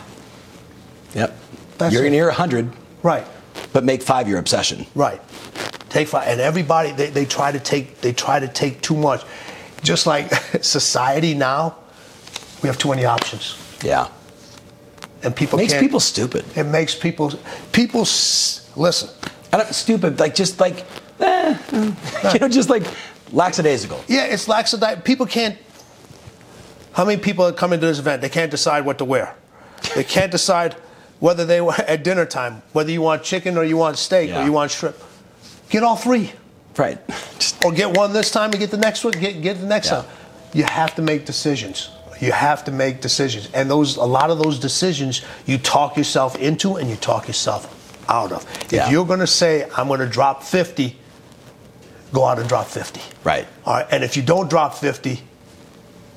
Yep. 1.15 1.37
That's 1.79 1.93
You're 1.95 2.05
it. 2.07 2.11
to 2.11 2.15
hear 2.17 2.29
a 2.29 2.33
100, 2.33 2.73
Right. 3.03 3.25
but 3.73 3.85
make 3.85 4.03
five 4.03 4.29
your 4.29 4.39
obsession. 4.39 4.87
Right. 4.95 5.21
Take 5.91 6.09
five. 6.09 6.27
And 6.29 6.41
everybody 6.41 6.93
they, 6.93 7.09
they 7.11 7.25
try 7.25 7.53
to 7.53 7.61
take 7.61 8.01
they 8.01 8.13
try 8.13 8.41
to 8.41 8.49
take 8.49 8.83
too 8.83 8.97
much. 8.97 9.23
Just 9.83 10.07
like 10.07 10.31
society 10.63 11.35
now, 11.35 11.77
we 12.63 12.69
have 12.69 12.79
too 12.79 12.89
many 12.91 13.05
options. 13.05 13.57
Yeah. 13.85 14.09
And 15.23 15.35
people 15.35 15.59
Makes 15.59 15.73
can't- 15.73 15.83
people 15.85 16.01
stupid. 16.01 16.45
It 16.57 16.65
makes 16.65 16.95
people 16.95 17.33
people 17.73 18.03
s- 18.03 18.71
listen. 18.77 19.09
I 19.53 19.59
don't, 19.59 19.73
stupid, 19.75 20.19
like 20.21 20.35
just 20.35 20.61
like, 20.61 20.85
eh, 21.21 21.57
you 21.73 22.39
know, 22.41 22.49
just 22.49 22.69
like 22.69 22.83
lackadaisical. 23.33 24.03
Yeah, 24.09 24.25
it's 24.27 24.49
laxity. 24.49 24.87
People 25.05 25.27
can't. 25.27 25.57
How 26.93 27.05
many 27.05 27.21
people 27.21 27.45
are 27.45 27.53
coming 27.53 27.79
to 27.81 27.87
this 27.87 27.99
event? 27.99 28.23
They 28.23 28.29
can't 28.29 28.51
decide 28.51 28.85
what 28.85 28.99
to 28.99 29.05
wear. 29.05 29.35
They 29.95 30.05
can't 30.05 30.31
decide 30.33 30.75
whether 31.21 31.45
they 31.45 31.61
at 31.61 32.03
dinner 32.05 32.27
time 32.27 32.63
whether 32.73 32.91
you 32.91 33.01
want 33.03 33.23
chicken 33.23 33.57
or 33.57 33.65
you 33.65 33.77
want 33.77 33.97
steak 33.99 34.29
Yeah. 34.31 34.43
or 34.43 34.45
you 34.45 34.53
want 34.53 34.71
shrimp. 34.71 34.97
Get 35.71 35.83
all 35.83 35.97
three, 35.97 36.33
Right. 36.77 36.99
Or 37.65 37.73
get 37.73 37.97
one 37.97 38.13
this 38.13 38.31
time 38.31 38.51
and 38.51 38.59
get 38.59 38.71
the 38.71 38.77
next 38.77 39.05
one. 39.05 39.13
Get 39.15 39.41
get 39.43 39.61
the 39.61 39.67
next 39.67 39.89
Yeah. 39.91 39.99
one. 39.99 40.07
You 40.53 40.65
have 40.65 40.95
to 40.97 41.03
make 41.03 41.25
decisions. 41.27 41.91
You 42.21 42.33
have 42.33 42.65
to 42.65 42.71
make 42.73 43.03
decisions, 43.03 43.49
and 43.53 43.71
those 43.71 43.97
a 43.97 44.05
lot 44.05 44.31
of 44.31 44.39
those 44.39 44.59
decisions 44.59 45.21
you 45.45 45.59
talk 45.59 45.97
yourself 45.99 46.35
into 46.37 46.77
and 46.77 46.89
you 46.89 46.97
talk 46.97 47.29
yourself 47.29 47.69
out 48.09 48.33
of. 48.33 48.47
Yeah. 48.71 48.87
If 48.87 48.93
you're 48.93 49.05
going 49.05 49.21
to 49.21 49.27
say 49.27 49.69
I'm 49.77 49.89
going 49.89 50.01
to 50.01 50.07
drop 50.07 50.43
50, 50.43 50.97
go 52.13 52.25
out 52.25 52.39
and 52.39 52.49
drop 52.49 52.67
50. 52.69 53.01
right. 53.25 53.47
All 53.67 53.75
right, 53.75 53.87
and 53.91 54.03
if 54.03 54.17
you 54.17 54.23
don't 54.23 54.49
drop 54.49 54.75
50, 54.75 55.21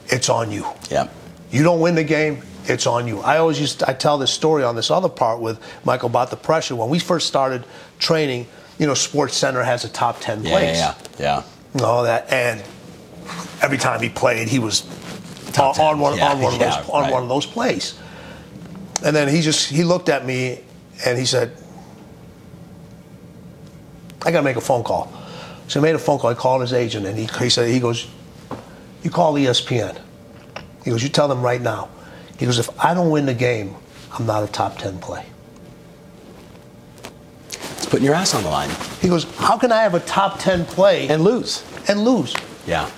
it's 0.08 0.30
on 0.30 0.52
you. 0.52 0.66
Yep. 0.90 1.12
You 1.52 1.64
don't 1.64 1.82
win 1.82 1.96
the 1.96 2.04
game, 2.06 2.44
it's 2.66 2.88
on 2.88 3.06
you. 3.08 3.20
I 3.20 3.38
always 3.38 3.60
used 3.60 3.80
to, 3.80 3.90
I 3.90 3.94
tell 3.94 4.18
this 4.18 4.32
story 4.32 4.64
on 4.64 4.76
this 4.78 4.90
other 4.92 5.10
part 5.10 5.42
with 5.42 5.60
Michael 5.84 6.08
about 6.10 6.30
the 6.30 6.38
pressure. 6.38 6.76
When 6.76 6.90
we 6.90 7.00
first 7.00 7.28
started 7.28 7.66
training, 7.98 8.48
you 8.80 8.88
know, 8.88 8.94
SportsCenter 8.94 9.64
has 9.64 9.84
a 9.86 9.90
top 9.90 10.20
10 10.22 10.44
Yeah, 10.44 10.50
place. 10.50 10.78
yeah, 10.78 10.96
yeah. 11.20 11.44
And 11.74 11.82
all 11.84 12.04
that, 12.04 12.32
and 12.32 12.64
every 13.62 13.78
time 13.78 14.02
he 14.02 14.10
played, 14.10 14.48
he 14.48 14.58
was 14.58 14.84
on, 15.60 15.74
10. 15.76 15.86
on 15.86 16.00
one 16.00 16.18
Yeah, 16.18 16.32
on 16.32 16.42
one 16.42 16.54
of 16.56 16.60
yeah, 16.62 16.78
those 16.82 16.90
on 16.90 17.04
right. 17.04 17.12
one 17.14 17.24
of 17.24 17.30
those 17.30 17.46
plays. 17.46 18.00
And 19.04 19.16
then 19.16 19.28
he 19.28 19.42
just 19.42 19.70
he 19.70 19.84
looked 19.84 20.10
at 20.10 20.26
me 20.26 20.62
and 21.06 21.18
he 21.18 21.26
said, 21.26 21.56
"I 24.26 24.32
got 24.32 24.40
to 24.40 24.44
make 24.44 24.56
a 24.58 24.62
phone 24.62 24.84
call." 24.84 25.12
So 25.68 25.80
he 25.80 25.84
made 25.84 25.96
a 25.96 26.00
phone 26.00 26.20
call. 26.20 26.32
He 26.32 26.36
called 26.36 26.62
his 26.62 26.74
agent 26.74 27.06
and 27.06 27.18
he, 27.18 27.26
he 27.40 27.50
said, 27.50 27.70
"He 27.70 27.80
goes, 27.80 28.08
you 29.04 29.10
call 29.10 29.34
ESPN." 29.36 29.98
He 30.84 30.90
goes, 30.92 31.04
"You 31.04 31.10
tell 31.10 31.28
them 31.28 31.42
right 31.42 31.62
now." 31.62 31.90
He 32.38 32.46
goes, 32.46 32.60
"If 32.60 32.70
I 32.84 32.94
don't 32.94 33.10
win 33.12 33.26
the 33.26 33.34
game, 33.34 33.76
I'm 34.18 34.26
not 34.26 34.44
a 34.44 34.48
top 34.52 34.78
ten 34.78 35.00
play." 35.00 35.26
Putting 37.90 38.06
your 38.06 38.16
ass 38.16 38.36
on 38.36 38.44
the 38.44 38.50
line 38.50 38.70
He 39.02 39.08
goes, 39.10 39.26
"How 39.38 39.58
can 39.58 39.72
I 39.72 39.82
have 39.82 39.96
a 39.96 40.00
top 40.02 40.40
ten 40.40 40.66
play 40.66 41.08
and 41.10 41.24
lose. 41.24 41.64
and 41.88 42.04
lose?" 42.04 42.36
Yeah. 42.68 42.90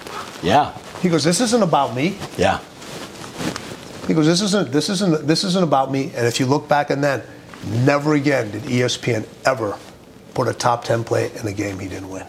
Yeah. 0.44 0.74
He 1.02 1.10
goes, 1.10 1.24
"This 1.24 1.40
isn't 1.40 1.64
about 1.64 1.96
me." 1.96 2.18
Yeah. 2.38 2.60
He 4.08 4.14
goes, 4.14 4.26
"This 4.26 4.42
isn't 4.42 4.72
this 4.72 4.90
isn't 4.90 5.28
this 5.28 5.44
isn't 5.44 5.64
about 5.64 5.92
me." 5.92 6.12
And 6.16 6.28
if 6.28 6.40
you 6.40 6.46
look 6.46 6.68
back 6.68 6.90
and 6.90 7.04
then, 7.04 7.22
never 7.86 8.14
again 8.16 8.52
did 8.52 8.64
ESPN 8.64 9.26
ever 9.46 9.78
put 10.34 10.48
a 10.48 10.54
top 10.54 10.84
ten 10.84 11.04
play 11.04 11.32
in 11.40 11.48
a 11.48 11.54
game 11.54 11.80
he 11.80 11.88
didn't 11.88 12.10
win. 12.10 12.26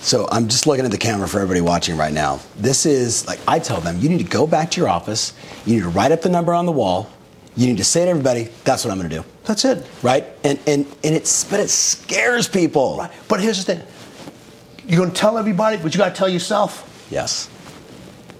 So 0.00 0.26
I'm 0.32 0.48
just 0.48 0.66
looking 0.66 0.86
at 0.86 0.90
the 0.90 0.96
camera 0.98 1.28
for 1.28 1.40
everybody 1.40 1.60
watching 1.60 1.96
right 1.98 2.12
now. 2.12 2.40
This 2.56 2.86
is 2.86 3.26
like 3.26 3.38
I 3.46 3.58
tell 3.58 3.80
them, 3.80 3.98
you 4.00 4.08
need 4.08 4.18
to 4.18 4.24
go 4.24 4.46
back 4.46 4.70
to 4.70 4.80
your 4.80 4.88
office. 4.88 5.34
You 5.66 5.74
need 5.74 5.82
to 5.82 5.90
write 5.90 6.12
up 6.12 6.22
the 6.22 6.30
number 6.30 6.54
on 6.54 6.64
the 6.64 6.72
wall. 6.72 7.10
You 7.56 7.66
need 7.66 7.78
to 7.78 7.84
say 7.84 8.04
to 8.04 8.10
everybody, 8.10 8.48
"That's 8.64 8.84
what 8.84 8.92
I'm 8.92 8.98
going 8.98 9.10
to 9.10 9.16
do." 9.16 9.24
That's 9.44 9.64
it. 9.64 9.86
Right? 10.02 10.24
And 10.44 10.58
and 10.66 10.86
and 11.04 11.14
it's 11.14 11.44
but 11.44 11.60
it 11.60 11.68
scares 11.68 12.48
people. 12.48 12.96
Right. 12.98 13.10
But 13.28 13.40
here's 13.40 13.64
the 13.64 13.74
thing: 13.74 13.86
you're 14.86 15.00
gonna 15.00 15.12
tell 15.14 15.36
everybody, 15.36 15.76
but 15.76 15.92
you 15.94 15.98
gotta 15.98 16.14
tell 16.14 16.28
yourself. 16.28 16.86
Yes. 17.10 17.48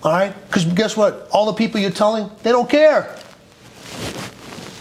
All 0.02 0.12
right? 0.12 0.32
Because 0.46 0.64
guess 0.64 0.96
what? 0.96 1.28
All 1.32 1.46
the 1.46 1.52
people 1.52 1.80
you're 1.80 1.90
telling, 1.90 2.30
they 2.42 2.50
don't 2.52 2.68
care. 2.70 3.14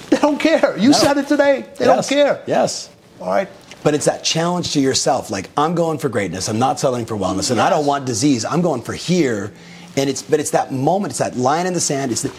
They 0.10 0.18
don't 0.18 0.40
care. 0.40 0.78
You 0.78 0.90
No. 0.90 0.98
said 0.98 1.18
it 1.18 1.28
today. 1.28 1.66
They 1.78 1.86
Yes. 1.86 2.08
don't 2.08 2.18
care. 2.18 2.42
Yes. 2.48 2.90
All 3.22 3.28
right. 3.28 3.48
But 3.84 3.94
it's 3.94 4.06
that 4.06 4.24
challenge 4.24 4.74
to 4.74 4.80
yourself. 4.80 5.30
Like 5.32 5.50
I'm 5.58 5.74
going 5.76 5.98
for 5.98 6.10
greatness. 6.10 6.48
I'm 6.50 6.60
not 6.60 6.80
settling 6.80 7.06
for 7.06 7.16
wellness, 7.18 7.52
and 7.52 7.60
I 7.62 7.70
don't 7.70 7.86
want 7.86 8.06
disease. 8.06 8.46
I'm 8.46 8.62
going 8.62 8.82
for 8.82 8.94
here. 8.94 9.52
And 9.98 10.10
it's 10.10 10.22
but 10.22 10.40
it's 10.40 10.52
that 10.52 10.72
moment. 10.72 11.12
It's 11.12 11.20
that 11.20 11.36
line 11.38 11.66
in 11.66 11.74
the 11.74 11.80
sand. 11.82 12.12
It's 12.12 12.22
the, 12.22 12.32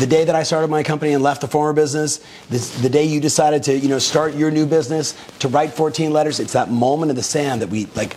the 0.00 0.06
day 0.06 0.24
that 0.24 0.34
I 0.34 0.42
started 0.42 0.68
my 0.68 0.82
company 0.82 1.12
and 1.12 1.22
left 1.22 1.42
the 1.42 1.46
former 1.48 1.72
business. 1.74 2.20
This, 2.48 2.80
the 2.80 2.88
day 2.88 3.04
you 3.04 3.20
decided 3.20 3.62
to 3.64 3.76
you 3.78 3.88
know 3.88 3.98
start 3.98 4.34
your 4.34 4.50
new 4.50 4.66
business 4.66 5.14
to 5.40 5.48
write 5.48 5.72
14 5.72 6.10
letters. 6.12 6.40
It's 6.40 6.54
that 6.54 6.70
moment 6.70 7.10
in 7.10 7.16
the 7.16 7.22
sand 7.22 7.62
that 7.62 7.68
we 7.68 7.86
like. 7.94 8.16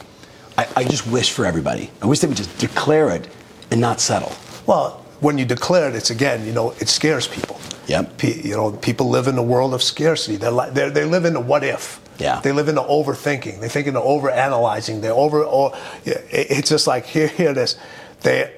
I, 0.58 0.67
I 0.78 0.84
just 0.84 1.06
wish 1.08 1.32
for 1.32 1.46
everybody. 1.46 1.91
I 2.02 2.06
wish 2.06 2.19
they 2.19 2.28
would 2.28 2.38
just 2.38 2.58
declare 2.58 3.10
it 3.10 3.28
and 3.72 3.82
not 3.82 4.00
settle. 4.00 4.32
Well, 4.65 5.04
when 5.19 5.38
you 5.38 5.46
declare 5.46 5.89
it, 5.89 5.96
it's 5.96 6.10
again, 6.10 6.46
you 6.46 6.54
know, 6.54 6.72
it 6.80 6.88
scares 6.89 7.28
people. 7.28 7.60
Yep. 7.88 8.17
Pe- 8.17 8.41
you 8.41 8.56
know, 8.56 8.72
people 8.72 9.10
live 9.10 9.28
in 9.28 9.38
a 9.38 9.43
world 9.43 9.74
of 9.74 9.82
scarcity. 9.82 10.38
They're 10.38 10.52
like, 10.52 10.74
they're, 10.74 10.89
they 10.91 11.06
live 11.06 11.26
in 11.26 11.34
the 11.34 11.39
what 11.39 11.63
if. 11.63 12.00
Yeah. 12.19 12.39
They 12.41 12.52
live 12.52 12.67
in 12.69 12.76
the 12.76 12.84
overthinking. 12.84 13.60
They 13.60 13.67
think 13.67 13.88
in 13.88 13.93
the 13.96 14.02
overanalyzing. 14.02 15.02
They 15.02 15.10
over. 15.10 15.43
Or, 15.43 15.74
it- 16.06 16.24
it's 16.32 16.69
just 16.69 16.86
like 16.88 17.06
here, 17.06 17.28
here 17.28 17.50
it 17.50 17.58
is. 17.58 17.76
They, 18.22 18.54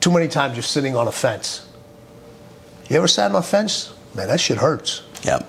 too 0.00 0.10
many 0.10 0.28
times 0.28 0.54
you're 0.56 0.62
sitting 0.62 0.96
on 0.96 1.06
a 1.08 1.12
fence. 1.12 1.68
You 2.88 2.96
ever 2.96 3.08
sat 3.08 3.30
on 3.30 3.36
a 3.36 3.42
fence? 3.42 3.92
Man, 4.14 4.28
that 4.28 4.40
shit 4.40 4.58
hurts. 4.58 5.02
Yep. 5.22 5.42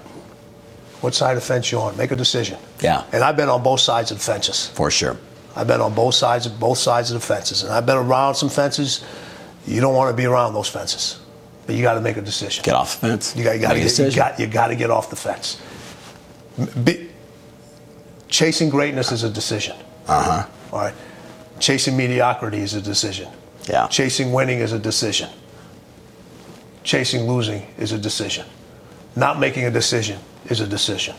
What 1.02 1.13
side 1.13 1.36
of 1.36 1.41
the 1.43 1.46
fence 1.46 1.72
you 1.72 1.80
on? 1.80 1.98
Make 1.98 2.12
a 2.12 2.15
decision. 2.15 2.58
Yeah. 2.82 3.04
And 3.12 3.24
I've 3.24 3.36
been 3.36 3.50
on 3.50 3.62
both 3.62 3.82
sides 3.82 4.12
of 4.12 4.19
the 4.19 4.24
fences. 4.24 4.67
For 4.69 4.89
sure. 4.89 5.17
I've 5.56 5.67
been 5.67 5.82
on 5.82 5.93
both 5.93 6.15
sides 6.15 6.46
of 6.46 6.60
both 6.60 6.78
sides 6.78 7.12
of 7.12 7.19
the 7.19 7.26
fences, 7.28 7.63
and 7.63 7.72
I've 7.74 7.86
been 7.86 7.98
around 7.98 8.36
some 8.36 8.50
fences. 8.50 9.04
You 9.67 9.82
don't 9.82 9.93
want 9.93 10.10
to 10.12 10.17
be 10.17 10.26
around 10.26 10.54
those 10.54 10.67
fences, 10.69 11.19
but 11.67 11.76
you 11.76 11.82
got 11.84 11.93
to 11.96 12.02
make 12.02 12.17
a 12.17 12.22
decision. 12.22 12.63
Get 12.63 12.74
off 12.74 13.00
the 13.00 13.08
fence. 13.10 13.36
You 13.36 13.43
got, 13.43 13.56
you 13.56 13.62
got 13.62 13.76
Make 13.76 13.84
to 13.84 13.86
a 13.86 13.89
get, 13.89 14.00
you 14.00 14.06
decision. 14.06 14.15
got, 14.15 14.39
you 14.39 14.48
got 14.48 14.67
to 14.67 14.76
get 14.76 14.89
off 14.89 15.10
the 15.10 15.15
fence. 15.15 15.62
Be, 16.84 17.10
chasing 18.30 18.69
greatness 18.69 19.12
is 19.12 19.24
a 19.24 19.30
decision. 19.30 19.76
Uh 20.08 20.24
huh. 20.43 20.50
All 20.72 20.80
right. 20.80 20.93
Chasing 21.60 21.96
mediocrity 21.96 22.60
is 22.60 22.74
a 22.74 22.82
decision. 22.82 23.30
Yeah. 23.69 23.88
Chasing 23.88 24.34
winning 24.34 24.60
is 24.60 24.72
a 24.72 24.80
decision. 24.80 25.30
Chasing 26.84 27.28
losing 27.28 27.65
is 27.78 27.91
a 27.91 27.98
decision. 27.98 28.46
Not 29.15 29.39
making 29.39 29.65
a 29.65 29.72
decision 29.72 30.19
is 30.50 30.60
a 30.60 30.67
decision. 30.67 31.15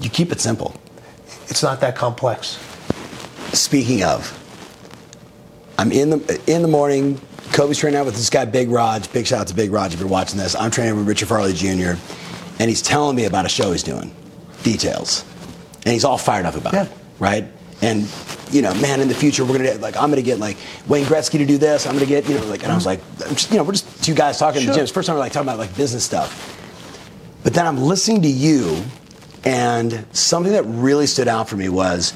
You 0.00 0.10
keep 0.10 0.32
it 0.32 0.40
simple. 0.40 0.74
It's 1.48 1.62
not 1.62 1.80
that 1.80 1.96
complex. 1.96 2.58
Speaking 3.52 4.02
of, 4.02 4.36
I'm 5.78 5.92
in 5.92 6.10
the 6.10 6.40
in 6.46 6.62
the 6.62 6.68
morning. 6.68 7.20
Kobe's 7.52 7.78
training 7.78 7.98
out 7.98 8.06
with 8.06 8.14
this 8.14 8.30
guy, 8.30 8.44
Big 8.44 8.68
Raj. 8.70 9.10
Big 9.12 9.26
shout 9.26 9.40
out 9.40 9.46
to 9.48 9.54
Big 9.54 9.72
Raj 9.72 9.92
if 9.92 9.98
you're 10.00 10.08
watching 10.08 10.38
this. 10.38 10.54
I'm 10.54 10.70
training 10.70 10.96
with 10.96 11.08
Richard 11.08 11.28
Farley 11.28 11.52
Jr. 11.52 11.94
and 12.60 12.68
he's 12.68 12.80
telling 12.82 13.16
me 13.16 13.24
about 13.24 13.44
a 13.44 13.48
show 13.48 13.72
he's 13.72 13.82
doing, 13.82 14.14
details, 14.62 15.24
and 15.84 15.92
he's 15.92 16.04
all 16.04 16.18
fired 16.18 16.46
up 16.46 16.54
about 16.54 16.72
Yeah. 16.74 16.84
it, 16.84 16.90
right? 17.18 17.44
And 17.82 18.06
you 18.52 18.62
know, 18.62 18.74
man, 18.74 19.00
in 19.00 19.08
the 19.08 19.14
future 19.14 19.44
we're 19.44 19.58
gonna 19.58 19.74
like 19.80 19.96
I'm 19.96 20.10
gonna 20.10 20.22
get 20.22 20.38
like 20.38 20.56
Wayne 20.88 21.04
Gretzky 21.06 21.38
to 21.38 21.46
do 21.46 21.58
this. 21.58 21.86
I'm 21.86 21.94
gonna 21.94 22.06
get 22.06 22.28
you 22.28 22.34
know 22.36 22.44
like, 22.46 22.62
and 22.62 22.72
I 22.72 22.74
was 22.74 22.86
like, 22.86 23.00
just, 23.30 23.50
you 23.50 23.56
know, 23.58 23.64
we're 23.64 23.72
just 23.72 24.02
two 24.04 24.14
guys 24.14 24.38
talking 24.38 24.60
Sure. 24.60 24.68
in 24.70 24.72
the 24.72 24.74
gym. 24.74 24.82
It's 24.84 24.92
the 24.92 24.94
first 24.94 25.06
time 25.06 25.16
we're 25.16 25.20
like 25.20 25.32
talking 25.32 25.48
about 25.48 25.58
like 25.58 25.76
business 25.76 26.04
stuff. 26.04 26.56
But 27.42 27.54
then 27.54 27.66
I'm 27.66 27.78
listening 27.78 28.22
to 28.22 28.28
you, 28.28 28.82
and 29.44 30.04
something 30.12 30.52
that 30.52 30.64
really 30.64 31.06
stood 31.06 31.28
out 31.28 31.48
for 31.48 31.56
me 31.56 31.68
was 31.68 32.12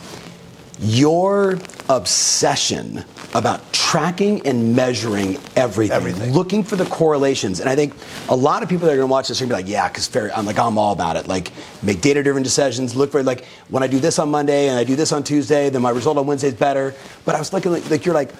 your 0.81 1.59
obsession 1.89 3.05
about 3.35 3.73
tracking 3.95 4.45
and 4.45 4.75
measuring 4.75 5.39
everything, 5.55 5.95
Everything. 5.95 6.33
looking 6.33 6.65
for 6.65 6.75
the 6.75 6.85
correlations. 6.87 7.61
And 7.61 7.69
I 7.69 7.77
think 7.77 7.95
a 8.29 8.35
lot 8.35 8.65
of 8.65 8.69
people 8.69 8.87
that 8.87 8.93
are 8.95 8.97
going 8.97 9.07
to 9.07 9.13
watch 9.13 9.29
this 9.29 9.41
are 9.41 9.47
going 9.47 9.51
to 9.51 9.55
be 9.55 9.63
like, 9.63 9.73
yeah, 9.73 9.89
because. 9.89 10.35
I'm 10.37 10.47
like, 10.47 10.59
I'm 10.59 10.79
all 10.79 10.93
about 10.93 11.15
it. 11.15 11.29
Like, 11.29 11.53
make 11.81 12.01
data-driven 12.01 12.43
decisions. 12.43 12.97
Look 12.97 13.13
for 13.13 13.23
like 13.23 13.45
when 13.69 13.85
I 13.85 13.87
do 13.87 14.01
this 14.01 14.19
on 14.19 14.33
Monday 14.33 14.67
and 14.67 14.77
I 14.77 14.83
do 14.83 14.97
this 14.97 15.13
on 15.13 15.23
Tuesday, 15.23 15.71
then 15.71 15.81
my 15.81 15.91
result 15.91 16.19
on 16.19 16.27
Wednesday 16.27 16.49
is 16.49 16.55
better. 16.55 16.93
But 17.25 17.37
I 17.37 17.39
was 17.39 17.53
looking 17.53 17.71
like, 17.71 17.89
like 17.89 18.05
you're 18.05 18.17
like, 18.17 18.33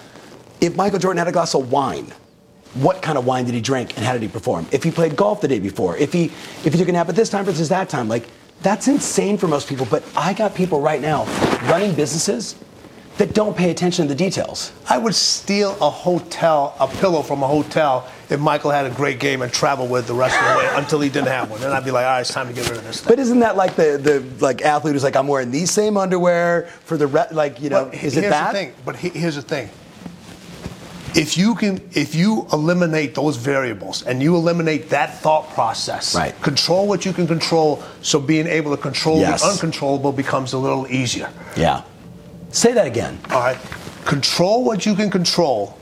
if 0.61 0.75
Michael 0.75 0.99
Jordan 0.99 1.19
had 1.19 1.29
a 1.29 1.33
glass 1.33 1.55
of 1.55 1.71
wine, 1.71 2.13
what 2.75 3.01
kind 3.01 3.17
of 3.17 3.25
wine 3.25 3.45
did 3.45 3.55
he 3.55 3.61
drink 3.61 3.97
and 3.97 4.05
how 4.05 4.13
did 4.13 4.23
he 4.23 4.29
perform? 4.29 4.67
If 4.73 4.83
he 4.83 4.91
played 4.91 5.15
golf 5.15 5.41
the 5.41 5.47
day 5.47 5.61
before, 5.61 5.97
if 5.97 6.13
he 6.13 6.25
if 6.65 6.73
he 6.73 6.79
took 6.81 6.89
a 6.89 6.93
nap 6.93 7.09
at 7.09 7.15
this 7.15 7.31
time 7.31 7.45
versus 7.45 7.69
that 7.69 7.89
time, 7.89 8.09
like 8.09 8.25
that's 8.63 8.89
insane 8.89 9.39
for 9.39 9.47
most 9.47 9.69
people. 9.69 9.87
But 9.89 10.03
I 10.17 10.33
got 10.33 10.57
people 10.57 10.81
right 10.81 11.01
now 11.01 11.27
running 11.71 11.95
businesses 11.95 12.57
that 13.19 13.33
don't 13.33 13.57
pay 13.57 13.71
attention 13.71 14.07
to 14.07 14.09
the 14.09 14.15
details. 14.19 14.73
I 14.89 14.99
would 14.99 15.15
steal 15.15 15.71
a 15.81 15.89
hotel, 15.91 16.75
a 16.81 16.89
pillow 16.89 17.23
from 17.23 17.43
a 17.43 17.47
hotel 17.47 18.09
if 18.29 18.41
Michael 18.41 18.71
had 18.73 18.87
a 18.87 18.91
great 18.91 19.21
game 19.21 19.43
and 19.43 19.53
travel 19.53 19.87
with 19.87 20.07
the 20.09 20.15
rest 20.15 20.37
of 20.37 20.45
the 20.49 20.59
way 20.59 20.69
until 20.75 21.01
he 21.01 21.09
didn't 21.11 21.29
have 21.29 21.49
one. 21.51 21.61
Then 21.61 21.71
I'd 21.71 21.85
be 21.85 21.91
like, 21.93 22.05
all 22.05 22.11
right, 22.13 22.21
it's 22.23 22.33
time 22.33 22.49
to 22.49 22.53
get 22.53 22.69
rid 22.69 22.79
of 22.79 22.85
this 22.85 23.01
thing. 23.01 23.09
But 23.11 23.19
isn't 23.21 23.39
that 23.41 23.57
like 23.57 23.77
the 23.77 23.99
the 24.03 24.45
like 24.45 24.63
athlete 24.63 24.95
who's 24.95 25.05
like 25.05 25.15
I'm 25.17 25.29
wearing 25.29 25.51
these 25.53 25.71
same 25.71 25.97
underwear 25.97 26.63
for 26.85 26.97
the 26.97 27.07
re-, 27.07 27.27
like 27.31 27.61
you 27.61 27.71
know 27.71 27.85
But 27.87 28.03
is 28.03 28.17
it 28.17 28.23
that? 28.23 28.53
Thing, 28.53 28.73
but 28.85 28.97
he- 28.97 29.11
here's 29.11 29.37
the 29.37 29.43
thing. 29.43 29.71
If 31.17 31.39
you 31.39 31.55
can, 31.55 31.81
if 31.93 32.17
you 32.17 32.49
eliminate 32.53 33.15
those 33.15 33.37
variables 33.37 34.03
and 34.03 34.21
you 34.21 34.35
eliminate 34.35 34.89
that 34.91 35.21
thought 35.21 35.49
process, 35.51 36.13
Right. 36.17 36.35
control 36.43 36.89
what 36.89 37.05
you 37.07 37.13
can 37.13 37.29
control, 37.29 37.85
so 38.03 38.19
being 38.19 38.49
able 38.49 38.75
to 38.75 38.83
control 38.83 39.21
Yes. 39.21 39.43
the 39.43 39.51
uncontrollable 39.51 40.11
becomes 40.11 40.53
a 40.55 40.59
little 40.59 40.89
easier. 40.91 41.29
Yeah. 41.57 41.83
Say 42.55 42.73
that 42.73 42.87
again. 42.87 43.19
All 43.31 43.41
right, 43.41 43.59
control 44.05 44.63
what 44.63 44.87
you 44.87 44.95
can 44.95 45.11
control, 45.11 45.77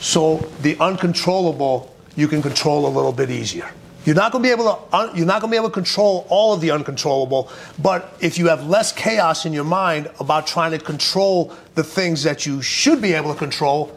so 0.00 0.38
the 0.60 0.76
uncontrollable 0.80 1.94
you 2.16 2.26
can 2.26 2.42
control 2.42 2.86
a 2.86 2.90
little 2.90 3.12
bit 3.12 3.30
easier. 3.30 3.70
You're 4.04 4.16
not 4.16 4.32
going 4.32 4.42
to 4.42 4.48
be 4.48 4.52
able 4.52 4.64
to. 4.64 4.96
Un, 4.96 5.16
you're 5.16 5.24
not 5.24 5.40
going 5.40 5.52
to 5.52 5.54
be 5.54 5.56
able 5.56 5.68
to 5.68 5.74
control 5.74 6.26
all 6.28 6.52
of 6.52 6.60
the 6.60 6.72
uncontrollable, 6.72 7.48
but 7.80 8.12
if 8.20 8.38
you 8.38 8.48
have 8.48 8.66
less 8.66 8.90
chaos 8.90 9.46
in 9.46 9.52
your 9.52 9.62
mind 9.62 10.10
about 10.18 10.48
trying 10.48 10.72
to 10.72 10.78
control 10.78 11.54
the 11.76 11.84
things 11.84 12.24
that 12.24 12.44
you 12.44 12.60
should 12.60 13.00
be 13.00 13.12
able 13.12 13.32
to 13.32 13.38
control, 13.38 13.96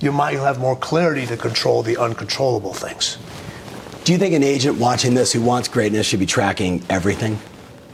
you 0.00 0.10
might 0.10 0.32
you'll 0.32 0.44
have 0.44 0.58
more 0.58 0.74
clarity 0.74 1.26
to 1.26 1.36
control 1.36 1.84
the 1.84 1.96
uncontrollable 1.96 2.74
things. 2.74 3.18
Do 4.02 4.10
you 4.10 4.18
think 4.18 4.34
an 4.34 4.42
agent 4.42 4.78
watching 4.78 5.14
this 5.14 5.32
who 5.32 5.42
wants 5.42 5.68
greatness 5.68 6.08
should 6.08 6.20
be 6.20 6.26
tracking 6.26 6.82
everything? 6.90 7.36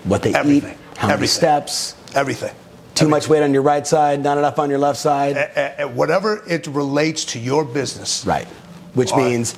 What 0.05 0.23
they 0.23 0.33
Everything. 0.33 0.73
eat, 0.73 0.97
how 0.97 1.09
many 1.09 1.27
steps, 1.27 1.97
Everything. 2.15 2.55
Too 2.95 3.09
much 3.09 3.29
weight 3.29 3.43
on 3.43 3.53
your 3.53 3.63
right 3.63 3.87
side, 3.87 4.23
not 4.23 4.39
enough 4.39 4.59
on 4.59 4.71
your 4.71 4.79
left 4.79 4.99
side? 4.99 5.37
A- 5.37 5.83
a- 5.83 5.89
whatever 5.89 6.43
it 6.47 6.67
relates 6.67 7.25
to 7.27 7.39
your 7.39 7.65
business. 7.65 8.25
Right. 8.27 8.47
Which 8.95 9.15
means 9.15 9.57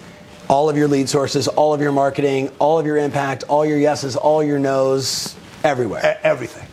all 0.48 0.68
of 0.70 0.76
your 0.76 0.88
lead 0.88 1.08
sources, 1.08 1.48
all 1.48 1.74
of 1.74 1.80
your 1.80 1.92
marketing, 1.92 2.50
all 2.58 2.78
of 2.78 2.86
your 2.86 2.96
impact, 2.96 3.44
all 3.48 3.64
your 3.66 3.78
yeses, 3.78 4.14
all 4.16 4.42
your 4.44 4.58
nos, 4.58 5.34
everywhere. 5.64 6.18
Everything. 6.22 6.66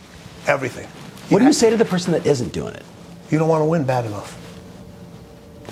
Everything. 0.46 0.86
What 1.28 1.38
do 1.40 1.44
you 1.46 1.52
say 1.52 1.70
to 1.70 1.76
the 1.76 1.84
person 1.84 2.12
that 2.12 2.26
isn't 2.26 2.52
doing 2.52 2.74
it? 2.74 2.84
You 3.30 3.38
don't 3.38 3.48
want 3.48 3.62
to 3.62 3.66
win 3.66 3.84
bad 3.84 4.04
enough. 4.04 4.38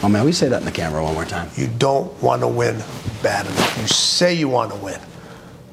Oh 0.02 0.08
man, 0.08 0.24
we 0.24 0.32
say 0.32 0.48
that 0.48 0.60
in 0.60 0.64
the 0.64 0.72
camera 0.72 1.04
one 1.04 1.12
more 1.14 1.26
time. 1.26 1.50
You 1.56 1.68
don't 1.78 2.10
want 2.22 2.40
to 2.40 2.48
win 2.48 2.82
bad 3.22 3.44
enough. 3.46 3.78
You 3.80 3.86
say 3.86 4.32
you 4.32 4.48
want 4.48 4.72
to 4.72 4.78
win, 4.78 4.98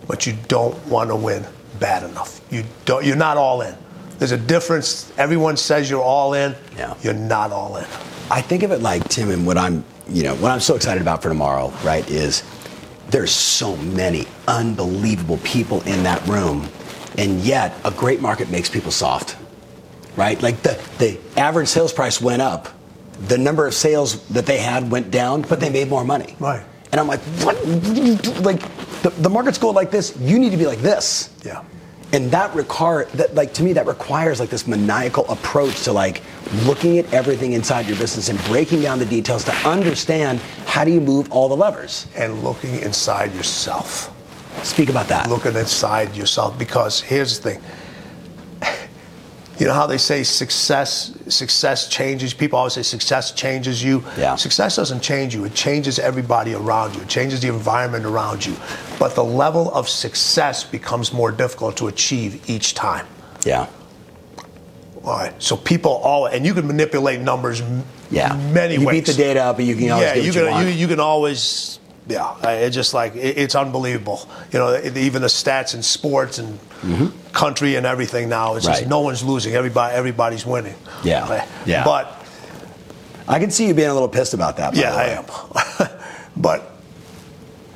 but 0.06 0.28
you 0.28 0.36
don't 0.50 0.76
want 0.88 1.10
to 1.10 1.16
win 1.16 1.46
bad 1.80 2.04
enough. 2.04 2.42
You 2.52 2.66
don't. 2.84 3.06
You're 3.06 3.16
not 3.16 3.38
all 3.38 3.62
in. 3.62 3.74
There's 4.18 4.32
a 4.32 4.38
difference. 4.38 5.12
Everyone 5.18 5.58
says 5.58 5.90
you're 5.90 6.02
all 6.02 6.34
in. 6.34 6.56
Yeah. 6.76 6.96
You're 7.02 7.14
not 7.14 7.52
all 7.52 7.78
in. 7.78 7.86
I 8.30 8.42
think 8.42 8.64
of 8.64 8.72
it 8.72 8.82
like 8.82 9.08
Tim, 9.08 9.30
and 9.30 9.46
what 9.46 9.58
I'm, 9.58 9.84
you 10.10 10.24
know, 10.24 10.36
what 10.36 10.52
I'm 10.52 10.60
so 10.60 10.76
excited 10.76 11.02
about 11.02 11.22
for 11.22 11.30
tomorrow, 11.30 11.72
right, 11.84 12.08
is 12.10 12.44
there's 13.10 13.32
so 13.32 13.78
many 13.78 14.26
unbelievable 14.48 15.38
people 15.44 15.82
in 15.84 16.04
that 16.04 16.26
room, 16.28 16.68
and 17.18 17.40
yet 17.42 17.74
a 17.86 17.92
great 17.92 18.22
market 18.22 18.50
makes 18.50 18.70
people 18.70 18.92
soft, 18.92 19.38
right? 20.18 20.42
Like 20.42 20.62
the 20.62 20.82
the 20.98 21.18
average 21.38 21.70
sales 21.70 21.94
price 21.94 22.20
went 22.20 22.42
up, 22.42 22.68
the 23.28 23.38
number 23.38 23.66
of 23.66 23.74
sales 23.74 24.28
that 24.30 24.46
they 24.46 24.58
had 24.58 24.92
went 24.92 25.10
down, 25.10 25.44
but 25.44 25.60
they 25.60 25.70
made 25.70 25.90
more 25.90 26.04
money. 26.04 26.36
Right. 26.40 26.64
And 26.92 27.00
I'm 27.00 27.08
like, 27.08 27.20
what? 27.44 27.56
Like 28.44 28.62
the, 29.04 29.14
the 29.20 29.30
market's 29.30 29.58
going 29.58 29.76
like 29.76 29.92
this. 29.92 30.18
You 30.18 30.40
need 30.40 30.52
to 30.52 30.58
be 30.58 30.66
like 30.66 30.80
this. 30.80 31.30
Yeah. 31.46 31.64
And 32.14 32.32
that 32.32 32.54
require 32.56 33.06
that 33.16 33.36
like 33.36 33.54
to 33.56 33.64
me 33.64 33.74
that 33.74 33.86
requires 33.86 34.40
like 34.40 34.50
this 34.50 34.66
maniacal 34.66 35.26
approach 35.30 35.84
to 35.84 35.92
like 35.92 36.22
looking 36.64 36.98
at 37.00 37.14
everything 37.14 37.54
inside 37.54 37.86
your 37.86 37.98
business 37.98 38.30
and 38.30 38.42
breaking 38.46 38.82
down 38.82 38.98
the 38.98 39.06
details 39.06 39.44
to 39.46 39.52
understand 39.68 40.40
how 40.66 40.86
do 40.86 40.92
you 40.92 41.02
move 41.02 41.32
all 41.32 41.50
the 41.50 41.58
levers. 41.58 42.08
And 42.16 42.44
looking 42.44 42.80
inside 42.80 43.34
yourself. 43.36 44.14
Speak 44.64 44.90
about 44.90 45.08
that. 45.10 45.30
Looking 45.30 45.56
inside 45.56 46.16
yourself 46.16 46.58
because 46.58 47.02
here's 47.02 47.40
the 47.40 47.52
thing. 47.52 47.64
You 49.60 49.66
know 49.66 49.74
how 49.74 49.88
they 49.88 49.98
say 49.98 50.22
success 50.24 51.14
success 51.30 51.88
changes 51.90 52.34
people 52.34 52.60
always 52.60 52.74
say 52.74 52.84
success 52.84 53.32
changes 53.32 53.84
you. 53.84 54.04
Yeah. 54.18 54.36
Success 54.36 54.76
doesn't 54.76 55.02
change 55.02 55.34
you. 55.34 55.46
It 55.46 55.56
changes 55.56 55.98
everybody 55.98 56.54
around 56.54 56.96
you. 56.96 57.02
It 57.02 57.08
changes 57.08 57.42
the 57.42 57.48
environment 57.48 58.06
around 58.06 58.46
you. 58.46 58.56
But 59.00 59.16
the 59.16 59.24
level 59.24 59.74
of 59.74 59.90
success 59.90 60.64
becomes 60.64 61.12
more 61.12 61.32
difficult 61.32 61.76
to 61.78 61.88
achieve 61.88 62.48
each 62.50 62.76
time. 62.76 63.08
Yeah. 63.46 63.68
All 65.04 65.18
right. 65.18 65.34
So 65.42 65.58
people 65.58 65.92
all 65.92 66.28
and 66.28 66.46
you 66.46 66.54
can 66.54 66.68
manipulate 66.68 67.20
numbers 67.22 67.62
Yeah. 68.12 68.36
many 68.54 68.76
you 68.76 68.86
ways. 68.86 68.98
beat 68.98 69.06
the 69.08 69.14
data 69.18 69.44
up, 69.44 69.56
but 69.58 69.66
you 69.66 69.76
can 69.76 69.90
always 69.92 70.08
yeah, 70.08 70.16
you 70.16 70.22
you, 70.24 70.34
can 70.34 70.52
want. 70.52 70.68
you, 70.68 70.72
you 70.74 70.88
can 70.88 71.00
always 71.00 71.80
yeah. 72.08 72.36
It's 72.50 72.76
just 72.76 72.94
like 72.94 73.16
it, 73.16 73.38
it's 73.38 73.56
unbelievable. 73.56 74.28
You 74.52 74.60
know, 74.60 74.68
it- 74.70 74.96
even 74.98 75.22
the 75.22 75.28
stats 75.28 75.74
in 75.76 75.84
sports 75.84 76.40
and 76.40 76.60
country 77.34 77.76
and 77.76 77.86
everything 77.86 78.30
now. 78.30 78.56
It's 78.56 78.66
Mm-hmm. 78.66 78.72
Right. 78.74 78.80
just 78.80 78.90
no 78.90 79.02
one's 79.02 79.24
losing. 79.24 79.54
Everybody 79.56 79.96
everybody's 79.96 80.46
winning. 80.46 80.76
Yeah. 81.04 81.26
Uh, 81.26 81.46
Yeah. 81.66 81.84
But 81.84 82.14
I 83.28 83.40
can 83.40 83.52
see 83.52 83.68
you 83.68 83.74
being 83.74 83.90
a 83.90 83.94
little 83.94 84.08
pissed 84.10 84.34
about 84.34 84.58
that. 84.58 84.76
yeah, 84.76 84.94
I 84.96 85.06
am. 85.20 85.26
but 86.38 86.72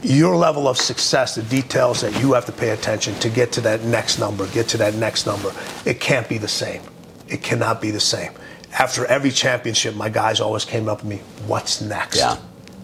your 0.01 0.35
level 0.35 0.67
of 0.67 0.77
success, 0.77 1.35
the 1.35 1.43
details 1.43 2.01
that 2.01 2.19
you 2.21 2.33
have 2.33 2.45
to 2.45 2.51
pay 2.51 2.69
attention 2.69 3.13
to 3.15 3.29
get 3.29 3.51
to 3.53 3.61
that 3.61 3.83
next 3.83 4.17
number, 4.17 4.47
get 4.47 4.67
to 4.69 4.77
that 4.77 4.95
next 4.95 5.25
number, 5.27 5.51
it 5.85 5.99
can't 5.99 6.27
be 6.29 6.37
the 6.37 6.47
same. 6.47 6.81
It 7.27 7.43
cannot 7.43 7.81
be 7.81 7.91
the 7.91 7.99
same. 7.99 8.31
After 8.79 9.05
every 9.05 9.29
championship, 9.31 9.95
my 9.95 10.09
guys 10.09 10.39
always 10.39 10.65
came 10.65 10.87
up 10.89 11.01
to 11.01 11.05
me, 11.05 11.17
what's 11.45 11.81
next? 11.81 12.17
Yeah. 12.17 12.37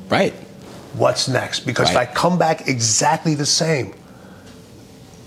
Right. 0.09 0.33
What's 0.97 1.27
next? 1.27 1.61
Because 1.61 1.93
Right. 1.93 2.03
if 2.07 2.09
I 2.09 2.13
come 2.13 2.37
back 2.37 2.67
exactly 2.67 3.35
the 3.35 3.45
same, 3.45 3.93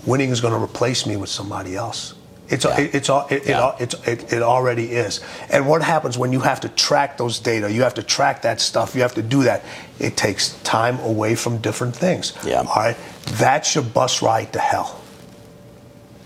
winning 0.04 0.30
is 0.30 0.40
going 0.40 0.54
to 0.54 0.60
replace 0.62 1.06
me 1.06 1.16
with 1.16 1.30
somebody 1.30 1.76
else. 1.76 2.14
It's 2.48 2.64
Yeah. 2.64 2.80
it, 2.80 2.94
it's 2.96 3.08
it, 3.08 3.46
Yeah. 3.46 3.72
it, 3.78 3.94
it, 4.06 4.32
it 4.32 4.42
already 4.42 4.90
is. 4.90 5.20
And 5.50 5.68
what 5.68 5.82
happens 5.82 6.18
when 6.18 6.32
you 6.32 6.40
have 6.40 6.60
to 6.62 6.68
track 6.68 7.16
those 7.16 7.38
data? 7.38 7.70
You 7.70 7.82
have 7.82 7.94
to 7.94 8.02
track 8.02 8.42
that 8.42 8.60
stuff. 8.60 8.96
You 8.96 9.02
have 9.02 9.14
to 9.14 9.22
do 9.22 9.44
that. 9.44 9.62
It 10.00 10.16
takes 10.16 10.54
time 10.64 10.98
away 11.00 11.36
from 11.36 11.58
different 11.58 11.94
things. 11.94 12.32
Yeah. 12.44 12.60
All 12.62 12.74
right. 12.74 12.96
That's 13.34 13.74
your 13.76 13.84
bus 13.84 14.20
ride 14.22 14.52
to 14.54 14.58
hell. 14.58 14.96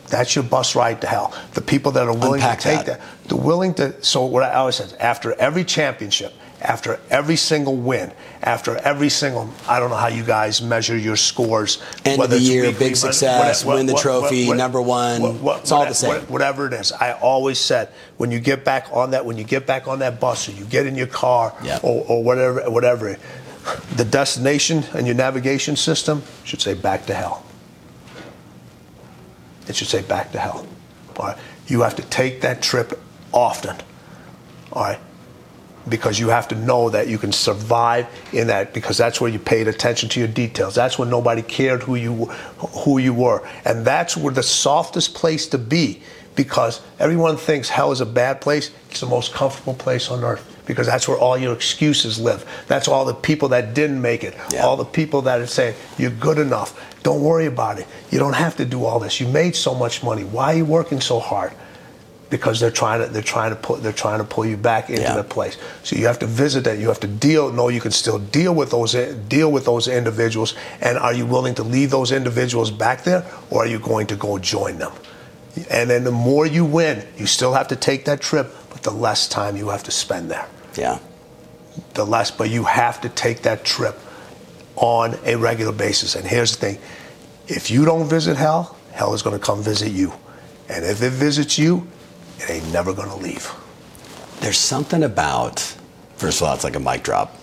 That's 0.08 0.34
your 0.34 0.44
bus 0.44 0.74
ride 0.74 1.00
to 1.02 1.06
hell. 1.06 1.34
The 1.52 1.60
people 1.60 1.92
that 1.92 2.06
are 2.06 2.14
willing 2.14 2.40
Unpack 2.40 2.60
to 2.60 2.68
take 2.68 2.86
that. 2.86 3.00
that, 3.00 3.28
the 3.28 3.36
willing 3.36 3.74
to. 3.74 4.02
So 4.02 4.24
what 4.24 4.42
I 4.44 4.54
always 4.54 4.76
said, 4.76 4.94
after 5.00 5.34
every 5.38 5.64
championship, 5.64 6.32
after 6.64 6.98
every 7.10 7.36
single 7.36 7.76
win, 7.76 8.10
after 8.42 8.76
every 8.78 9.10
single, 9.10 9.50
I 9.68 9.78
don't 9.78 9.90
know 9.90 9.96
how 9.96 10.08
you 10.08 10.24
guys 10.24 10.62
measure 10.62 10.96
your 10.96 11.16
scores. 11.16 11.82
End 12.04 12.20
of 12.22 12.30
the 12.30 12.38
year, 12.38 12.62
weekly, 12.64 12.86
big 12.88 12.96
success, 12.96 13.64
win 13.64 13.86
the 13.86 13.94
trophy, 13.94 14.50
number 14.52 14.80
one. 14.80 15.22
It's 15.58 15.70
all 15.70 15.86
the 15.86 15.94
same. 15.94 16.22
whatever 16.22 16.66
it 16.66 16.72
is. 16.72 16.90
I 16.90 17.12
always 17.12 17.58
said 17.60 17.90
when 18.16 18.30
you 18.30 18.40
get 18.40 18.64
back 18.64 18.88
on 18.92 19.10
that, 19.10 19.24
when 19.24 19.36
you 19.36 19.44
get 19.44 19.66
back 19.66 19.86
on 19.86 19.98
that 19.98 20.18
bus 20.20 20.48
or 20.48 20.52
you 20.52 20.64
get 20.64 20.86
in 20.86 20.94
your 20.96 21.06
car 21.06 21.54
Yeah. 21.62 21.78
or, 21.82 22.04
or 22.08 22.24
whatever, 22.24 22.70
whatever, 22.70 23.18
the 23.96 24.04
destination 24.04 24.84
and 24.94 25.06
your 25.06 25.16
navigation 25.16 25.76
system 25.76 26.22
should 26.44 26.60
say 26.62 26.74
back 26.74 27.06
to 27.06 27.14
hell. 27.14 27.44
It 29.68 29.76
should 29.76 29.88
say 29.88 30.02
back 30.02 30.32
to 30.32 30.38
hell. 30.38 30.66
All 31.16 31.26
right. 31.26 31.38
You 31.66 31.82
have 31.82 31.96
to 31.96 32.02
take 32.02 32.40
that 32.42 32.60
trip 32.62 33.00
often. 33.32 33.76
All 34.72 34.82
right. 34.82 34.98
Because 35.88 36.18
you 36.18 36.28
have 36.28 36.48
to 36.48 36.54
know 36.54 36.88
that 36.90 37.08
you 37.08 37.18
can 37.18 37.32
survive 37.32 38.06
in 38.32 38.46
that 38.46 38.72
because 38.72 38.96
that's 38.96 39.20
where 39.20 39.30
you 39.30 39.38
paid 39.38 39.68
attention 39.68 40.08
to 40.10 40.20
your 40.20 40.28
details. 40.28 40.74
That's 40.74 40.98
when 40.98 41.10
nobody 41.10 41.42
cared 41.42 41.82
who 41.82 41.96
you 41.96 42.24
who 42.84 42.98
you 42.98 43.12
were. 43.12 43.46
And 43.64 43.84
that's 43.84 44.16
where 44.16 44.32
the 44.32 44.42
softest 44.42 45.14
place 45.14 45.46
to 45.48 45.58
be 45.58 46.02
because 46.36 46.80
everyone 46.98 47.36
thinks 47.36 47.68
hell 47.68 47.92
is 47.92 48.00
a 48.00 48.06
bad 48.06 48.40
place. 48.40 48.70
It's 48.90 49.00
the 49.00 49.06
most 49.06 49.32
comfortable 49.32 49.74
place 49.74 50.10
on 50.10 50.24
earth 50.24 50.62
because 50.66 50.86
that's 50.86 51.06
where 51.06 51.18
all 51.18 51.36
your 51.36 51.52
excuses 51.52 52.18
live. 52.18 52.44
That's 52.66 52.88
all 52.88 53.04
the 53.04 53.14
people 53.14 53.48
that 53.50 53.74
didn't 53.74 54.00
make 54.00 54.24
it. 54.24 54.34
Yeah. 54.52 54.64
All 54.64 54.76
the 54.76 54.84
people 54.84 55.22
that 55.22 55.40
are 55.40 55.46
saying 55.46 55.74
you're 55.98 56.10
good 56.10 56.38
enough. 56.38 56.80
Don't 57.02 57.22
worry 57.22 57.46
about 57.46 57.78
it. 57.78 57.86
You 58.10 58.18
don't 58.18 58.34
have 58.34 58.56
to 58.56 58.64
do 58.64 58.84
all 58.84 58.98
this. 58.98 59.20
You 59.20 59.28
made 59.28 59.54
so 59.54 59.74
much 59.74 60.02
money. 60.02 60.24
Why 60.24 60.54
are 60.54 60.56
you 60.56 60.64
working 60.64 61.00
so 61.00 61.18
hard? 61.18 61.52
Because 62.34 62.58
they're 62.58 62.78
trying 62.82 63.00
to 63.00 63.06
they're 63.12 63.22
trying 63.36 63.50
to 63.50 63.56
put 63.56 63.82
they're 63.82 63.92
trying 64.04 64.18
to 64.18 64.24
pull 64.24 64.44
you 64.44 64.56
back 64.56 64.90
into 64.90 65.02
Yeah. 65.02 65.14
the 65.22 65.22
place. 65.22 65.56
So 65.84 65.94
you 65.94 66.06
have 66.06 66.18
to 66.18 66.26
visit 66.26 66.64
that. 66.64 66.78
You 66.78 66.88
have 66.88 66.98
to 67.00 67.06
deal. 67.06 67.52
No, 67.52 67.68
you 67.68 67.80
can 67.80 67.92
still 67.92 68.18
deal 68.18 68.52
with 68.54 68.70
those 68.70 68.92
deal 69.28 69.52
with 69.52 69.64
those 69.64 69.86
individuals. 69.86 70.54
And 70.80 70.98
are 70.98 71.14
you 71.14 71.26
willing 71.26 71.54
to 71.54 71.62
leave 71.62 71.90
those 71.90 72.10
individuals 72.10 72.70
back 72.72 73.04
there, 73.04 73.22
or 73.50 73.62
are 73.62 73.68
you 73.68 73.78
going 73.78 74.06
to 74.08 74.16
go 74.16 74.38
join 74.38 74.78
them? 74.78 74.92
And 75.70 75.88
then 75.90 76.02
the 76.02 76.10
more 76.10 76.44
you 76.46 76.64
win, 76.64 77.06
you 77.16 77.26
still 77.26 77.52
have 77.54 77.68
to 77.68 77.76
take 77.76 78.04
that 78.06 78.20
trip, 78.20 78.46
but 78.70 78.82
the 78.82 78.90
less 78.90 79.28
time 79.28 79.56
you 79.56 79.68
have 79.68 79.84
to 79.84 79.92
spend 79.92 80.28
there. 80.30 80.46
Yeah. 80.76 80.98
The 81.94 82.04
less, 82.04 82.30
but 82.32 82.50
you 82.50 82.64
have 82.64 83.00
to 83.02 83.08
take 83.08 83.42
that 83.42 83.64
trip 83.64 83.96
on 84.74 85.16
a 85.24 85.36
regular 85.36 85.72
basis. 85.72 86.16
And 86.16 86.26
here's 86.26 86.56
the 86.56 86.58
thing 86.66 86.78
if 87.46 87.70
you 87.70 87.84
don't 87.84 88.08
visit 88.08 88.36
hell, 88.36 88.76
hell 88.92 89.14
is 89.14 89.22
going 89.22 89.38
to 89.38 89.44
come 89.44 89.62
visit 89.62 89.92
you. 89.92 90.12
And 90.68 90.84
if 90.84 91.02
it 91.02 91.12
visits 91.12 91.58
you, 91.58 91.86
it 92.38 92.50
ain't 92.50 92.72
never 92.72 92.94
to 92.94 93.16
leave. 93.16 93.52
There's 94.40 94.58
something 94.58 95.02
about, 95.02 95.60
first 96.16 96.40
of 96.40 96.48
all, 96.48 96.54
it's 96.54 96.64
like 96.64 96.76
a 96.76 96.80
mic 96.80 97.02
drop. 97.02 97.36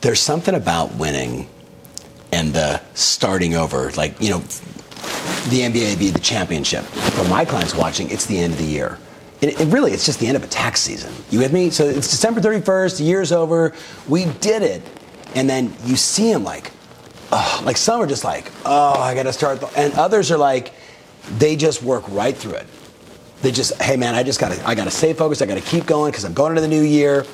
There's 0.00 0.20
something 0.20 0.54
about 0.54 0.94
winning 0.96 1.48
and 2.32 2.52
the 2.52 2.80
starting 2.94 3.54
over. 3.54 3.90
Like, 3.92 4.20
you 4.20 4.30
know, 4.30 4.38
the 5.48 5.60
NBA 5.62 5.98
be 5.98 6.10
the 6.10 6.20
championship. 6.20 6.84
For 6.84 7.24
my 7.28 7.44
clients 7.44 7.74
watching, 7.74 8.10
it's 8.10 8.26
the 8.26 8.38
end 8.38 8.52
of 8.52 8.58
the 8.58 8.64
year. 8.64 8.98
And 9.42 9.50
it, 9.50 9.72
really, 9.72 9.92
it's 9.92 10.04
just 10.04 10.20
the 10.20 10.26
end 10.26 10.36
of 10.36 10.44
a 10.44 10.48
tax 10.48 10.80
season. 10.80 11.12
You 11.30 11.38
with 11.38 11.52
me? 11.52 11.70
So 11.70 11.86
it's 11.86 12.10
December 12.10 12.40
31st, 12.40 12.98
the 12.98 13.04
year's 13.04 13.32
over, 13.32 13.74
we 14.08 14.26
did 14.26 14.62
it. 14.62 14.82
And 15.34 15.48
then 15.48 15.72
you 15.84 15.96
see 15.96 16.32
them 16.32 16.44
like, 16.44 16.72
oh, 17.32 17.62
like 17.64 17.76
some 17.76 18.00
are 18.00 18.06
just 18.06 18.24
like, 18.24 18.52
oh, 18.66 19.00
I 19.00 19.14
got 19.14 19.22
to 19.22 19.32
start. 19.32 19.62
And 19.76 19.94
others 19.94 20.30
are 20.30 20.38
like, 20.38 20.74
they 21.38 21.56
just 21.56 21.82
work 21.82 22.04
right 22.08 22.36
through 22.36 22.54
it. 22.54 22.66
They 23.42 23.50
just, 23.52 23.80
hey 23.80 23.96
man, 23.96 24.14
I 24.14 24.22
just 24.22 24.38
got 24.40 24.52
to, 24.52 24.68
I 24.68 24.74
got 24.74 24.84
to 24.84 24.90
stay 24.90 25.12
focused. 25.14 25.40
I 25.42 25.46
got 25.46 25.54
to 25.54 25.60
keep 25.62 25.86
going 25.86 26.10
because 26.10 26.24
I'm 26.24 26.34
going 26.34 26.50
into 26.50 26.60
the 26.60 26.68
new 26.68 26.82
year. 26.82 27.24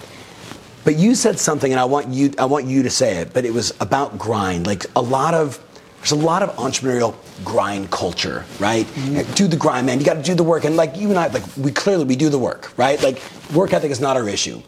But 0.84 0.96
you 0.96 1.16
said 1.16 1.38
something, 1.38 1.72
and 1.72 1.80
I 1.80 1.84
want 1.84 2.08
you, 2.08 2.32
I 2.38 2.44
want 2.44 2.66
you 2.66 2.84
to 2.84 2.90
say 2.90 3.16
it. 3.16 3.32
But 3.34 3.44
it 3.44 3.52
was 3.52 3.72
about 3.80 4.16
grind. 4.18 4.66
Like 4.68 4.84
a 4.94 5.02
lot 5.02 5.34
of, 5.34 5.60
there's 5.98 6.12
a 6.12 6.16
lot 6.16 6.44
of 6.44 6.50
entrepreneurial 6.56 7.16
grind 7.44 7.90
culture, 7.90 8.44
right? 8.60 8.86
Mm-hmm. 8.86 9.32
Do 9.34 9.48
the 9.48 9.56
grind, 9.56 9.86
man. 9.86 9.98
You 9.98 10.06
got 10.06 10.14
to 10.14 10.22
do 10.22 10.36
the 10.36 10.44
work. 10.44 10.62
And 10.64 10.76
like 10.76 10.96
you 10.96 11.10
and 11.10 11.18
I, 11.18 11.26
like 11.26 11.42
we 11.56 11.72
clearly 11.72 12.04
we 12.04 12.14
do 12.14 12.28
the 12.28 12.38
work, 12.38 12.72
right? 12.78 13.02
Like 13.02 13.20
work 13.52 13.72
ethic 13.72 13.90
is 13.90 14.00
not 14.00 14.16
our 14.16 14.28
issue. 14.28 14.62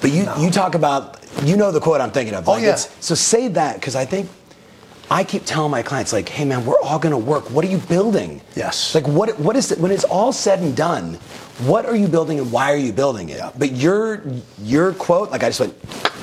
But 0.00 0.12
you, 0.12 0.28
you 0.38 0.52
talk 0.52 0.76
about, 0.76 1.18
you 1.42 1.56
know 1.56 1.72
the 1.72 1.80
quote 1.80 2.00
I'm 2.00 2.12
thinking 2.12 2.36
of. 2.36 2.48
Oh, 2.48 2.54
yeah. 2.56 2.68
it's- 2.68 2.94
so 3.00 3.16
say 3.16 3.48
that 3.48 3.74
because 3.74 3.96
I 3.96 4.04
think 4.04 4.30
I 5.10 5.24
keep 5.24 5.44
telling 5.46 5.70
my 5.70 5.82
clients, 5.82 6.12
like, 6.12 6.28
hey 6.28 6.44
man, 6.44 6.66
we're 6.66 6.80
all 6.82 6.98
gonna 6.98 7.18
work. 7.18 7.50
What 7.50 7.64
are 7.64 7.68
you 7.68 7.78
building? 7.78 8.40
Yes. 8.54 8.94
Like 8.94 9.08
what 9.08 9.38
what 9.38 9.56
is 9.56 9.72
it 9.72 9.78
when 9.78 9.90
it's 9.90 10.04
all 10.04 10.32
said 10.32 10.60
and 10.60 10.76
done, 10.76 11.14
what 11.64 11.86
are 11.86 11.96
you 11.96 12.08
building 12.08 12.38
and 12.38 12.52
why 12.52 12.72
are 12.72 12.76
you 12.76 12.92
building 12.92 13.30
it? 13.30 13.38
Yeah. 13.38 13.50
But 13.56 13.72
your 13.72 14.22
your 14.62 14.92
quote, 14.92 15.30
like 15.30 15.42
I 15.42 15.48
just 15.48 15.60
went 15.60 15.74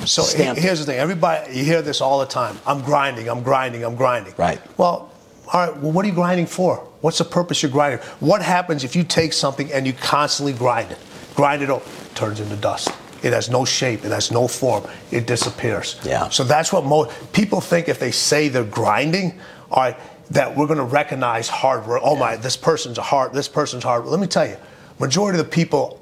So 0.07 0.21
stamped 0.21 0.61
here's 0.61 0.79
the 0.79 0.85
thing. 0.85 0.99
Everybody, 0.99 1.57
you 1.57 1.65
hear 1.65 1.81
this 1.81 1.99
all 1.99 2.19
the 2.19 2.27
time. 2.27 2.57
I'm 2.67 2.81
grinding. 2.83 3.27
I'm 3.27 3.41
grinding. 3.41 3.83
I'm 3.83 3.95
grinding. 3.95 4.33
Right. 4.37 4.61
Well, 4.77 5.11
all 5.51 5.67
right. 5.67 5.77
Well, 5.77 5.91
what 5.91 6.05
are 6.05 6.07
you 6.07 6.13
grinding 6.13 6.45
for? 6.45 6.77
What's 7.01 7.17
the 7.17 7.25
purpose 7.25 7.63
you're 7.63 7.71
grinding? 7.71 7.99
What 8.19 8.41
happens 8.41 8.83
if 8.83 8.95
you 8.95 9.03
take 9.03 9.33
something 9.33 9.71
and 9.73 9.87
you 9.87 9.93
constantly 9.93 10.53
grind 10.53 10.91
it? 10.91 10.99
Grind 11.35 11.61
it 11.63 11.69
up, 11.69 11.81
it 11.85 12.15
turns 12.15 12.39
into 12.39 12.55
dust. 12.55 12.89
It 13.25 13.33
has 13.33 13.49
no 13.49 13.65
shape. 13.65 14.05
It 14.05 14.11
has 14.11 14.31
no 14.31 14.47
form. 14.47 14.83
It 15.11 15.25
disappears. 15.25 15.99
Yeah. 16.05 16.29
So 16.29 16.43
that's 16.43 16.71
what 16.71 16.85
most 16.85 17.11
people 17.33 17.59
think 17.59 17.89
if 17.89 17.99
they 17.99 18.11
say 18.11 18.49
they're 18.49 18.63
grinding. 18.63 19.39
All 19.71 19.83
right. 19.83 19.97
That 20.31 20.55
we're 20.55 20.67
going 20.67 20.77
to 20.79 20.83
recognize 20.85 21.47
hard 21.47 21.85
work. 21.87 22.01
Oh 22.03 22.15
my, 22.15 22.35
this 22.35 22.55
person's 22.57 22.97
a 22.97 23.01
hard. 23.01 23.33
This 23.33 23.47
person's 23.47 23.83
hard. 23.83 24.05
Let 24.05 24.19
me 24.19 24.27
tell 24.27 24.47
you, 24.47 24.57
majority 24.99 25.39
of 25.39 25.45
the 25.45 25.51
people 25.51 26.01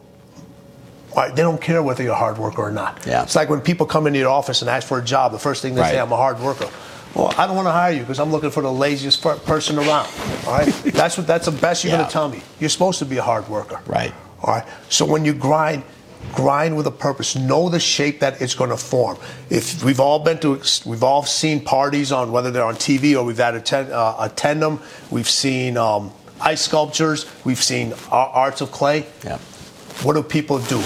all 1.15 1.21
right, 1.23 1.35
they 1.35 1.43
don't 1.43 1.61
care 1.61 1.83
whether 1.83 2.01
you're 2.01 2.13
a 2.13 2.15
hard 2.15 2.39
worker 2.39 2.63
or 2.63 2.71
not. 2.71 3.05
Yeah. 3.05 3.21
It's 3.21 3.35
like 3.35 3.47
when 3.47 3.61
people 3.61 3.85
come 3.85 4.07
into 4.07 4.17
your 4.17 4.29
office 4.31 4.61
and 4.63 4.69
ask 4.69 4.87
for 4.87 4.97
a 4.97 5.03
job, 5.03 5.31
the 5.31 5.37
first 5.37 5.61
thing 5.61 5.75
they 5.75 5.81
Right. 5.81 5.91
say, 5.91 5.99
I'm 5.99 6.11
a 6.11 6.15
hard 6.17 6.39
worker. 6.39 6.67
Well, 7.13 7.31
I 7.37 7.45
don't 7.45 7.55
want 7.55 7.67
to 7.67 7.71
hire 7.71 7.91
you 7.93 7.99
because 7.99 8.19
I'm 8.19 8.31
looking 8.31 8.49
for 8.49 8.63
the 8.63 8.71
laziest 8.71 9.21
person 9.21 9.77
around. 9.77 10.09
All 10.47 10.53
right? 10.57 10.73
that's 10.85 11.15
what 11.15 11.27
that's 11.27 11.45
the 11.45 11.51
best 11.51 11.83
you're 11.83 11.91
Yeah. 11.91 11.97
going 11.97 12.07
to 12.07 12.11
tell 12.13 12.29
me. 12.29 12.41
You're 12.59 12.71
supposed 12.71 12.97
to 12.99 13.05
be 13.05 13.17
a 13.17 13.21
hard 13.21 13.47
worker. 13.47 13.79
Right. 13.85 14.11
All 14.41 14.55
right. 14.55 14.65
So 14.89 15.05
when 15.05 15.23
you 15.23 15.33
grind, 15.33 15.83
grind 16.31 16.75
with 16.77 16.87
a 16.87 16.91
purpose. 16.91 17.35
Know 17.35 17.69
the 17.69 17.79
shape 17.79 18.19
that 18.21 18.41
it's 18.41 18.55
going 18.55 18.69
to 18.69 18.77
form. 18.77 19.17
If 19.49 19.83
we've 19.83 19.99
all 19.99 20.19
been 20.19 20.39
to, 20.39 20.61
we've 20.85 21.03
all 21.03 21.23
seen 21.23 21.63
parties 21.63 22.11
on 22.11 22.31
whether 22.31 22.51
they're 22.51 22.63
on 22.63 22.75
TV 22.75 23.15
or 23.15 23.23
we've 23.23 23.37
had 23.37 23.55
attend, 23.55 23.91
uh, 23.91 24.15
attend 24.19 24.61
them. 24.61 24.79
We've 25.11 25.29
seen 25.29 25.77
um, 25.77 26.11
ice 26.41 26.61
sculptures. 26.61 27.25
We've 27.43 27.61
seen 27.61 27.93
ar- 28.11 28.29
arts 28.29 28.61
of 28.61 28.71
clay. 28.71 29.05
Yeah. 29.23 29.37
What 30.01 30.13
do 30.13 30.23
people 30.23 30.59
do? 30.59 30.81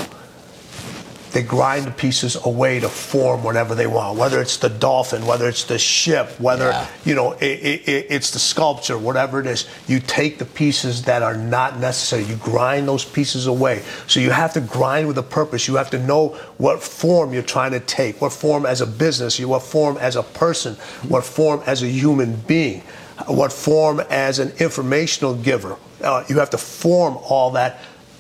They 1.34 1.44
grind 1.44 1.86
the 1.86 1.92
pieces 1.92 2.36
away 2.46 2.80
to 2.80 2.90
form 2.90 3.44
whatever 3.44 3.76
they 3.76 3.88
want, 3.88 4.18
whether 4.18 4.42
it's 4.42 4.58
the 4.58 4.70
dolphin, 4.70 5.26
whether 5.26 5.48
it's 5.48 5.66
the 5.66 5.78
ship, 5.78 6.32
whether 6.40 6.70
Yeah. 6.70 6.88
you 7.06 7.16
know 7.16 7.34
it, 7.34 7.44
it, 7.46 7.88
it- 7.90 8.08
it's 8.10 8.32
the 8.32 8.40
sculpture, 8.40 8.98
whatever 8.98 9.40
it 9.40 9.46
is. 9.48 9.66
You 9.88 10.00
take 10.00 10.38
the 10.40 10.46
pieces 10.46 11.04
that 11.04 11.22
are 11.24 11.36
not 11.36 11.80
necessary. 11.80 12.24
You 12.24 12.36
grind 12.38 12.88
those 12.88 13.04
pieces 13.06 13.46
away. 13.48 13.84
So 14.08 14.20
you 14.20 14.32
have 14.32 14.54
to 14.54 14.62
grind 14.62 15.08
with 15.08 15.18
a 15.18 15.24
purpose. 15.24 15.68
You 15.68 15.76
have 15.76 15.90
to 15.92 16.00
know 16.00 16.30
what 16.58 16.82
form 16.82 17.34
you're 17.34 17.44
trying 17.44 17.72
to 17.72 17.80
take, 17.82 18.22
what 18.22 18.32
form 18.34 18.66
as 18.66 18.82
a 18.82 18.88
business, 18.88 19.38
you 19.40 19.48
what 19.50 19.64
form 19.64 19.98
as 19.98 20.16
a 20.16 20.24
person, 20.24 20.76
what 21.08 21.24
form 21.26 21.62
as 21.66 21.84
a 21.84 21.88
human 21.88 22.36
being, 22.48 22.82
what 23.28 23.52
form 23.52 24.00
as 24.10 24.40
an 24.40 24.52
informational 24.60 25.36
giver. 25.36 25.76
Uh, 26.02 26.24
you 26.30 26.38
have 26.40 26.50
to 26.52 26.58
form 26.58 27.18
all 27.24 27.52
that 27.52 27.80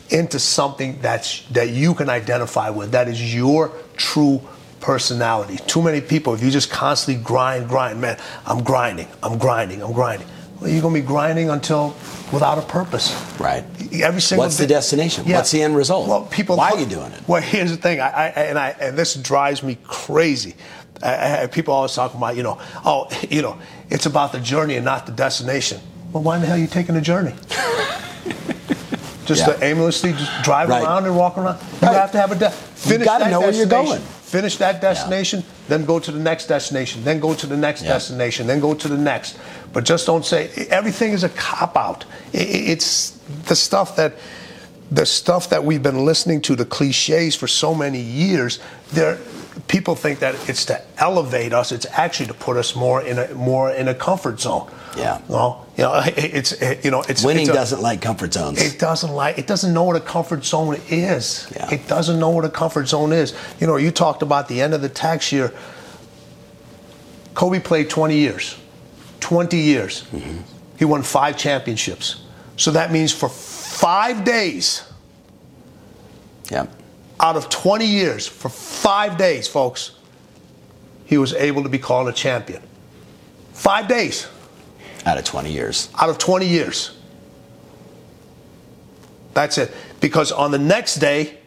into 0.09 0.39
something 0.39 0.99
that's 1.01 1.41
that 1.51 1.69
you 1.69 1.93
can 1.93 2.09
identify 2.09 2.69
with. 2.69 2.91
That 2.91 3.07
is 3.07 3.33
your 3.33 3.71
true 3.95 4.41
personality. 4.79 5.57
Too 5.67 5.81
many 5.81 6.01
people, 6.01 6.33
if 6.33 6.43
you 6.43 6.51
just 6.51 6.69
constantly 6.69 7.23
grind, 7.23 7.67
grind, 7.67 7.99
man, 7.99 8.17
I'm 8.45 8.63
grinding, 8.63 9.07
I'm 9.23 9.37
grinding, 9.37 9.81
I'm 9.83 9.93
grinding. 9.93 10.27
Well, 10.59 10.69
you're 10.69 10.81
gonna 10.81 10.93
be 10.93 11.01
grinding 11.01 11.49
until 11.49 11.95
without 12.31 12.57
a 12.57 12.61
purpose. 12.63 13.13
Right. 13.39 13.63
Every 13.93 14.21
single 14.21 14.45
What's 14.45 14.57
the 14.57 14.65
day- 14.65 14.73
destination? 14.73 15.25
What's 15.25 15.51
the 15.51 15.61
end 15.61 15.75
result? 15.75 16.07
Well, 16.07 16.25
people. 16.25 16.57
Why 16.57 16.71
are 16.71 16.79
you 16.79 16.85
doing 16.85 17.11
it? 17.11 17.21
Well, 17.27 17.41
here's 17.41 17.71
the 17.71 17.77
thing, 17.77 17.99
I, 17.99 18.07
I 18.07 18.27
and 18.29 18.57
I 18.57 18.69
and 18.79 18.97
this 18.97 19.15
drives 19.15 19.61
me 19.61 19.77
crazy. 19.83 20.55
I, 21.03 21.43
I, 21.43 21.47
people 21.47 21.75
always 21.75 21.93
talk 21.93 22.15
about, 22.15 22.35
you 22.35 22.41
know, 22.43 22.59
oh, 22.83 23.07
you 23.29 23.41
know, 23.41 23.59
it's 23.89 24.07
about 24.07 24.31
the 24.31 24.39
journey 24.39 24.75
and 24.75 24.85
not 24.85 25.05
the 25.05 25.11
destination. 25.11 25.79
Well, 26.11 26.23
why 26.23 26.35
in 26.35 26.41
the 26.41 26.47
hell 26.47 26.55
are 26.55 26.59
you 26.59 26.67
taking 26.67 26.95
the 26.95 27.01
journey? 27.01 27.33
just 29.27 29.41
Yeah. 29.45 29.53
to 29.53 29.63
aimlessly 29.63 30.13
just 30.13 30.31
drive 30.43 30.69
Right. 30.69 30.81
around 30.83 31.05
and 31.05 31.15
walk 31.15 31.37
around. 31.37 31.57
You 31.81 31.87
Right. 31.87 31.95
have 31.97 32.11
to 32.13 32.17
have 32.17 32.31
a 32.31 32.35
de- 32.35 32.49
finish 32.49 33.05
gotta 33.05 33.29
know 33.29 33.41
where 33.41 33.51
you're 33.51 33.65
destination. 33.65 33.97
going. 33.97 34.01
Finish 34.23 34.57
that 34.57 34.81
destination, 34.81 35.43
then 35.69 35.85
go 35.85 35.99
to 35.99 36.11
the 36.11 36.19
next 36.19 36.47
destination, 36.47 37.03
then 37.05 37.19
go 37.19 37.33
to 37.33 37.45
the 37.47 37.55
next 37.55 37.81
Yeah. 37.83 37.93
destination, 37.93 38.47
then 38.47 38.59
go 38.59 38.73
to 38.73 38.87
the 38.87 38.97
next. 38.97 39.35
But 39.73 39.83
just 39.85 40.05
don't 40.05 40.25
say 40.25 40.49
everything 40.69 41.13
is 41.13 41.23
a 41.23 41.29
cop 41.29 41.77
out. 41.77 42.03
It's 42.33 43.13
the 43.47 43.55
stuff 43.55 43.95
that 43.97 44.13
the 44.91 45.05
stuff 45.05 45.49
that 45.49 45.63
we've 45.63 45.83
been 45.83 46.05
listening 46.05 46.41
to, 46.43 46.55
the 46.55 46.65
cliches 46.65 47.35
for 47.35 47.47
so 47.47 47.75
many 47.75 47.99
years. 47.99 48.59
There, 48.91 49.17
people 49.67 49.95
think 49.95 50.19
that 50.19 50.35
it's 50.49 50.65
to 50.65 50.81
elevate 50.97 51.53
us. 51.53 51.71
It's 51.71 51.85
actually 51.91 52.27
to 52.27 52.33
put 52.33 52.57
us 52.57 52.75
more 52.75 53.01
in 53.01 53.19
a 53.19 53.33
more 53.33 53.71
in 53.71 53.87
a 53.87 53.93
comfort 53.95 54.39
zone. 54.39 54.71
Yeah. 54.95 55.21
Well, 55.27 55.67
you 55.77 55.83
know, 55.83 56.01
it's 56.05 56.53
you 56.83 56.91
know, 56.91 57.03
it's 57.07 57.23
Winning 57.23 57.43
it's 57.43 57.49
a- 57.51 57.53
doesn't 57.53 57.81
like 57.81 58.01
comfort 58.01 58.33
zones. 58.33 58.61
it 58.61 58.79
doesn't 58.79 59.11
like. 59.11 59.37
It 59.37 59.47
doesn't 59.47 59.73
know 59.73 59.83
what 59.83 59.95
a 59.95 59.99
comfort 60.01 60.45
zone 60.45 60.77
is. 60.89 61.51
Yeah. 61.55 61.69
It 61.73 61.87
doesn't 61.87 62.19
know 62.19 62.29
what 62.29 62.45
a 62.45 62.49
comfort 62.49 62.87
zone 62.87 63.11
is. 63.11 63.33
You 63.59 63.67
know, 63.67 63.75
you 63.75 63.91
talked 63.91 64.21
about 64.21 64.47
the 64.47 64.61
end 64.61 64.73
of 64.73 64.81
the 64.81 64.89
tax 64.89 65.31
year. 65.31 65.53
Kobe 67.33 67.59
played 67.59 67.89
20 67.89 68.15
years. 68.17 68.57
20 69.19 69.57
years. 69.57 70.03
Mm-hmm. 70.11 70.37
He 70.79 70.85
won 70.85 71.03
five 71.03 71.37
championships. 71.37 72.21
So 72.55 72.71
that 72.71 72.91
means 72.91 73.11
for 73.13 73.29
five 73.77 74.23
days 74.23 74.83
yeah. 76.51 76.65
out 77.19 77.35
of 77.35 77.49
20 77.49 77.85
years, 77.85 78.25
for 78.27 78.49
five 78.49 79.17
days, 79.17 79.47
folks, 79.47 79.91
he 81.05 81.17
was 81.17 81.33
able 81.33 81.63
to 81.63 81.69
be 81.69 81.77
called 81.77 82.07
a 82.07 82.13
champion. 82.13 82.61
Five 83.53 83.87
days 83.87 84.27
Out 85.05 85.17
of 85.17 85.23
20 85.25 85.51
years. 85.51 85.89
out 85.99 86.09
of 86.09 86.17
20 86.17 86.47
years. 86.47 86.97
That's 89.33 89.57
it. 89.57 89.71
Because 89.99 90.31
on 90.31 90.51
the 90.51 90.57
next 90.59 90.95
day, 90.95 91.37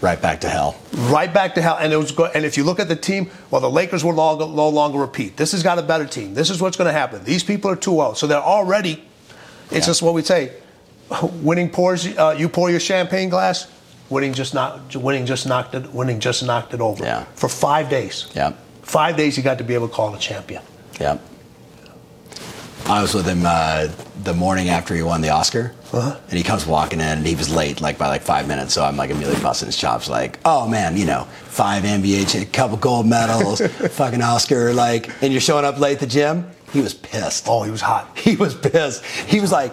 Right 0.00 0.20
back 0.22 0.40
to 0.42 0.48
hell. 0.48 0.76
right 1.10 1.32
back 1.32 1.54
to 1.56 1.62
hell. 1.62 1.76
And 1.80 1.92
it 1.92 1.96
was 1.96 2.12
go- 2.12 2.26
and 2.34 2.44
if 2.44 2.56
you 2.56 2.62
look 2.64 2.78
at 2.80 2.88
the 2.88 2.94
team, 2.96 3.28
well, 3.50 3.60
the 3.60 3.70
Lakers 3.70 4.04
will 4.04 4.12
no, 4.14 4.36
no 4.36 4.68
longer 4.68 4.98
repeat. 4.98 5.36
This 5.36 5.50
has 5.52 5.62
got 5.64 5.78
a 5.78 5.82
better 5.82 6.06
team. 6.06 6.32
This 6.34 6.48
is 6.48 6.60
what's 6.62 6.76
going 6.76 6.86
to 6.86 6.92
happen. 6.98 7.24
These 7.24 7.42
people 7.44 7.70
are 7.70 7.76
too 7.76 8.00
old, 8.00 8.16
so 8.16 8.26
they're 8.28 8.38
already. 8.38 9.02
It's 9.70 9.86
Yeah. 9.86 9.90
just 9.90 10.02
what 10.02 10.14
we 10.14 10.22
say. 10.22 10.52
winning 11.42 11.68
pours. 11.68 12.06
Uh, 12.06 12.36
you 12.38 12.48
pour 12.48 12.70
your 12.70 12.78
champagne 12.80 13.28
glass. 13.28 13.66
Winning 14.10 14.32
just 14.32 14.54
not. 14.54 14.94
Winning 14.94 15.26
just 15.26 15.44
knocked 15.46 15.74
it. 15.74 15.92
Winning 15.92 16.20
just 16.20 16.42
knocked 16.44 16.72
it 16.74 16.80
over. 16.80 17.02
Yeah. 17.04 17.24
For 17.34 17.48
five 17.48 17.88
days. 17.88 18.26
Yeah. 18.34 18.52
Five 18.82 19.16
days, 19.16 19.36
you 19.36 19.42
got 19.42 19.58
to 19.58 19.64
be 19.64 19.74
able 19.74 19.88
to 19.88 19.94
call 19.94 20.14
a 20.14 20.18
champion. 20.18 20.62
Yeah. 21.00 21.18
I 22.86 23.02
was 23.02 23.14
with 23.14 23.26
him 23.26 23.42
uh, 23.46 23.88
the 24.24 24.32
morning 24.34 24.68
after 24.68 24.94
he 24.94 25.02
won 25.02 25.20
the 25.20 25.28
Oscar, 25.30 25.72
Uh-huh. 25.92 26.16
and 26.28 26.36
he 26.36 26.42
comes 26.42 26.66
walking 26.66 26.98
in, 27.00 27.06
and 27.18 27.26
he 27.26 27.34
was 27.36 27.48
late, 27.48 27.80
like 27.80 27.98
by 27.98 28.08
like 28.08 28.22
five 28.22 28.48
minutes. 28.48 28.74
So 28.74 28.82
I'm 28.84 28.96
like 28.96 29.10
immediately 29.10 29.40
busting 29.42 29.66
his 29.66 29.76
chops, 29.76 30.08
like, 30.08 30.38
"Oh 30.44 30.66
man, 30.66 30.96
you 30.96 31.04
know, 31.06 31.26
five 31.44 31.84
NBA, 31.84 32.42
a 32.42 32.46
couple 32.46 32.76
gold 32.78 33.06
medals, 33.06 33.60
fucking 33.90 34.22
Oscar, 34.22 34.72
like." 34.72 35.10
And 35.22 35.30
you're 35.32 35.40
showing 35.40 35.64
up 35.64 35.78
late 35.78 35.94
at 35.94 36.00
the 36.00 36.06
gym. 36.06 36.50
He 36.72 36.80
was 36.80 36.94
pissed. 36.94 37.46
Oh, 37.48 37.62
he 37.62 37.70
was 37.70 37.80
hot. 37.80 38.16
He 38.18 38.36
was 38.36 38.54
pissed. 38.54 39.04
He 39.04 39.40
was 39.40 39.50
like, 39.52 39.72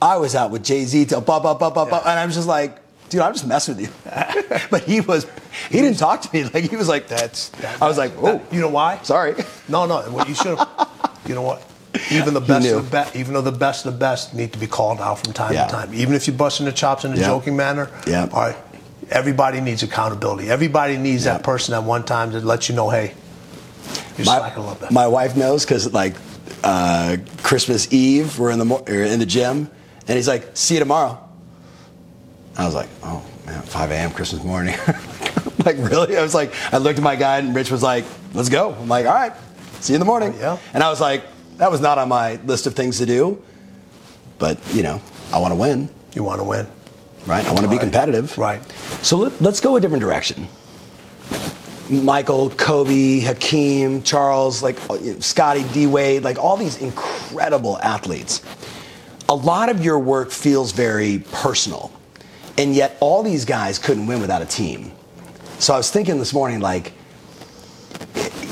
"I 0.00 0.16
was 0.16 0.34
out 0.34 0.50
with 0.50 0.62
Jay 0.64 0.84
Z 0.84 1.06
till 1.06 1.20
blah 1.20 1.40
blah 1.40 1.54
blah 1.54 1.70
blah 1.70 1.84
blah," 1.84 1.98
and 2.00 2.18
I'm 2.18 2.30
just 2.30 2.48
like. 2.48 2.78
Dude, 3.10 3.22
I'm 3.22 3.32
just 3.32 3.46
messing 3.46 3.74
with 3.74 3.86
you. 3.86 4.60
but 4.70 4.82
he 4.82 5.00
was, 5.00 5.26
he 5.70 5.80
didn't 5.80 5.96
talk 5.96 6.20
to 6.20 6.28
me. 6.30 6.44
Like, 6.44 6.68
he 6.68 6.76
was 6.76 6.88
like, 6.90 7.08
That's. 7.08 7.48
That, 7.62 7.80
I 7.80 7.88
was 7.88 7.96
like, 7.96 8.12
oh, 8.18 8.38
you 8.52 8.60
know 8.60 8.68
why? 8.68 8.98
sorry. 9.02 9.34
No, 9.66 9.86
no. 9.86 10.02
What 10.10 10.28
you 10.28 10.34
should 10.34 10.58
have. 10.58 11.22
you 11.26 11.34
know 11.34 11.40
what? 11.40 11.62
Even 12.10 12.34
the 12.34 12.40
best 12.42 12.68
of 12.68 12.84
the 12.84 12.90
best, 12.90 13.16
even 13.16 13.32
though 13.32 13.40
the 13.40 13.50
best 13.50 13.86
of 13.86 13.94
the 13.94 13.98
best 13.98 14.34
need 14.34 14.52
to 14.52 14.58
be 14.58 14.66
called 14.66 15.00
out 15.00 15.20
from 15.20 15.32
time 15.32 15.54
Yeah. 15.54 15.64
to 15.64 15.70
time. 15.72 15.94
Even 15.94 16.14
if 16.14 16.26
you're 16.26 16.36
busting 16.36 16.66
the 16.66 16.72
chops 16.72 17.06
in 17.06 17.14
a 17.14 17.16
Yeah. 17.16 17.28
joking 17.28 17.56
manner. 17.56 17.88
Yeah. 18.06 18.28
All 18.30 18.40
right. 18.42 18.56
Everybody 19.10 19.62
needs 19.62 19.82
accountability. 19.82 20.50
Everybody 20.50 20.98
needs 20.98 21.24
Yeah. 21.24 21.32
that 21.38 21.44
person 21.44 21.72
at 21.72 21.84
one 21.84 22.04
time 22.04 22.32
to 22.32 22.40
let 22.40 22.68
you 22.68 22.74
know, 22.74 22.90
hey, 22.90 23.14
my, 24.18 24.24
slacking 24.24 24.58
a 24.62 24.66
little 24.66 24.80
bit. 24.80 24.90
my 24.90 25.06
wife 25.06 25.36
knows 25.36 25.64
because 25.64 25.92
like 25.92 26.14
uh, 26.64 27.16
Christmas 27.42 27.92
Eve, 27.92 28.38
we're 28.38 28.50
in 28.50 28.58
the 28.58 28.64
mo- 28.64 28.84
or 28.86 28.94
in 29.02 29.18
the 29.18 29.26
gym, 29.26 29.70
and 30.06 30.16
he's 30.16 30.28
like, 30.28 30.56
"See 30.56 30.74
you 30.74 30.80
tomorrow." 30.80 31.18
I 32.56 32.64
was 32.64 32.74
like, 32.74 32.88
"Oh 33.02 33.24
man, 33.46 33.62
5 33.62 33.90
a.m. 33.90 34.10
Christmas 34.10 34.42
morning." 34.44 34.74
like 35.64 35.76
really? 35.78 36.16
I 36.16 36.22
was 36.22 36.34
like, 36.34 36.52
I 36.72 36.78
looked 36.78 36.98
at 36.98 37.04
my 37.04 37.16
guy, 37.16 37.38
and 37.38 37.54
Rich 37.54 37.70
was 37.70 37.82
like, 37.82 38.04
"Let's 38.34 38.48
go." 38.48 38.72
I'm 38.74 38.88
like, 38.88 39.06
"All 39.06 39.14
right, 39.14 39.32
see 39.80 39.92
you 39.92 39.96
in 39.96 40.00
the 40.00 40.06
morning." 40.06 40.34
Yeah. 40.38 40.58
And 40.74 40.82
I 40.82 40.90
was 40.90 41.00
like, 41.00 41.22
that 41.58 41.70
was 41.70 41.80
not 41.80 41.98
on 41.98 42.08
my 42.08 42.36
list 42.44 42.66
of 42.66 42.74
things 42.74 42.98
to 42.98 43.06
do, 43.06 43.42
but 44.38 44.58
you 44.74 44.82
know, 44.82 45.00
I 45.32 45.38
want 45.38 45.52
to 45.52 45.56
win, 45.56 45.88
you 46.14 46.22
want 46.24 46.40
to 46.40 46.44
win. 46.44 46.66
right? 47.26 47.44
I 47.44 47.48
want 47.52 47.62
to 47.62 47.68
be 47.68 47.76
Right. 47.76 47.80
competitive, 47.80 48.36
Right. 48.38 48.62
So 49.02 49.16
let, 49.18 49.40
let's 49.42 49.60
go 49.60 49.76
a 49.76 49.80
different 49.80 50.00
direction. 50.02 50.48
Michael, 51.90 52.50
Kobe, 52.50 53.20
Hakeem, 53.20 54.02
Charles, 54.02 54.62
like 54.62 54.78
uh, 54.90 54.98
Scotty, 55.20 55.64
D 55.72 55.86
Wade, 55.86 56.22
like 56.22 56.38
all 56.38 56.56
these 56.56 56.76
incredible 56.82 57.78
athletes. 57.78 58.42
A 59.28 59.34
lot 59.34 59.68
of 59.68 59.84
your 59.84 59.98
work 59.98 60.30
feels 60.30 60.72
very 60.72 61.24
personal, 61.32 61.90
and 62.56 62.74
yet 62.74 62.96
all 63.00 63.22
these 63.22 63.44
guys 63.44 63.78
couldn't 63.78 64.06
win 64.06 64.20
without 64.20 64.42
a 64.42 64.46
team. 64.46 64.92
So 65.58 65.74
I 65.74 65.76
was 65.76 65.90
thinking 65.90 66.18
this 66.18 66.32
morning, 66.32 66.60
like, 66.60 66.92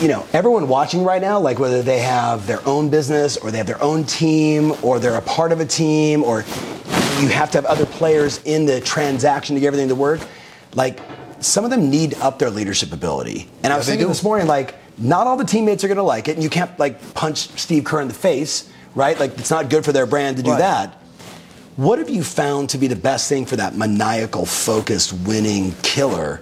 you 0.01 0.09
know, 0.09 0.27
everyone 0.33 0.69
watching 0.69 1.05
right 1.05 1.23
now, 1.23 1.39
like 1.39 1.59
whether 1.59 1.83
they 1.83 2.01
have 2.01 2.47
their 2.47 2.67
own 2.67 2.89
business 2.91 3.37
or 3.37 3.51
they 3.51 3.59
have 3.59 3.67
their 3.67 3.83
own 3.83 4.05
team 4.05 4.73
or 4.83 4.99
they're 4.99 5.17
a 5.17 5.23
part 5.23 5.53
of 5.53 5.61
a 5.61 5.65
team 5.65 6.23
or 6.23 6.41
you 7.21 7.29
have 7.29 7.51
to 7.51 7.59
have 7.59 7.65
other 7.65 7.87
players 7.87 8.43
in 8.45 8.67
the 8.67 8.81
transaction 8.81 9.55
to 9.55 9.61
get 9.61 9.69
everything 9.69 9.89
to 9.89 9.95
work, 9.95 10.21
like 10.75 11.01
some 11.41 11.65
of 11.65 11.71
them 11.71 11.91
need 11.91 12.15
up 12.15 12.39
their 12.39 12.51
leadership 12.51 12.93
ability. 12.93 13.49
And 13.63 13.73
I 13.73 13.77
was 13.77 13.87
thinking 13.87 14.05
do. 14.05 14.09
this 14.09 14.23
morning, 14.23 14.47
like, 14.47 14.75
not 14.99 15.27
all 15.27 15.37
the 15.37 15.45
teammates 15.45 15.85
are 15.85 15.89
going 15.89 15.97
to 15.97 16.03
like 16.03 16.29
it, 16.29 16.33
and 16.35 16.43
you 16.43 16.51
can't 16.51 16.77
like 16.79 17.15
punch 17.15 17.49
Steve 17.59 17.85
Kerr 17.85 18.01
in 18.01 18.09
the 18.09 18.15
face, 18.15 18.71
right? 18.95 19.19
Like, 19.19 19.39
it's 19.39 19.51
not 19.51 19.69
good 19.71 19.85
for 19.85 19.93
their 19.93 20.07
brand 20.07 20.39
to 20.39 20.43
do 20.43 20.51
Right. 20.51 20.59
that. 20.59 21.03
What 21.77 21.99
have 21.99 22.09
you 22.09 22.25
found 22.25 22.71
to 22.71 22.79
be 22.79 22.87
the 22.87 22.97
best 22.97 23.29
thing 23.29 23.45
for 23.45 23.57
that 23.57 23.77
maniacal, 23.77 24.47
focused, 24.47 25.13
winning 25.13 25.75
killer 25.83 26.41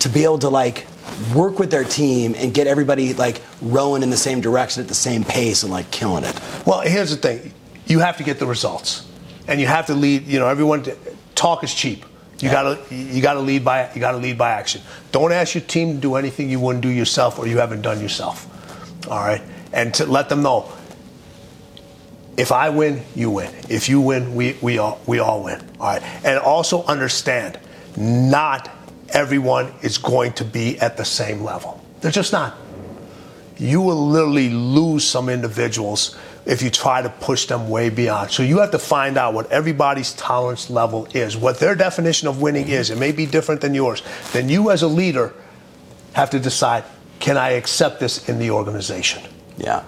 to 0.00 0.08
be 0.08 0.24
able 0.24 0.40
to 0.40 0.48
like 0.48 0.86
work 1.32 1.60
with 1.60 1.70
their 1.70 1.84
team 1.84 2.34
and 2.36 2.52
get 2.52 2.66
everybody 2.66 3.14
like 3.14 3.40
rowing 3.60 4.02
in 4.02 4.10
the 4.10 4.16
same 4.16 4.40
direction 4.40 4.82
at 4.82 4.88
the 4.88 4.94
same 4.94 5.22
pace 5.22 5.62
and 5.62 5.70
like 5.70 5.88
killing 5.92 6.24
it? 6.24 6.34
Well, 6.66 6.80
here's 6.80 7.10
the 7.10 7.16
thing: 7.16 7.52
you 7.86 8.00
have 8.00 8.16
to 8.16 8.24
get 8.24 8.40
the 8.40 8.46
results, 8.46 9.06
and 9.46 9.60
you 9.60 9.68
have 9.68 9.86
to 9.86 9.94
lead. 9.94 10.26
You 10.26 10.40
know, 10.40 10.48
everyone 10.48 10.84
talk 11.36 11.62
is 11.62 11.72
cheap. 11.72 12.04
You 12.42 12.48
Yeah. 12.48 12.54
gotta 12.54 12.94
you 12.94 13.22
gotta 13.22 13.40
lead 13.40 13.64
by 13.64 13.88
you 13.94 14.00
gotta 14.00 14.18
lead 14.18 14.36
by 14.36 14.50
action. 14.50 14.82
Don't 15.12 15.32
ask 15.32 15.54
your 15.54 15.62
team 15.62 15.94
to 15.94 15.98
do 16.00 16.16
anything 16.16 16.50
you 16.50 16.58
wouldn't 16.58 16.82
do 16.82 16.88
yourself 16.88 17.38
or 17.38 17.46
you 17.46 17.58
haven't 17.58 17.82
done 17.82 18.00
yourself. 18.00 18.46
All 19.08 19.20
right, 19.20 19.42
and 19.72 19.94
to 19.94 20.06
let 20.06 20.28
them 20.28 20.42
know. 20.42 20.70
If 22.36 22.50
I 22.50 22.70
win, 22.70 23.02
you 23.14 23.30
win. 23.30 23.50
If 23.68 23.88
you 23.88 24.00
win, 24.00 24.34
we, 24.34 24.56
we 24.60 24.78
all 24.78 25.00
we 25.06 25.20
all 25.20 25.42
win. 25.44 25.60
All 25.78 25.86
right, 25.86 26.02
and 26.24 26.38
also 26.38 26.82
understand, 26.84 27.58
not 27.96 28.70
everyone 29.10 29.72
is 29.82 29.98
going 29.98 30.32
to 30.34 30.44
be 30.44 30.80
at 30.80 30.96
the 30.96 31.04
same 31.04 31.44
level. 31.44 31.80
They're 32.00 32.10
just 32.10 32.32
not 32.32 32.56
you 33.58 33.80
will 33.80 34.08
literally 34.08 34.50
lose 34.50 35.06
some 35.06 35.28
individuals 35.28 36.16
if 36.44 36.60
you 36.62 36.70
try 36.70 37.02
to 37.02 37.08
push 37.08 37.46
them 37.46 37.68
way 37.70 37.88
beyond. 37.88 38.30
So 38.30 38.42
you 38.42 38.58
have 38.58 38.72
to 38.72 38.78
find 38.78 39.16
out 39.16 39.32
what 39.34 39.50
everybody's 39.52 40.12
tolerance 40.14 40.70
level 40.70 41.06
is, 41.14 41.36
what 41.36 41.58
their 41.60 41.74
definition 41.74 42.26
of 42.28 42.40
winning 42.42 42.68
is. 42.68 42.90
It 42.90 42.98
may 42.98 43.12
be 43.12 43.26
different 43.26 43.60
than 43.60 43.74
yours. 43.74 44.02
Then 44.32 44.48
you, 44.48 44.70
as 44.70 44.82
a 44.82 44.88
leader, 44.88 45.32
have 46.14 46.30
to 46.30 46.40
decide 46.40 46.84
can 47.20 47.36
I 47.36 47.50
accept 47.50 48.00
this 48.00 48.28
in 48.28 48.40
the 48.40 48.50
organization? 48.50 49.22
Yeah. 49.56 49.84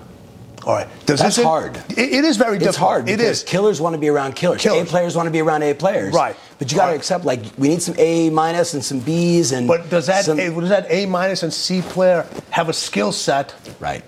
All 0.65 0.73
right. 0.75 0.87
Does 1.05 1.19
That's 1.19 1.37
this- 1.37 1.45
hard. 1.45 1.77
It- 1.91 1.99
it 1.99 2.25
is 2.25 2.37
very 2.37 2.59
difficult. 2.59 2.69
It's 2.69 2.77
hard 2.79 3.09
It 3.09 3.21
is. 3.21 3.43
killers 3.43 3.81
want 3.81 3.95
to 3.95 3.99
be 3.99 4.09
around 4.09 4.35
killers. 4.37 4.63
Killers. 4.63 4.83
A 4.83 4.87
players 4.87 5.17
want 5.17 5.27
to 5.27 5.31
be 5.33 5.41
around 5.41 5.63
A 5.65 5.75
players. 5.75 6.15
Right. 6.15 6.37
But 6.59 6.71
you 6.71 6.79
got 6.79 6.85
to 6.87 6.91
Right. 6.93 6.97
accept 6.97 7.25
like 7.25 7.41
we 7.59 7.69
need 7.69 7.83
some 7.83 7.97
A 7.99 8.31
minus 8.31 8.73
and 8.73 8.83
some 8.85 9.01
Bs 9.01 9.53
and. 9.53 9.67
But 9.67 9.91
does 9.91 10.07
that 10.07 10.25
some, 10.25 10.39
A, 10.39 10.49
does 10.49 10.69
that 10.71 10.87
A 10.89 11.05
minus 11.07 11.43
and 11.43 11.53
C 11.53 11.83
player 11.83 12.25
have 12.51 12.69
a 12.69 12.73
skill 12.73 13.11
set 13.11 13.53
right? 13.81 14.05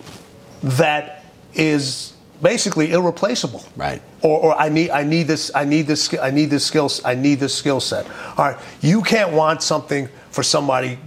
that 0.63 1.25
is 1.53 2.13
basically 2.43 2.93
irreplaceable. 2.93 3.65
Right. 3.77 4.03
Or, 4.23 4.41
or 4.41 4.61
I 4.61 4.69
need 4.69 4.91
I 4.91 5.03
need 5.03 5.25
this 5.25 5.51
I 5.55 5.65
need 5.65 5.87
this 5.87 6.13
I 6.19 6.31
need 6.31 6.51
this 6.51 6.65
skills 6.65 7.01
I 7.05 7.15
need 7.15 7.41
this 7.41 7.55
skill 7.55 7.81
set. 7.81 8.07
All 8.37 8.45
right. 8.45 8.57
You 8.81 9.03
can't 9.03 9.33
want 9.33 9.63
something 9.63 10.09
for 10.31 10.43
somebody 10.43 10.99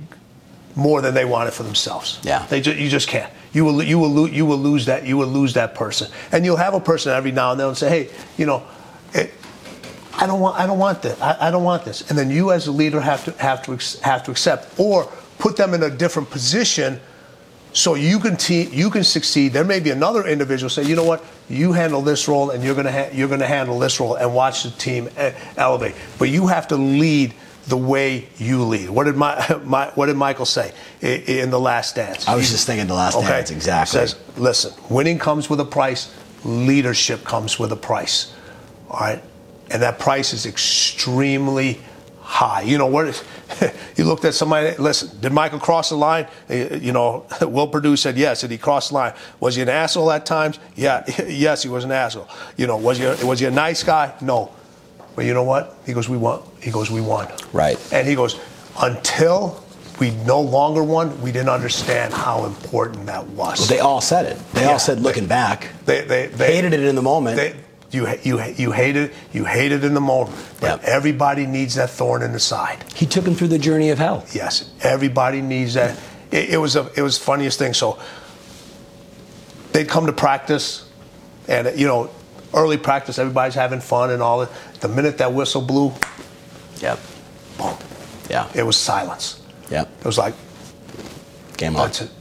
more 0.75 1.01
than 1.01 1.13
they 1.13 1.25
want 1.25 1.47
it 1.47 1.53
for 1.53 1.63
themselves. 1.63 2.19
Yeah. 2.23 2.45
They 2.47 2.61
ju- 2.61 2.75
you 2.75 2.89
just 2.89 3.07
can't. 3.07 3.31
You 3.53 3.65
will 3.65 3.83
you 3.83 3.99
will 3.99 4.09
lo- 4.09 4.25
you 4.25 4.45
will 4.45 4.57
lose 4.57 4.85
that 4.85 5.05
you 5.05 5.17
will 5.17 5.27
lose 5.27 5.53
that 5.53 5.75
person. 5.75 6.11
And 6.31 6.45
you'll 6.45 6.57
have 6.57 6.73
a 6.73 6.79
person 6.79 7.11
every 7.11 7.31
now 7.31 7.51
and 7.51 7.59
then 7.59 7.67
and 7.67 7.77
say, 7.77 7.89
hey, 7.89 8.15
you 8.37 8.45
know. 8.45 8.63
It, 9.13 9.33
I 10.21 10.27
don't 10.27 10.41
want. 10.41 10.59
I 10.59 10.67
don't 10.67 10.79
want 10.79 11.01
this. 11.01 11.19
I, 11.21 11.47
I 11.47 11.51
don't 11.51 11.63
want 11.63 11.85
this. 11.85 12.09
And 12.09 12.19
then 12.19 12.29
you, 12.29 12.51
as 12.51 12.67
a 12.67 12.71
leader, 12.71 12.99
have 12.99 13.23
to 13.25 13.31
have 13.41 13.63
to 13.63 14.01
have 14.03 14.23
to 14.23 14.31
accept 14.31 14.77
or 14.77 15.05
put 15.37 15.55
them 15.55 15.73
in 15.73 15.81
a 15.83 15.89
different 15.89 16.29
position 16.29 16.99
so 17.73 17.95
you 17.95 18.19
can 18.19 18.35
te- 18.37 18.69
you 18.69 18.89
can 18.89 19.03
succeed. 19.03 19.53
There 19.53 19.63
may 19.63 19.79
be 19.79 19.89
another 19.91 20.25
individual 20.25 20.69
say, 20.69 20.83
you 20.83 20.95
know 20.95 21.03
what, 21.03 21.23
you 21.49 21.71
handle 21.71 22.01
this 22.01 22.27
role, 22.27 22.49
and 22.49 22.63
you're 22.63 22.75
gonna 22.75 22.91
ha- 22.91 23.09
you're 23.13 23.27
gonna 23.29 23.47
handle 23.47 23.79
this 23.79 23.99
role, 23.99 24.15
and 24.15 24.33
watch 24.33 24.63
the 24.63 24.71
team 24.71 25.07
e- 25.19 25.31
elevate. 25.57 25.95
But 26.17 26.29
you 26.29 26.47
have 26.47 26.67
to 26.69 26.75
lead 26.75 27.33
the 27.67 27.77
way 27.77 28.27
you 28.37 28.63
lead. 28.63 28.89
What 28.89 29.03
did 29.03 29.15
my, 29.15 29.59
my 29.63 29.87
what 29.95 30.07
did 30.07 30.17
Michael 30.17 30.45
say 30.45 30.73
in 31.01 31.51
the 31.51 31.59
Last 31.59 31.95
Dance? 31.95 32.27
I 32.27 32.35
was 32.35 32.49
just 32.49 32.65
thinking 32.65 32.87
the 32.87 32.95
Last 32.95 33.13
Dance, 33.21 33.51
exactly. 33.51 33.99
Says, 33.99 34.15
listen, 34.37 34.73
winning 34.89 35.19
comes 35.19 35.49
with 35.49 35.59
a 35.59 35.65
price. 35.65 36.13
Leadership 36.43 37.23
comes 37.23 37.59
with 37.59 37.71
a 37.71 37.75
price. 37.75 38.33
All 38.89 38.99
right, 38.99 39.21
and 39.69 39.81
that 39.83 39.99
price 39.99 40.33
is 40.33 40.45
extremely 40.47 41.79
high. 42.29 42.61
You 42.61 42.77
know 42.77 42.87
what? 42.87 43.23
You 43.97 44.05
looked 44.05 44.23
at 44.23 44.33
somebody. 44.33 44.77
Listen, 44.77 45.09
did 45.19 45.33
Michael 45.33 45.59
cross 45.59 45.89
the 45.89 45.95
line? 45.97 46.27
Eh, 46.47 46.77
You 46.77 46.93
know, 46.93 47.25
Will 47.41 47.67
Perdue 47.67 47.97
said 47.97 48.15
yes. 48.17 48.41
Did 48.41 48.51
he 48.51 48.57
cross 48.57 48.89
the 48.89 48.95
line? 48.95 49.13
Was 49.41 49.55
he 49.55 49.61
an 49.61 49.67
asshole 49.69 50.09
at 50.11 50.25
times? 50.25 50.57
Yeah, 50.75 51.03
yes, 51.27 51.63
he 51.63 51.69
was 51.69 51.83
an 51.83 51.91
asshole. 51.91 52.27
You 52.55 52.67
know, 52.67 52.77
was 52.77 52.97
he 52.99 53.03
a, 53.05 53.15
was 53.25 53.39
he 53.41 53.45
a 53.47 53.51
nice 53.51 53.83
guy? 53.83 54.13
No. 54.21 54.51
But 55.15 55.25
you 55.25 55.33
know 55.33 55.43
what? 55.43 55.75
He 55.85 55.91
goes, 55.93 56.07
we 56.07 56.15
won. 56.15 56.41
He 56.61 56.71
goes, 56.71 56.89
we 56.89 57.01
won. 57.01 57.27
Right. 57.51 57.77
And 57.91 58.07
he 58.07 58.15
goes, 58.15 58.39
until 58.81 59.61
we 59.99 60.11
no 60.25 60.39
longer 60.39 60.83
won, 60.83 61.19
we 61.21 61.31
didn't 61.33 61.49
understand 61.49 62.13
how 62.13 62.45
important 62.45 63.05
that 63.07 63.25
was. 63.27 63.67
They 63.67 63.79
all 63.79 63.99
said 64.01 64.25
it. 64.27 64.37
They 64.53 64.61
Yeah. 64.61 64.71
all 64.71 64.79
said 64.79 65.01
looking 65.01 65.25
back. 65.27 65.67
They, 65.85 66.01
they, 66.05 66.27
they 66.27 66.55
Hated 66.55 66.71
it 66.73 66.81
in 66.85 66.95
the 66.95 67.01
moment. 67.01 67.35
They, 67.35 67.53
you, 67.91 68.07
you, 68.23 68.39
you 68.55 68.71
hated 68.71 69.11
you 69.33 69.45
hated 69.45 69.83
in 69.83 69.93
the 69.95 70.01
moment, 70.01 70.37
but 70.61 70.81
Yep. 70.81 70.83
everybody 70.83 71.45
needs 71.47 71.75
that 71.75 71.89
thorn 71.89 72.21
in 72.21 72.31
the 72.33 72.39
side. 72.39 72.83
He 72.95 73.05
took 73.05 73.25
him 73.25 73.33
through 73.35 73.47
the 73.47 73.57
journey 73.59 73.89
of 73.89 73.97
hell. 73.97 74.25
Yes, 74.33 74.69
everybody 74.81 75.41
needs 75.41 75.73
that. 75.73 75.97
It, 76.31 76.51
it 76.51 76.57
was 76.57 76.75
a, 76.75 76.91
it 76.95 77.01
was 77.01 77.17
the 77.17 77.25
funniest 77.25 77.57
thing. 77.57 77.73
So 77.73 77.97
they'd 79.73 79.87
come 79.89 80.05
to 80.05 80.13
practice, 80.13 80.87
and 81.47 81.79
you 81.79 81.87
know, 81.87 82.09
early 82.53 82.77
practice, 82.77 83.17
everybody's 83.17 83.55
having 83.55 83.79
fun 83.81 84.11
and 84.11 84.21
all. 84.21 84.47
The 84.81 84.87
minute 84.87 85.17
that 85.17 85.33
whistle 85.33 85.61
blew, 85.61 85.91
Yep. 86.81 86.99
boom, 87.57 87.75
Yeah. 88.29 88.47
it 88.53 88.63
was 88.63 88.75
silence. 88.77 89.41
Yep. 89.71 89.89
It 89.99 90.05
was 90.05 90.17
like 90.17 90.33
Game 91.57 91.75
on. 91.75 91.87
that's 91.87 92.01
it. 92.01 92.11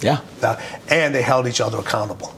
Yeah. 0.00 0.20
That- 0.40 0.60
and 0.88 1.12
they 1.14 1.22
held 1.22 1.46
each 1.48 1.60
other 1.60 1.78
accountable. 1.78 2.32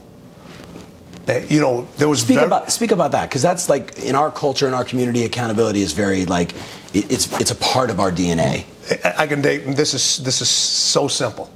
You 1.39 1.59
know, 1.61 1.87
there 1.97 2.07
was 2.09 2.21
Speak 2.21 2.35
very, 2.35 2.47
about 2.47 2.71
speak 2.71 2.91
about 2.91 3.11
that 3.11 3.29
because 3.29 3.41
that's 3.41 3.69
like 3.69 3.99
in 3.99 4.15
our 4.15 4.31
culture, 4.31 4.67
in 4.67 4.73
our 4.73 4.83
community, 4.85 5.23
accountability 5.25 5.81
is 5.81 5.93
very 5.93 6.25
like 6.25 6.53
it, 6.93 7.11
it's 7.11 7.39
it's 7.39 7.51
a 7.51 7.55
part 7.55 7.89
of 7.89 7.99
our 7.99 8.11
DNA. 8.11 8.65
I- 9.05 9.23
I 9.23 9.27
can 9.27 9.41
date. 9.41 9.59
This 9.75 9.93
is 9.93 10.17
this 10.23 10.41
is 10.41 10.49
so 10.49 11.07
simple, 11.07 11.49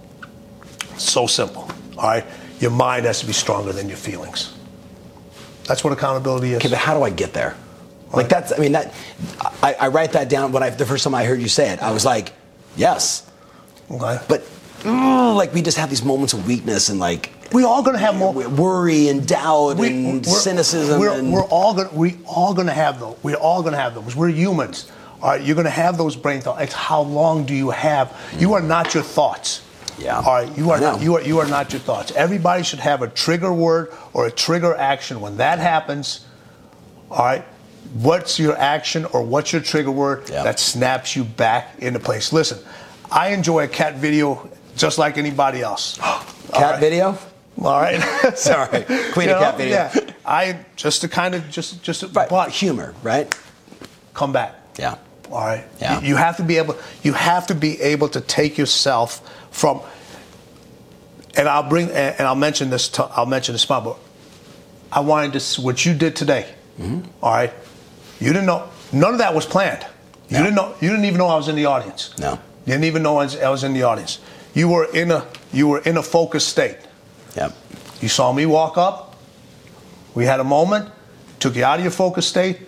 so 0.98 1.28
simple. 1.28 1.70
All 1.98 2.10
right, 2.10 2.26
your 2.60 2.72
mind 2.72 3.06
has 3.06 3.20
to 3.20 3.26
be 3.26 3.34
stronger 3.34 3.72
than 3.74 3.88
your 3.88 3.98
feelings. 3.98 4.54
That's 5.68 5.84
what 5.84 5.94
accountability 5.94 6.52
is. 6.54 6.58
Okay, 6.58 6.70
but 6.70 6.78
how 6.78 6.94
do 6.94 7.04
I 7.04 7.10
get 7.10 7.34
there? 7.34 7.56
Like 8.14 8.30
that's 8.30 8.52
I 8.54 8.58
mean 8.58 8.74
that 8.74 8.94
I, 9.64 9.74
I 9.74 9.88
write 9.90 10.14
that 10.14 10.30
down 10.30 10.52
when 10.52 10.64
I 10.64 10.70
the 10.70 10.86
first 10.86 11.04
time 11.04 11.16
I 11.16 11.26
heard 11.26 11.42
you 11.42 11.50
say 11.50 11.72
it, 11.72 11.82
I 11.82 11.92
was 11.92 12.06
like, 12.06 12.32
yes, 12.78 13.30
Okay? 13.90 14.20
but 14.30 14.42
mm, 14.84 15.36
like 15.36 15.54
we 15.54 15.62
just 15.62 15.78
have 15.78 15.90
these 15.90 16.04
moments 16.04 16.34
of 16.34 16.46
weakness 16.48 16.90
and 16.90 17.00
like 17.00 17.32
we 17.52 17.64
are 17.64 17.68
all 17.68 17.84
gonna 17.84 17.98
have 17.98 18.16
more. 18.16 18.32
worry 18.34 19.08
and 19.10 19.26
doubt 19.28 19.78
we- 19.78 19.88
and 19.88 20.26
we're- 20.26 20.38
cynicism. 20.39 21.00
We're, 21.00 21.12
and, 21.12 21.32
we're 21.32 21.43
all 21.46 21.74
gonna 21.74 21.89
we 21.93 22.18
all 22.26 22.54
gonna 22.54 22.74
have 22.74 23.00
those. 23.00 23.16
We're 23.24 23.36
all 23.36 23.62
gonna 23.64 23.78
have 23.78 23.96
those. 23.96 24.16
We're 24.16 24.30
humans. 24.30 24.91
All 25.22 25.30
right, 25.32 25.41
you're 25.41 25.56
gonna 25.56 25.70
have 25.70 25.98
those 25.98 26.16
brain 26.16 26.41
thoughts. 26.41 26.62
It's 26.62 26.74
how 26.74 27.02
long 27.02 27.46
do 27.46 27.54
you 27.56 27.70
have? 27.72 28.14
You 28.38 28.54
are 28.54 28.62
not 28.62 28.93
your 28.93 29.04
thoughts. 29.04 29.62
Yeah. 29.98 30.18
All 30.18 30.24
right, 30.34 30.58
you 30.58 30.72
are 30.72 30.80
not, 30.80 31.02
you 31.02 31.16
are 31.16 31.22
you 31.22 31.39
are 31.39 31.48
not 31.48 31.72
your 31.72 31.80
thoughts. 31.80 32.12
Everybody 32.12 32.64
should 32.64 32.80
have 32.80 33.02
a 33.02 33.08
trigger 33.08 33.54
word 33.54 33.93
or 34.14 34.26
a 34.28 34.32
trigger 34.32 34.76
action. 34.76 35.22
When 35.22 35.38
that 35.38 35.60
happens, 35.60 36.26
all 37.10 37.24
right, 37.26 37.46
what's 37.93 38.38
your 38.38 38.58
action 38.58 39.06
or 39.06 39.22
what's 39.22 39.54
your 39.54 39.62
trigger 39.62 39.91
word 39.91 40.30
Yeah. 40.30 40.43
that 40.43 40.60
snaps 40.60 41.16
you 41.16 41.24
back 41.24 41.76
into 41.80 42.00
place? 42.00 42.34
Listen, 42.34 42.60
I 43.10 43.30
enjoy 43.30 43.64
a 43.64 43.68
cat 43.70 43.96
video 43.96 44.50
just 44.76 44.98
like 44.98 45.18
anybody 45.18 45.62
else. 45.62 45.98
Cat 46.54 46.72
right? 46.72 46.80
video. 46.80 47.18
All 47.62 47.80
right. 47.82 48.01
Sorry, 48.38 48.84
queen 49.14 49.30
of 49.30 49.38
You 49.39 49.43
cat 49.45 49.53
know, 49.53 49.58
video. 49.58 49.89
Yeah. 49.93 50.14
I 50.26 50.60
just 50.76 51.01
to 51.01 51.08
kind 51.08 51.36
of 51.36 51.49
just 51.49 51.82
just 51.84 52.03
Right, 52.14 52.30
but 52.30 52.49
humor, 52.49 52.93
right? 53.03 53.34
come 54.14 54.32
back. 54.32 54.56
Yeah. 54.78 54.95
All 55.32 55.41
right. 55.45 55.66
Yeah. 55.82 55.99
You, 55.99 56.10
you 56.10 56.16
have 56.16 56.38
to 56.38 56.43
be 56.43 56.58
able. 56.58 56.76
You 57.03 57.14
have 57.14 57.47
to 57.47 57.56
be 57.56 57.82
able 57.82 58.10
to 58.10 58.22
take 58.22 58.58
yourself 58.58 59.22
from. 59.51 59.82
And 61.38 61.49
I'll 61.49 61.68
bring 61.68 61.89
and 61.91 62.22
I'll 62.22 62.36
mention 62.36 62.70
this. 62.70 62.88
To, 62.89 63.03
I'll 63.06 63.26
mention 63.26 63.53
this 63.53 63.62
spot, 63.64 63.84
but 63.84 63.97
I 64.91 65.01
wanted 65.01 65.39
to 65.39 65.62
what 65.62 65.86
you 65.86 65.93
did 65.93 66.16
today. 66.16 66.45
Mm-hmm. 66.80 67.10
all 67.24 67.32
right. 67.34 67.53
You 68.20 68.28
didn't 68.34 68.45
know. 68.47 68.70
None 68.91 69.14
of 69.14 69.18
that 69.20 69.34
was 69.34 69.45
planned. 69.45 69.86
You 70.30 70.38
No. 70.38 70.43
didn't 70.43 70.56
know. 70.56 70.76
You 70.82 70.89
didn't 70.89 71.06
even 71.06 71.18
know 71.18 71.28
I 71.28 71.36
was 71.36 71.47
in 71.47 71.56
the 71.56 71.66
audience. 71.66 72.14
No. 72.18 72.32
You 72.66 72.74
didn't 72.74 72.86
even 72.86 73.03
know 73.03 73.18
I 73.18 73.24
was, 73.26 73.36
I 73.38 73.49
was 73.49 73.64
in 73.64 73.74
the 73.74 73.84
audience. 73.84 74.20
You 74.53 74.70
were 74.70 74.86
in 74.93 75.12
a. 75.12 75.26
You 75.53 75.68
were 75.70 75.80
in 75.80 75.97
a 75.97 76.03
focused 76.03 76.47
state. 76.49 76.78
Yep. 77.36 77.56
You 78.02 78.08
saw 78.10 78.32
me 78.34 78.46
walk 78.46 78.78
up. 78.78 79.16
We 80.14 80.26
had 80.26 80.40
a 80.40 80.44
moment, 80.44 80.90
took 81.40 81.56
you 81.56 81.64
out 81.66 81.80
of 81.80 81.84
your 81.84 81.92
focus 81.92 82.28
state. 82.28 82.60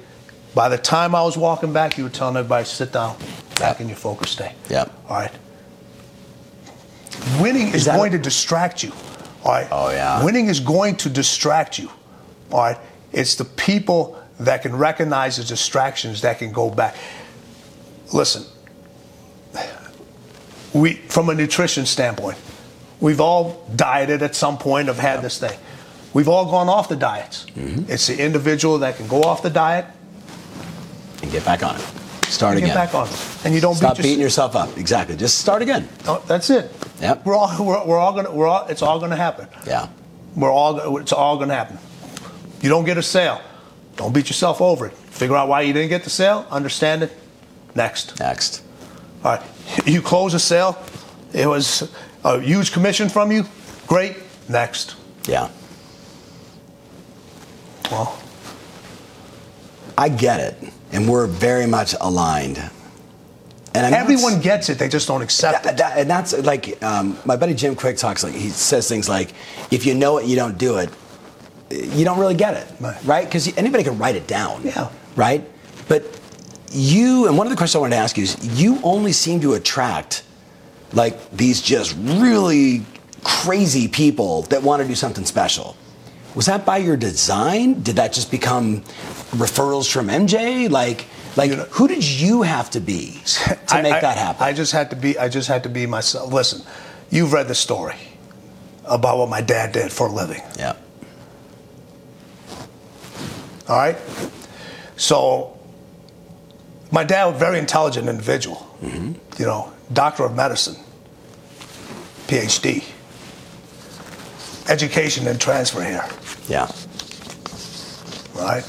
By 0.53 0.69
the 0.69 0.77
time 0.77 1.15
I 1.15 1.23
was 1.23 1.37
walking 1.37 1.71
back, 1.71 1.97
you 1.97 2.03
were 2.03 2.09
telling 2.09 2.35
everybody, 2.35 2.65
sit 2.65 2.91
down, 2.91 3.15
back 3.59 3.79
in 3.79 3.87
your 3.87 3.97
focus 3.97 4.31
state. 4.31 4.53
Yep. 4.69 4.91
All 5.07 5.17
right. 5.17 5.31
Winning 7.39 7.69
is, 7.69 7.85
that 7.85 7.95
going 7.95 8.13
a- 8.13 8.17
to 8.17 8.23
distract 8.23 8.83
you. 8.83 8.91
All 9.43 9.51
right. 9.51 9.67
Oh, 9.71 9.89
yeah. 9.91 10.23
Winning 10.23 10.47
is 10.47 10.59
going 10.59 10.95
to 10.97 11.09
distract 11.09 11.79
you. 11.79 11.89
All 12.51 12.59
right. 12.59 12.77
It's 13.13 13.35
the 13.35 13.45
people 13.45 14.21
that 14.39 14.61
can 14.61 14.75
recognize 14.75 15.37
the 15.37 15.43
distractions 15.43 16.21
that 16.21 16.39
can 16.39 16.51
go 16.51 16.69
back. 16.69 16.95
Listen, 18.13 18.43
we 20.73 20.93
from 20.93 21.29
a 21.29 21.33
nutrition 21.33 21.85
standpoint, 21.85 22.37
we've 22.99 23.21
all 23.21 23.65
dieted 23.75 24.21
at 24.21 24.35
some 24.35 24.57
point, 24.57 24.87
have 24.87 24.99
had 24.99 25.21
this 25.21 25.39
thing. 25.39 25.57
We've 26.13 26.27
all 26.27 26.45
gone 26.49 26.69
off 26.69 26.89
the 26.89 26.95
diets. 26.95 27.45
Mm-hmm. 27.55 27.91
It's 27.91 28.07
the 28.07 28.23
individual 28.23 28.79
that 28.79 28.95
can 28.97 29.07
go 29.07 29.21
off 29.23 29.41
the 29.43 29.49
diet 29.49 29.85
And 31.21 31.31
get 31.31 31.45
back 31.45 31.63
on 31.63 31.75
it. 31.75 31.81
Start 32.27 32.55
and 32.55 32.63
again. 32.63 32.75
get 32.75 32.91
back 32.91 32.95
on 32.95 33.07
it. 33.07 33.37
And 33.45 33.53
you 33.53 33.61
don't 33.61 33.75
Stop 33.75 33.97
beat 33.97 34.03
beating 34.03 34.19
yourself. 34.19 34.55
up. 34.55 34.77
Exactly. 34.77 35.15
Just 35.15 35.37
start 35.37 35.61
again. 35.61 35.87
No, 36.05 36.19
that's 36.27 36.49
it. 36.49 36.71
Yep. 37.01 37.25
We're 37.25 37.35
all 37.35 37.63
we're, 37.63 37.85
we're 37.85 37.97
all 37.99 38.13
gonna 38.13 38.31
we're 38.31 38.47
all 38.47 38.65
it's 38.67 38.81
all 38.81 38.99
gonna 38.99 39.15
happen. 39.15 39.47
Yeah. 39.65 39.87
We're 40.35 40.51
all 40.51 40.97
it's 40.97 41.13
all 41.13 41.37
gonna 41.37 41.53
happen. 41.55 41.77
You 42.61 42.69
don't 42.69 42.83
get 42.85 42.97
a 42.97 43.03
sale. 43.03 43.39
Don't 43.95 44.13
beat 44.13 44.27
yourself 44.27 44.61
over 44.61 44.87
it. 44.87 44.93
Figure 44.93 45.35
out 45.37 45.47
why 45.47 45.61
you 45.61 45.71
didn't 45.73 45.89
get 45.89 46.03
the 46.03 46.09
sale. 46.09 46.45
Understand 46.51 47.03
it. 47.03 47.11
Next. 47.75 48.19
Next. 48.19 48.61
All 49.23 49.35
right. 49.37 49.43
You 49.85 50.01
close 50.01 50.33
a 50.33 50.39
sale. 50.39 50.77
It 51.33 51.47
was 51.47 51.89
a 52.23 52.39
huge 52.39 52.71
commission 52.71 53.09
from 53.09 53.31
you. 53.31 53.45
Great. 53.87 54.17
Next. 54.49 54.95
Yeah. 55.27 55.49
Well, 57.91 58.17
I 59.97 60.09
get 60.09 60.39
it, 60.39 60.71
and 60.91 61.09
we're 61.09 61.27
very 61.27 61.65
much 61.65 61.95
aligned. 62.01 62.57
And 63.73 63.85
I'm 63.85 63.93
everyone 63.93 64.33
s- 64.33 64.43
gets 64.43 64.69
it. 64.69 64.79
They 64.79 64.89
just 64.89 65.07
don't 65.07 65.21
accept 65.21 65.63
that, 65.63 65.73
it. 65.73 65.77
that- 65.77 65.97
and 65.97 66.09
that's 66.09 66.33
like 66.45 66.81
um, 66.83 67.17
my 67.25 67.35
buddy 67.35 67.53
Jim 67.53 67.75
Kwik 67.75 67.97
talks 67.97 68.23
like 68.23 68.33
he 68.33 68.49
says 68.49 68.87
things 68.89 69.07
like, 69.07 69.33
"If 69.71 69.85
you 69.85 69.93
know 69.95 70.17
it, 70.17 70.25
you 70.25 70.35
don't 70.35 70.57
do 70.57 70.77
it. 70.77 70.89
You 71.69 72.05
don't 72.05 72.17
really 72.19 72.35
get 72.35 72.53
it, 72.55 72.67
Right. 72.79 72.97
right? 73.05 73.25
Because 73.25 73.55
anybody 73.57 73.83
can 73.83 73.97
write 73.97 74.15
it 74.15 74.25
down, 74.27 74.61
Yeah. 74.63 74.89
right? 75.15 75.43
But 75.87 76.03
you 76.71 77.27
and 77.27 77.37
one 77.37 77.45
of 77.47 77.51
the 77.51 77.57
questions 77.57 77.75
I 77.75 77.79
wanted 77.79 77.95
to 77.97 78.01
ask 78.01 78.17
you 78.17 78.23
is, 78.23 78.37
you 78.59 78.79
only 78.83 79.11
seem 79.11 79.39
to 79.41 79.53
attract 79.53 80.23
like 80.93 81.31
these 81.31 81.61
just 81.61 81.95
really 81.99 82.85
crazy 83.23 83.87
people 83.87 84.43
that 84.43 84.63
want 84.63 84.81
to 84.81 84.87
do 84.87 84.95
something 84.95 85.25
special. 85.25 85.75
Was 86.35 86.45
that 86.45 86.65
by 86.65 86.77
your 86.77 86.95
design? 86.97 87.81
Did 87.81 87.95
that 87.97 88.13
just 88.13 88.29
become 88.31 88.81
referrals 89.31 89.91
from 89.91 90.07
MJ? 90.07 90.69
Like, 90.69 91.05
like 91.35 91.49
You 91.49 91.57
know- 91.57 91.67
who 91.71 91.87
did 91.87 92.03
you 92.03 92.43
have 92.43 92.69
to 92.71 92.79
be 92.79 93.19
to 93.25 93.57
I- 93.69 93.81
make 93.81 93.93
I- 93.93 93.99
that 94.01 94.17
happen? 94.17 94.43
I 94.43 94.53
just 94.53 94.71
had 94.71 94.89
to 94.91 94.95
be. 94.95 95.17
I 95.17 95.29
just 95.29 95.47
had 95.47 95.63
to 95.63 95.69
be 95.69 95.85
myself. 95.87 96.31
Listen, 96.31 96.61
you've 97.09 97.33
read 97.33 97.47
the 97.47 97.55
story 97.55 97.95
about 98.85 99.17
what 99.17 99.29
my 99.29 99.41
dad 99.41 99.71
did 99.73 99.91
for 99.91 100.07
a 100.07 100.11
living. 100.11 100.41
yeah. 100.57 100.73
All 103.67 103.75
right. 103.77 103.97
So, 104.95 105.57
my 106.91 107.03
dad 107.03 107.25
was 107.25 107.35
a 107.35 107.39
very 107.39 107.59
intelligent 107.59 108.07
individual. 108.07 108.65
Mm-hmm. 108.81 109.13
You 109.41 109.45
know, 109.45 109.73
doctor 109.93 110.23
of 110.25 110.35
medicine, 110.35 110.75
PhD, 112.27 112.83
education 114.69 115.27
and 115.27 115.39
transfer 115.39 115.83
here. 115.83 116.05
Yeah. 116.47 116.69
All 118.35 118.45
right. 118.45 118.63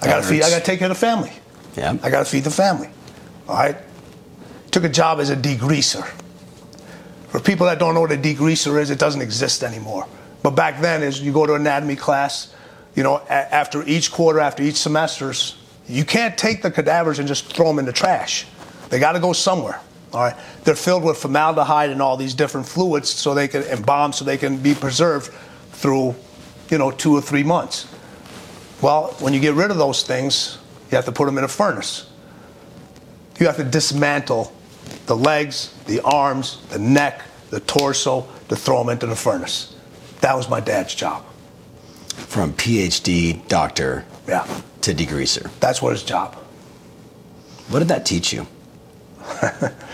I 0.00 0.06
got 0.06 0.22
to 0.22 0.28
feed. 0.28 0.42
I 0.42 0.50
got 0.50 0.58
to 0.58 0.64
take 0.64 0.78
care 0.78 0.90
of 0.90 0.96
the 0.96 1.00
family. 1.00 1.32
Yeah. 1.76 1.96
I 2.02 2.10
got 2.10 2.20
to 2.20 2.24
feed 2.24 2.44
the 2.44 2.50
family. 2.50 2.88
All 3.48 3.56
right. 3.56 3.76
Took 4.70 4.84
a 4.84 4.88
job 4.88 5.20
as 5.20 5.30
a 5.30 5.36
degreaser. 5.36 6.04
For 7.28 7.40
people 7.40 7.66
that 7.66 7.78
don't 7.78 7.94
know 7.94 8.00
what 8.00 8.12
a 8.12 8.16
degreaser 8.16 8.80
is, 8.80 8.90
it 8.90 8.98
doesn't 8.98 9.20
exist 9.20 9.62
anymore. 9.62 10.06
But 10.42 10.50
back 10.50 10.80
then, 10.80 11.02
is 11.02 11.20
you 11.20 11.32
go 11.32 11.46
to 11.46 11.54
anatomy 11.54 11.96
class, 11.96 12.54
you 12.94 13.02
know, 13.02 13.16
a- 13.28 13.32
after 13.32 13.82
each 13.86 14.10
quarter, 14.12 14.40
after 14.40 14.62
each 14.62 14.76
semesters, 14.76 15.56
you 15.88 16.04
can't 16.04 16.36
take 16.38 16.62
the 16.62 16.70
cadavers 16.70 17.18
and 17.18 17.26
just 17.28 17.52
throw 17.54 17.66
them 17.66 17.78
in 17.78 17.84
the 17.84 17.92
trash. 17.92 18.46
They 18.88 18.98
got 18.98 19.12
to 19.12 19.20
go 19.20 19.32
somewhere. 19.32 19.80
All 20.12 20.20
right. 20.22 20.36
They're 20.64 20.74
filled 20.74 21.04
with 21.04 21.18
formaldehyde 21.18 21.90
and 21.90 22.00
all 22.00 22.16
these 22.16 22.34
different 22.34 22.66
fluids, 22.66 23.10
so 23.10 23.34
they 23.34 23.48
can 23.48 23.62
and 23.64 23.84
bombs, 23.84 24.16
so 24.16 24.24
they 24.24 24.38
can 24.38 24.56
be 24.58 24.74
preserved 24.74 25.32
through, 25.72 26.14
you 26.70 26.78
know, 26.78 26.90
two 26.90 27.14
or 27.14 27.20
three 27.20 27.42
months. 27.42 27.86
Well, 28.80 29.14
when 29.20 29.34
you 29.34 29.40
get 29.40 29.54
rid 29.54 29.70
of 29.70 29.76
those 29.76 30.02
things, 30.02 30.58
you 30.90 30.96
have 30.96 31.04
to 31.04 31.12
put 31.12 31.26
them 31.26 31.36
in 31.36 31.44
a 31.44 31.48
furnace. 31.48 32.08
You 33.38 33.46
have 33.46 33.56
to 33.56 33.64
dismantle 33.64 34.52
the 35.06 35.16
legs, 35.16 35.74
the 35.86 36.00
arms, 36.02 36.64
the 36.70 36.78
neck, 36.78 37.22
the 37.50 37.60
torso 37.60 38.26
to 38.48 38.56
throw 38.56 38.78
them 38.78 38.88
into 38.90 39.06
the 39.06 39.16
furnace. 39.16 39.74
That 40.20 40.34
was 40.36 40.48
my 40.48 40.60
dad's 40.60 40.94
job. 40.94 41.24
From 42.08 42.52
PhD 42.54 43.46
doctor 43.48 44.04
Yeah, 44.26 44.46
to 44.82 44.94
degreaser. 44.94 45.50
that's 45.60 45.80
what 45.80 45.92
his 45.92 46.02
job. 46.02 46.34
What 47.68 47.78
did 47.80 47.88
that 47.88 48.04
teach 48.06 48.32
you? 48.32 48.46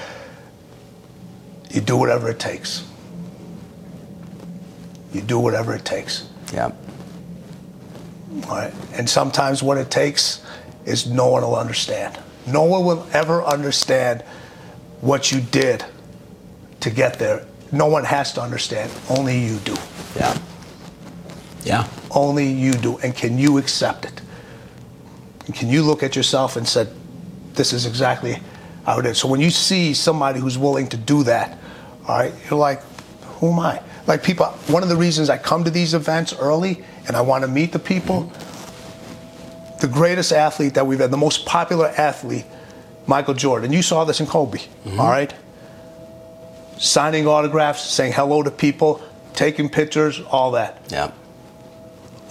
You 1.74 1.80
do 1.80 1.96
whatever 1.96 2.30
it 2.30 2.38
takes. 2.38 2.84
You 5.12 5.20
do 5.20 5.40
whatever 5.40 5.74
it 5.74 5.84
takes. 5.84 6.28
Yeah. 6.52 6.70
All 8.48 8.56
right. 8.56 8.72
And 8.92 9.10
sometimes 9.10 9.60
what 9.60 9.76
it 9.76 9.90
takes 9.90 10.40
is 10.86 11.08
no 11.08 11.26
one 11.26 11.42
will 11.42 11.56
understand. 11.56 12.16
No 12.46 12.62
one 12.62 12.84
will 12.84 13.04
ever 13.12 13.42
understand 13.42 14.22
what 15.00 15.32
you 15.32 15.40
did 15.40 15.84
to 16.78 16.90
get 16.90 17.18
there. 17.18 17.44
No 17.72 17.86
one 17.86 18.04
has 18.04 18.32
to 18.34 18.40
understand. 18.40 18.92
Only 19.10 19.36
you 19.36 19.56
do. 19.58 19.74
Yeah. 20.14 20.38
Yeah. 21.64 21.88
Only 22.12 22.46
you 22.46 22.72
do. 22.74 22.98
And 22.98 23.16
can 23.16 23.36
you 23.36 23.58
accept 23.58 24.04
it? 24.04 24.20
And 25.46 25.54
Can 25.56 25.70
you 25.70 25.82
look 25.82 26.04
at 26.04 26.14
yourself 26.14 26.56
and 26.56 26.68
said, 26.68 26.88
this 27.54 27.72
is 27.72 27.84
exactly 27.84 28.38
it 28.86 29.06
is. 29.06 29.18
So 29.18 29.28
when 29.28 29.40
you 29.40 29.50
see 29.50 29.94
somebody 29.94 30.40
who's 30.40 30.58
willing 30.58 30.88
to 30.88 30.96
do 30.96 31.22
that, 31.24 31.58
all 32.06 32.18
right, 32.18 32.32
you're 32.50 32.58
like, 32.58 32.82
who 33.38 33.52
am 33.52 33.58
I? 33.58 33.82
like 34.06 34.22
people. 34.22 34.46
One 34.68 34.82
of 34.82 34.88
the 34.88 34.96
reasons 34.96 35.30
I 35.30 35.38
come 35.38 35.64
to 35.64 35.70
these 35.70 35.94
events 35.94 36.32
early 36.34 36.84
and 37.06 37.16
I 37.16 37.20
want 37.20 37.42
to 37.42 37.48
meet 37.48 37.72
the 37.72 37.78
people. 37.78 38.32
The 39.80 39.88
greatest 39.88 40.32
athlete 40.32 40.74
that 40.74 40.86
we've 40.86 40.98
had, 40.98 41.10
the 41.10 41.16
most 41.16 41.46
popular 41.46 41.88
athlete, 41.88 42.46
Michael 43.06 43.34
Jordan. 43.34 43.72
You 43.72 43.82
saw 43.82 44.04
this 44.04 44.20
in 44.20 44.26
Kobe. 44.26 44.58
Mm-hmm. 44.58 45.00
all 45.00 45.10
right, 45.10 45.34
signing 46.78 47.26
autographs, 47.26 47.82
saying 47.82 48.12
hello 48.12 48.42
to 48.42 48.50
people, 48.50 49.02
taking 49.34 49.68
pictures, 49.68 50.20
all 50.20 50.52
that. 50.52 50.80
Yeah. 50.88 51.12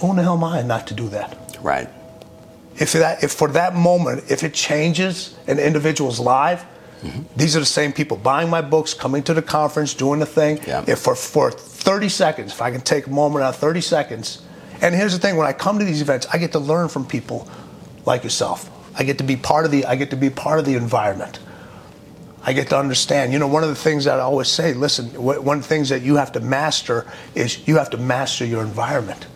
Who 0.00 0.10
in 0.10 0.16
the 0.16 0.22
hell 0.22 0.34
am 0.34 0.44
I 0.44 0.62
not 0.62 0.88
to 0.88 0.94
do 0.94 1.08
that? 1.10 1.36
Right. 1.60 1.88
If 2.78 2.92
that 2.92 3.22
if 3.22 3.32
for 3.32 3.48
that 3.48 3.74
moment 3.74 4.30
if 4.30 4.42
it 4.42 4.52
changes 4.54 5.36
an 5.46 5.58
individual's 5.58 6.18
life 6.18 6.64
mm-hmm. 7.02 7.22
these 7.36 7.56
are 7.56 7.60
the 7.60 7.66
same 7.66 7.92
people 7.92 8.16
buying 8.16 8.50
my 8.50 8.60
books 8.60 8.94
coming 8.94 9.22
to 9.22 9.34
the 9.34 9.42
conference 9.42 9.94
doing 9.94 10.20
the 10.20 10.26
thing 10.26 10.58
Yeah. 10.66 10.84
if 10.86 10.98
for, 10.98 11.14
for 11.14 11.50
30 11.50 12.08
seconds 12.08 12.52
if 12.52 12.62
i 12.62 12.70
can 12.70 12.80
take 12.80 13.06
a 13.06 13.10
moment 13.10 13.44
out 13.44 13.56
30 13.56 13.80
seconds 13.80 14.42
and 14.80 14.94
here's 14.94 15.12
the 15.12 15.18
thing 15.18 15.36
when 15.36 15.46
i 15.46 15.52
come 15.52 15.78
to 15.78 15.84
these 15.84 16.02
events 16.02 16.26
i 16.32 16.38
get 16.38 16.52
to 16.52 16.58
learn 16.58 16.88
from 16.88 17.06
people 17.06 17.48
like 18.04 18.24
yourself 18.24 18.70
i 18.98 19.04
get 19.04 19.18
to 19.18 19.24
be 19.24 19.36
part 19.36 19.64
of 19.64 19.70
the 19.70 19.84
i 19.86 19.94
get 19.94 20.10
to 20.10 20.16
be 20.16 20.30
part 20.30 20.58
of 20.58 20.64
the 20.64 20.74
environment 20.74 21.38
I 22.46 22.52
get 22.52 22.68
to 22.68 22.78
understand. 22.78 23.32
You 23.32 23.38
know, 23.38 23.46
one 23.48 23.62
of 23.62 23.70
the 23.70 23.74
things 23.74 24.04
that 24.04 24.20
I 24.20 24.22
always 24.22 24.48
say, 24.48 24.74
listen, 24.74 25.06
one 25.22 25.56
of 25.56 25.62
the 25.62 25.68
things 25.68 25.88
that 25.88 26.02
you 26.02 26.16
have 26.16 26.32
to 26.32 26.40
master 26.40 27.06
is 27.34 27.66
you 27.66 27.76
have 27.78 27.88
to 27.90 27.96
master 27.96 28.44
your 28.44 28.62
environment. 28.62 29.26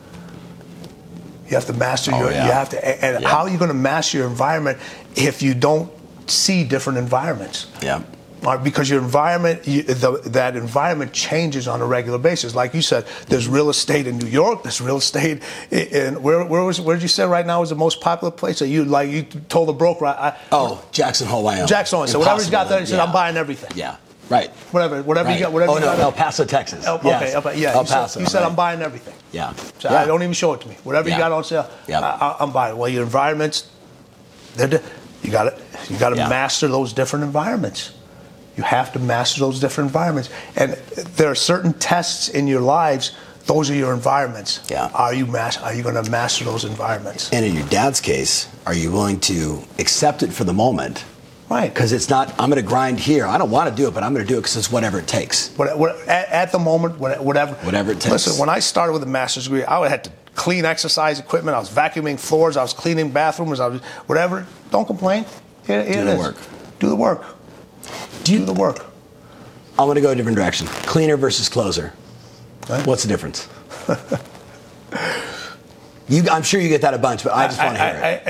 You 1.48 1.54
have 1.56 1.66
to 1.66 1.72
master 1.72 2.12
Oh, 2.14 2.18
your. 2.20 2.30
yeah. 2.32 2.46
You 2.46 2.52
have 2.52 2.68
to. 2.70 3.04
And 3.04 3.22
Yeah. 3.22 3.28
how 3.28 3.38
are 3.44 3.48
you 3.48 3.58
going 3.58 3.68
to 3.68 3.74
master 3.74 4.18
your 4.18 4.26
environment 4.26 4.78
if 5.16 5.42
you 5.42 5.54
don't 5.54 5.90
see 6.30 6.62
different 6.64 6.98
environments? 6.98 7.66
Yeah. 7.82 8.02
Or 8.46 8.56
because 8.56 8.88
your 8.88 9.00
environment, 9.00 9.66
you, 9.66 9.82
the, 9.82 10.20
that 10.26 10.54
environment 10.54 11.12
changes 11.12 11.66
on 11.66 11.80
a 11.80 11.84
regular 11.86 12.18
basis. 12.18 12.54
Like 12.54 12.72
you 12.72 12.82
said, 12.82 13.04
there's 13.28 13.48
real 13.48 13.68
estate 13.68 14.06
in 14.06 14.16
New 14.18 14.28
York. 14.28 14.62
There's 14.62 14.80
real 14.80 14.98
estate 14.98 15.42
in, 15.72 15.78
in 15.78 16.22
where, 16.22 16.44
where 16.44 16.62
was 16.62 16.80
where 16.80 16.94
did 16.94 17.02
you 17.02 17.08
say 17.08 17.24
right 17.26 17.44
now 17.44 17.62
is 17.62 17.70
the 17.70 17.74
most 17.74 18.00
popular 18.00 18.30
place 18.30 18.60
that 18.60 18.68
you 18.68 18.84
like? 18.84 19.10
You 19.10 19.22
told 19.48 19.68
the 19.68 19.72
broker. 19.72 20.06
I, 20.06 20.12
I, 20.28 20.36
Oh, 20.52 20.84
Jackson 20.92 21.26
Hole, 21.26 21.42
Wyoming. 21.42 21.66
Jackson. 21.66 21.96
Hole. 21.96 22.06
So 22.06 22.20
whatever 22.20 22.40
he's 22.40 22.48
got 22.50 22.68
there, 22.68 22.78
he 22.78 22.86
said, 22.86 22.96
Yeah. 22.98 23.04
"I'm 23.06 23.12
buying 23.12 23.36
everything." 23.36 23.72
Yeah. 23.74 23.96
Right. 24.30 24.50
Whatever, 24.72 25.02
whatever 25.02 25.28
Right. 25.28 25.38
you 25.38 25.44
got, 25.44 25.52
whatever 25.52 25.72
oh 25.72 25.74
you 25.76 25.80
no, 25.80 25.86
got. 25.86 25.98
El 26.00 26.12
Paso, 26.12 26.44
Texas. 26.44 26.84
El- 26.84 27.00
Yes. 27.02 27.34
Okay, 27.34 27.36
okay, 27.50 27.60
yeah. 27.60 27.72
El 27.74 27.80
you 27.82 27.86
said- 27.86 27.94
Paso. 27.96 28.20
you 28.20 28.26
said, 28.26 28.40
right. 28.40 28.48
I'm 28.48 28.54
buying 28.56 28.82
everything. 28.82 29.14
Yeah. 29.32 29.52
So 29.78 29.90
yeah. 29.90 30.02
I 30.02 30.06
don't 30.06 30.22
even 30.22 30.34
show 30.34 30.52
it 30.54 30.60
to 30.62 30.68
me. 30.68 30.76
Whatever 30.84 31.08
Yeah. 31.08 31.14
you 31.16 31.20
got 31.20 31.32
on 31.32 31.44
sale, 31.44 31.68
Yeah. 31.86 32.00
I, 32.00 32.36
I'm 32.40 32.50
buying. 32.52 32.76
Well, 32.76 32.88
your 32.88 33.04
environments, 33.04 33.68
they're 34.56 34.68
di- 34.68 34.80
you 35.22 35.30
got 35.30 35.44
to 35.44 35.54
you 35.92 35.98
got 35.98 36.10
to 36.10 36.16
Yeah. 36.16 36.28
master 36.28 36.68
those 36.68 36.92
different 36.92 37.24
environments. 37.24 37.92
You 38.56 38.64
have 38.64 38.92
to 38.94 38.98
master 38.98 39.40
those 39.40 39.60
different 39.60 39.88
environments, 39.88 40.30
and 40.56 40.72
there 41.16 41.30
are 41.30 41.34
certain 41.36 41.72
tests 41.74 42.28
in 42.28 42.46
your 42.48 42.60
lives. 42.60 43.12
Those 43.46 43.70
are 43.70 43.74
your 43.74 43.94
environments. 43.94 44.60
Yeah. 44.68 44.90
Are 44.92 45.14
you 45.14 45.24
mas- 45.26 45.56
Are 45.58 45.72
you 45.72 45.82
going 45.82 45.94
to 46.02 46.10
master 46.10 46.44
those 46.44 46.64
environments? 46.64 47.30
And 47.32 47.46
in 47.46 47.54
your 47.54 47.66
dad's 47.68 48.00
case, 48.00 48.46
are 48.66 48.74
you 48.74 48.90
willing 48.90 49.20
to 49.20 49.62
accept 49.78 50.22
it 50.22 50.32
for 50.34 50.44
the 50.44 50.52
moment? 50.52 51.04
Right. 51.48 51.72
Because 51.72 51.92
it's 51.92 52.10
not, 52.10 52.28
I'm 52.38 52.50
going 52.50 52.62
to 52.62 52.68
grind 52.68 53.00
here. 53.00 53.26
I 53.26 53.38
don't 53.38 53.50
want 53.50 53.70
to 53.70 53.74
do 53.74 53.88
it, 53.88 53.94
but 53.94 54.02
I'm 54.02 54.12
going 54.12 54.26
to 54.26 54.28
do 54.28 54.36
it 54.36 54.42
because 54.42 54.56
it's 54.56 54.70
whatever 54.70 54.98
it 54.98 55.06
takes. 55.06 55.50
What, 55.56 55.78
what, 55.78 55.96
at, 56.06 56.28
at 56.28 56.52
the 56.52 56.58
moment, 56.58 56.98
whatever. 56.98 57.54
Whatever 57.54 57.92
it 57.92 58.00
takes. 58.00 58.10
Listen, 58.10 58.38
when 58.38 58.50
I 58.50 58.58
started 58.58 58.92
with 58.92 59.02
a 59.02 59.06
master's 59.06 59.44
degree, 59.44 59.64
I 59.64 59.78
would 59.78 59.90
have 59.90 60.02
to 60.02 60.12
clean 60.34 60.64
exercise 60.64 61.18
equipment. 61.18 61.54
I 61.54 61.58
was 61.58 61.70
vacuuming 61.70 62.18
floors. 62.18 62.56
I 62.56 62.62
was 62.62 62.74
cleaning 62.74 63.10
bathrooms. 63.10 63.60
I 63.60 63.68
was 63.68 63.80
whatever. 64.06 64.46
Don't 64.70 64.86
complain. 64.86 65.24
Here, 65.66 65.82
here 65.84 66.00
Do 66.00 66.04
the 66.04 66.12
is. 66.12 66.18
work. 66.18 66.36
Do 66.78 66.88
the 66.88 66.96
work. 66.96 67.24
Do, 68.24 68.44
the 68.44 68.52
work. 68.52 68.84
I'm 69.78 69.86
going 69.86 69.94
to 69.94 70.00
go 70.02 70.10
a 70.10 70.14
different 70.14 70.36
direction. 70.36 70.66
Cleaner 70.66 71.16
versus 71.16 71.48
closer. 71.48 71.94
Right. 72.68 72.86
What's 72.86 73.02
the 73.02 73.08
difference? 73.08 73.48
you, 76.08 76.24
I'm 76.30 76.42
sure 76.42 76.60
you 76.60 76.68
get 76.68 76.82
that 76.82 76.92
a 76.92 76.98
bunch, 76.98 77.24
but 77.24 77.32
I 77.32 77.46
just 77.46 77.58
want 77.58 77.76
to 77.76 77.82
hear 77.82 77.94
it. 77.94 78.22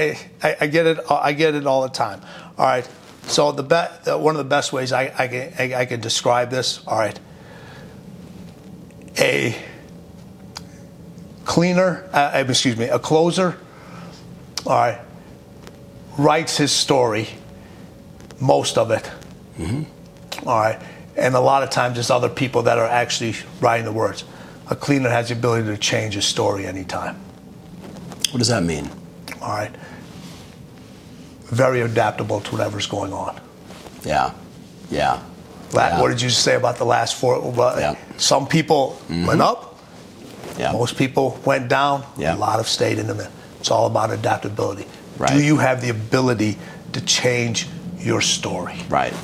I, 0.42 0.48
I, 0.48 0.50
I, 0.50 0.56
I 0.60 0.66
get 0.68 0.86
it. 0.86 0.98
I 1.10 1.32
get 1.32 1.56
it 1.56 1.66
all 1.66 1.82
the 1.82 1.88
time. 1.88 2.20
All 2.56 2.66
right. 2.66 2.88
So 3.28 3.52
the 3.52 3.62
be- 3.62 4.10
one 4.10 4.34
of 4.34 4.38
the 4.38 4.48
best 4.48 4.72
ways 4.72 4.92
I, 4.92 5.12
I, 5.16 5.28
can, 5.28 5.52
I, 5.58 5.74
I 5.82 5.84
can 5.84 6.00
describe 6.00 6.50
this. 6.50 6.80
All 6.86 6.98
right. 6.98 7.18
A 9.18 9.54
cleaner, 11.44 12.08
uh, 12.12 12.32
uh, 12.34 12.44
excuse 12.48 12.76
me, 12.76 12.86
a 12.86 12.98
closer. 12.98 13.56
All 14.66 14.72
right. 14.72 14.98
Writes 16.16 16.56
his 16.56 16.72
story, 16.72 17.28
most 18.40 18.78
of 18.78 18.90
it. 18.90 19.10
All 20.46 20.58
right. 20.58 20.80
And 21.16 21.34
a 21.34 21.40
lot 21.40 21.62
of 21.62 21.70
times 21.70 21.94
there's 21.94 22.10
other 22.10 22.28
people 22.28 22.62
that 22.62 22.78
are 22.78 22.86
actually 22.86 23.34
writing 23.60 23.84
the 23.84 23.92
words. 23.92 24.24
A 24.70 24.76
cleaner 24.76 25.10
has 25.10 25.28
the 25.28 25.34
ability 25.34 25.66
to 25.68 25.76
change 25.78 26.14
his 26.14 26.24
story 26.24 26.66
anytime. 26.66 27.16
What 28.30 28.38
does 28.38 28.48
that 28.48 28.62
mean? 28.62 28.88
All 29.40 29.48
right. 29.48 29.74
Very 31.50 31.80
adaptable 31.80 32.40
to 32.40 32.50
whatever's 32.52 32.86
going 32.86 33.12
on. 33.12 33.40
Yeah. 34.04 34.32
Yeah. 34.90 35.20
La- 35.72 35.88
Yeah. 35.88 36.00
What 36.00 36.08
did 36.08 36.20
you 36.22 36.30
say 36.30 36.54
about 36.54 36.76
the 36.76 36.84
last 36.84 37.14
four? 37.16 37.40
Well, 37.40 37.78
Yeah. 37.78 37.94
Some 38.16 38.46
people 38.46 38.98
mm-hmm. 39.08 39.26
went 39.26 39.40
up, 39.40 39.78
Yeah. 40.58 40.72
most 40.72 40.96
people 40.96 41.38
went 41.44 41.68
down, 41.68 42.04
Yeah. 42.16 42.34
a 42.34 42.36
lot 42.36 42.56
have 42.56 42.68
stayed 42.68 42.98
in 42.98 43.06
the 43.06 43.14
middle. 43.14 43.32
It's 43.60 43.70
all 43.70 43.86
about 43.86 44.10
adaptability. 44.10 44.86
Right. 45.18 45.32
Do 45.32 45.42
you 45.42 45.56
have 45.58 45.80
the 45.80 45.88
ability 45.90 46.58
to 46.92 47.00
change 47.00 47.66
your 47.98 48.20
story? 48.20 48.76
Right. 48.88 49.14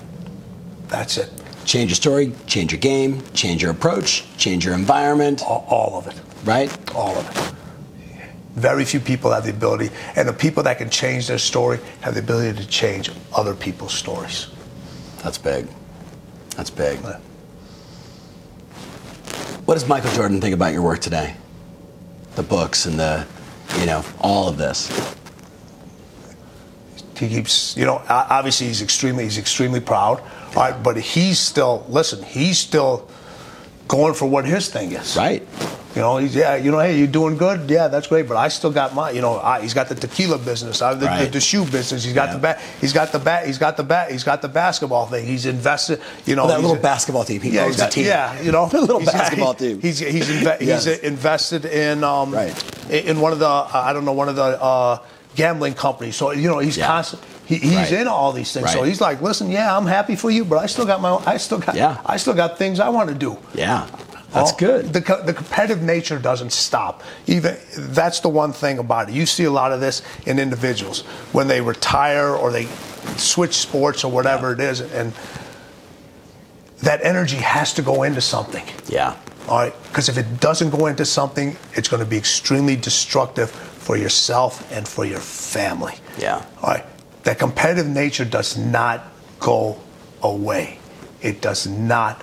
That's 0.88 1.16
it. 1.18 1.30
Change 1.64 1.90
your 1.90 1.96
story, 1.96 2.32
change 2.46 2.72
your 2.72 2.80
game, 2.80 3.22
change 3.32 3.62
your 3.62 3.70
approach, 3.70 4.24
change 4.36 4.64
your 4.66 4.74
environment, 4.74 5.42
All, 5.42 5.64
all 5.68 5.98
of 5.98 6.06
it. 6.06 6.14
right? 6.44 6.70
All 6.94 7.16
of 7.16 7.24
it. 7.30 7.54
Very 8.54 8.84
few 8.84 9.00
people 9.00 9.32
have 9.32 9.44
the 9.44 9.50
ability, 9.50 9.90
and 10.14 10.28
the 10.28 10.32
people 10.32 10.62
that 10.62 10.78
can 10.78 10.88
change 10.88 11.26
their 11.26 11.38
story 11.38 11.80
have 12.02 12.14
the 12.14 12.20
ability 12.20 12.60
to 12.62 12.68
change 12.68 13.10
other 13.34 13.54
people's 13.54 13.92
stories. 13.94 14.48
That's 15.22 15.38
big. 15.38 15.66
That's 16.56 16.70
big. 16.70 17.00
Yeah. 17.02 17.18
What 19.64 19.74
does 19.74 19.88
Michael 19.88 20.12
Jordan 20.12 20.40
think 20.40 20.54
about 20.54 20.72
your 20.72 20.82
work 20.82 21.00
today? 21.00 21.34
The 22.36 22.42
books 22.42 22.86
and 22.86 22.98
the, 22.98 23.26
you 23.80 23.86
know, 23.86 24.04
all 24.20 24.48
of 24.48 24.56
this. 24.56 24.88
he 27.18 27.28
keeps 27.28 27.76
you 27.76 27.84
know 27.84 28.02
obviously 28.08 28.66
he's 28.66 28.82
extremely 28.82 29.22
he's 29.24 29.38
extremely 29.38 29.80
proud 29.80 30.18
all 30.20 30.54
right 30.56 30.82
but 30.82 30.96
he's 30.96 31.38
still 31.38 31.86
listen 31.88 32.22
he's 32.24 32.58
still 32.58 33.08
going 33.86 34.12
for 34.14 34.26
what 34.26 34.44
his 34.44 34.68
thing 34.68 34.90
is 34.92 35.16
Right. 35.16 35.46
You 35.94 36.00
know 36.00 36.16
he's 36.16 36.34
yeah 36.34 36.56
you 36.56 36.70
know 36.70 36.78
hey 36.80 36.98
you're 36.98 37.06
doing 37.06 37.36
good 37.36 37.70
yeah 37.70 37.86
that's 37.88 38.06
great 38.08 38.26
but 38.26 38.36
i 38.36 38.48
still 38.48 38.70
got 38.72 38.94
my 38.94 39.10
you 39.10 39.20
know 39.20 39.38
I, 39.38 39.60
he's 39.60 39.74
got 39.74 39.88
the 39.88 39.94
tequila 39.94 40.38
business 40.38 40.82
I, 40.82 40.94
the, 40.94 41.00
the, 41.00 41.06
Right. 41.06 41.32
the 41.32 41.40
shoe 41.40 41.64
business 41.64 42.02
he's 42.04 42.12
got 42.14 42.28
Yeah. 42.28 42.34
the 42.34 42.38
bat 42.40 42.60
he's 42.80 42.92
got 42.92 43.12
the 43.12 43.18
bat 43.18 43.46
he's 43.46 43.58
got 43.58 43.76
the 43.76 43.84
bat 43.84 44.10
he's 44.10 44.24
got 44.24 44.42
the 44.42 44.48
basketball 44.48 45.06
thing 45.06 45.24
he's 45.26 45.46
invested 45.46 46.00
you 46.26 46.34
know 46.36 46.44
Oh, 46.44 46.48
that 46.48 46.60
little 46.60 46.76
a- 46.76 46.80
basketball 46.80 47.24
team. 47.24 47.40
He 47.40 47.50
yeah, 47.50 47.64
owns 47.64 47.76
got- 47.76 47.92
team. 47.92 48.06
yeah, 48.06 48.40
you 48.40 48.50
know, 48.52 48.64
A 48.72 48.76
little 48.78 48.98
He's- 49.00 49.12
basketball 49.12 49.54
he- 49.54 49.68
team. 49.68 49.80
He's 49.80 49.98
he's 50.00 50.28
inve- 50.28 50.60
Yes. 50.60 50.84
he's 50.84 50.98
invested 50.98 51.64
in 51.64 52.02
um, 52.04 52.32
Right. 52.34 52.52
in 52.90 53.20
one 53.20 53.32
of 53.32 53.38
the 53.38 53.48
uh, 53.48 53.70
I 53.72 53.92
don't 53.92 54.04
know 54.04 54.12
one 54.12 54.28
of 54.28 54.36
the 54.36 54.42
uh, 54.62 54.98
gambling 55.36 55.74
companies. 55.74 56.16
So 56.16 56.32
you 56.32 56.48
know 56.48 56.58
he's 56.58 56.76
Yeah. 56.76 56.86
constant. 56.88 57.22
He, 57.46 57.56
he's 57.56 57.76
Right. 57.76 57.92
in 57.92 58.08
all 58.08 58.32
these 58.32 58.52
things. 58.52 58.64
Right. 58.64 58.72
So 58.72 58.82
he's 58.84 59.00
like, 59.02 59.20
listen, 59.22 59.50
yeah, 59.50 59.76
I'm 59.76 59.86
happy 59.86 60.16
for 60.16 60.30
you, 60.30 60.44
but 60.46 60.56
I 60.58 60.66
still 60.66 60.86
got 60.86 61.00
my, 61.02 61.16
I 61.26 61.36
still 61.36 61.58
got, 61.58 61.74
Yeah. 61.76 62.00
I 62.06 62.16
still 62.16 62.32
got 62.34 62.56
things 62.56 62.80
I 62.80 62.88
want 62.88 63.10
to 63.10 63.14
do. 63.14 63.36
Yeah. 63.54 63.86
That's 64.34 64.52
Oh, 64.52 64.56
good. 64.56 64.92
The, 64.92 65.00
the 65.24 65.32
competitive 65.32 65.80
nature 65.82 66.18
doesn't 66.18 66.50
stop. 66.52 67.02
Even 67.26 67.56
that's 67.76 68.18
the 68.20 68.28
one 68.28 68.52
thing 68.52 68.78
about 68.78 69.08
it. 69.08 69.14
You 69.14 69.26
see 69.26 69.44
a 69.44 69.50
lot 69.50 69.70
of 69.72 69.80
this 69.80 70.02
in 70.26 70.38
individuals 70.40 71.02
when 71.32 71.46
they 71.46 71.60
retire 71.60 72.34
or 72.34 72.50
they 72.50 72.66
switch 73.16 73.54
sports 73.54 74.02
or 74.02 74.10
whatever 74.10 74.52
it 74.52 74.58
is, 74.60 74.80
and 74.80 75.12
that 76.78 77.04
energy 77.04 77.36
has 77.36 77.72
to 77.74 77.82
go 77.82 78.02
into 78.02 78.20
something. 78.20 78.64
Yeah. 78.88 79.16
All 79.48 79.58
right, 79.58 79.74
because 79.84 80.08
if 80.08 80.18
it 80.18 80.40
doesn't 80.40 80.70
go 80.70 80.86
into 80.86 81.04
something, 81.04 81.56
it's 81.74 81.86
going 81.88 82.02
to 82.02 82.08
be 82.08 82.16
extremely 82.16 82.76
destructive 82.76 83.50
for 83.50 83.96
yourself 83.96 84.70
and 84.72 84.88
for 84.88 85.04
your 85.04 85.20
family. 85.20 85.94
Yeah. 86.18 86.44
All 86.62 86.70
right, 86.70 86.84
that 87.24 87.38
competitive 87.38 87.86
nature 87.86 88.24
does 88.24 88.56
not 88.56 89.04
go 89.38 89.78
away. 90.22 90.78
It 91.20 91.40
does 91.40 91.66
not 91.66 92.22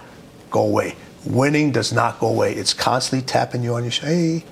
go 0.50 0.62
away. 0.64 0.96
Winning 1.26 1.72
does 1.72 1.94
not 1.94 2.20
go 2.20 2.28
away. 2.28 2.54
It's 2.54 2.74
constantly 2.74 3.26
tapping 3.26 3.64
you 3.64 3.76
on 3.76 3.84
your 3.84 3.92
shoulder. 3.92 4.14
Hey, 4.14 4.46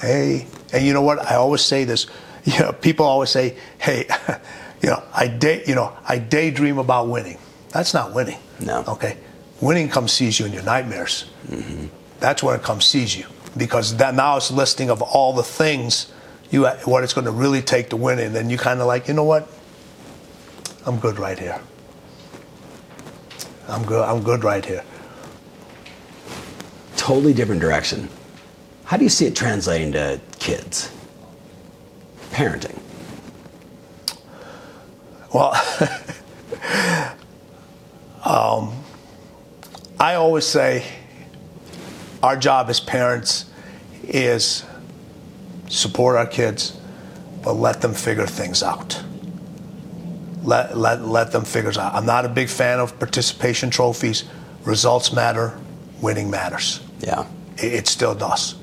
hey, 0.00 0.46
and 0.72 0.84
you 0.84 0.92
know 0.92 1.02
what? 1.02 1.18
I 1.18 1.34
always 1.36 1.62
say 1.62 1.84
this. 1.84 2.06
You 2.44 2.58
know, 2.60 2.72
people 2.72 3.04
always 3.04 3.28
say, 3.28 3.58
"Hey, 3.76 4.06
you 4.82 4.88
know, 4.88 5.02
I 5.12 5.28
day, 5.28 5.64
you 5.66 5.74
know, 5.74 5.94
I 6.08 6.16
daydream 6.16 6.78
about 6.78 7.08
winning." 7.08 7.36
That's 7.72 7.92
not 7.92 8.14
winning. 8.14 8.38
No. 8.58 8.84
Okay, 8.88 9.18
winning 9.60 9.90
comes 9.90 10.12
sees 10.12 10.40
you 10.40 10.46
in 10.46 10.54
your 10.54 10.62
nightmares. 10.62 11.26
Mm-hmm. 11.48 11.88
That's 12.20 12.42
when 12.42 12.58
it 12.58 12.62
comes 12.62 12.86
sees 12.86 13.18
you 13.18 13.26
because 13.54 13.98
that 13.98 14.14
now 14.14 14.38
it's 14.38 14.50
listing 14.50 14.88
of 14.88 15.02
all 15.02 15.34
the 15.34 15.42
things 15.42 16.10
you 16.50 16.66
what 16.84 17.04
it's 17.04 17.12
going 17.12 17.26
to 17.26 17.30
really 17.30 17.60
take 17.60 17.90
to 17.90 17.96
win, 17.96 18.18
and 18.18 18.34
then 18.34 18.48
you 18.48 18.56
kind 18.56 18.80
of 18.80 18.86
like, 18.86 19.08
you 19.08 19.14
know 19.14 19.24
what? 19.24 19.48
I'm 20.86 20.98
good 20.98 21.18
right 21.18 21.38
here. 21.38 21.60
I'm 23.68 23.84
good. 23.84 24.02
I'm 24.02 24.22
good 24.22 24.44
right 24.44 24.64
here. 24.64 24.82
Totally 27.08 27.32
different 27.32 27.58
direction. 27.58 28.06
How 28.84 28.98
do 28.98 29.02
you 29.02 29.08
see 29.08 29.24
it 29.24 29.34
translating 29.34 29.92
to 29.92 30.20
kids? 30.38 30.92
Parenting. 32.32 32.78
Well, 35.32 35.54
um, 38.22 38.74
I 39.98 40.16
always 40.16 40.44
say 40.44 40.84
our 42.22 42.36
job 42.36 42.68
as 42.68 42.78
parents 42.78 43.46
is 44.02 44.66
support 45.70 46.16
our 46.16 46.26
kids, 46.26 46.78
but 47.42 47.54
let 47.54 47.80
them 47.80 47.94
figure 47.94 48.26
things 48.26 48.62
out. 48.62 49.02
Let, 50.42 50.76
let, 50.76 51.06
let 51.06 51.32
them 51.32 51.46
figure 51.46 51.70
it 51.70 51.78
out. 51.78 51.94
I'm 51.94 52.04
not 52.04 52.26
a 52.26 52.28
big 52.28 52.50
fan 52.50 52.80
of 52.80 52.98
participation 52.98 53.70
trophies. 53.70 54.24
Results 54.64 55.10
matter, 55.14 55.58
winning 56.02 56.28
matters. 56.28 56.82
Yeah. 57.00 57.26
It, 57.56 57.72
it 57.74 57.86
still 57.88 58.14
does. 58.14 58.54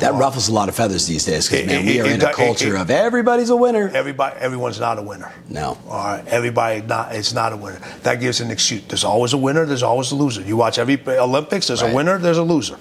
That 0.00 0.12
ruffles 0.14 0.48
a 0.48 0.52
lot 0.52 0.68
of 0.68 0.74
feathers 0.74 1.06
these 1.06 1.24
days 1.24 1.48
because, 1.48 1.66
man, 1.66 1.80
it- 1.82 1.86
we 1.86 2.00
are 2.00 2.06
in 2.06 2.20
a 2.22 2.32
culture 2.32 2.76
of 2.76 2.90
everybody's 2.90 3.48
a 3.48 3.56
winner. 3.56 3.88
Everybody, 3.88 4.36
everyone's 4.40 4.78
not 4.78 4.98
a 4.98 5.02
winner. 5.02 5.32
No. 5.48 5.78
All 5.88 6.04
right, 6.04 6.26
everybody 6.28 6.82
not 6.82 7.14
it's 7.14 7.32
not 7.32 7.54
a 7.54 7.56
winner. 7.56 7.78
That 8.02 8.20
gives 8.20 8.40
an 8.42 8.50
excuse. 8.50 8.82
There's 8.88 9.04
always 9.04 9.32
a 9.32 9.38
winner. 9.38 9.64
There's 9.64 9.82
always 9.82 10.10
a 10.12 10.14
loser. 10.14 10.42
You 10.42 10.56
watch 10.58 10.78
every 10.78 11.00
Olympics. 11.08 11.68
There's 11.68 11.82
Right. 11.82 11.92
a 11.92 11.94
winner. 11.94 12.18
There's 12.18 12.36
a 12.36 12.42
loser. 12.42 12.76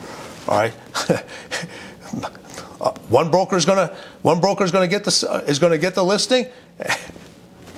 All 0.48 0.58
right. 0.58 0.74
Uh, 2.82 2.92
one 3.10 3.28
is 3.56 3.66
gonna 3.66 3.96
one 4.22 4.40
broker's 4.40 4.72
gonna 4.72 4.88
get 4.88 5.04
the 5.04 5.28
uh, 5.30 5.38
is 5.50 5.58
gonna 5.60 5.78
get 5.78 5.96
the 5.96 6.04
listing, 6.04 6.46
and 6.80 6.94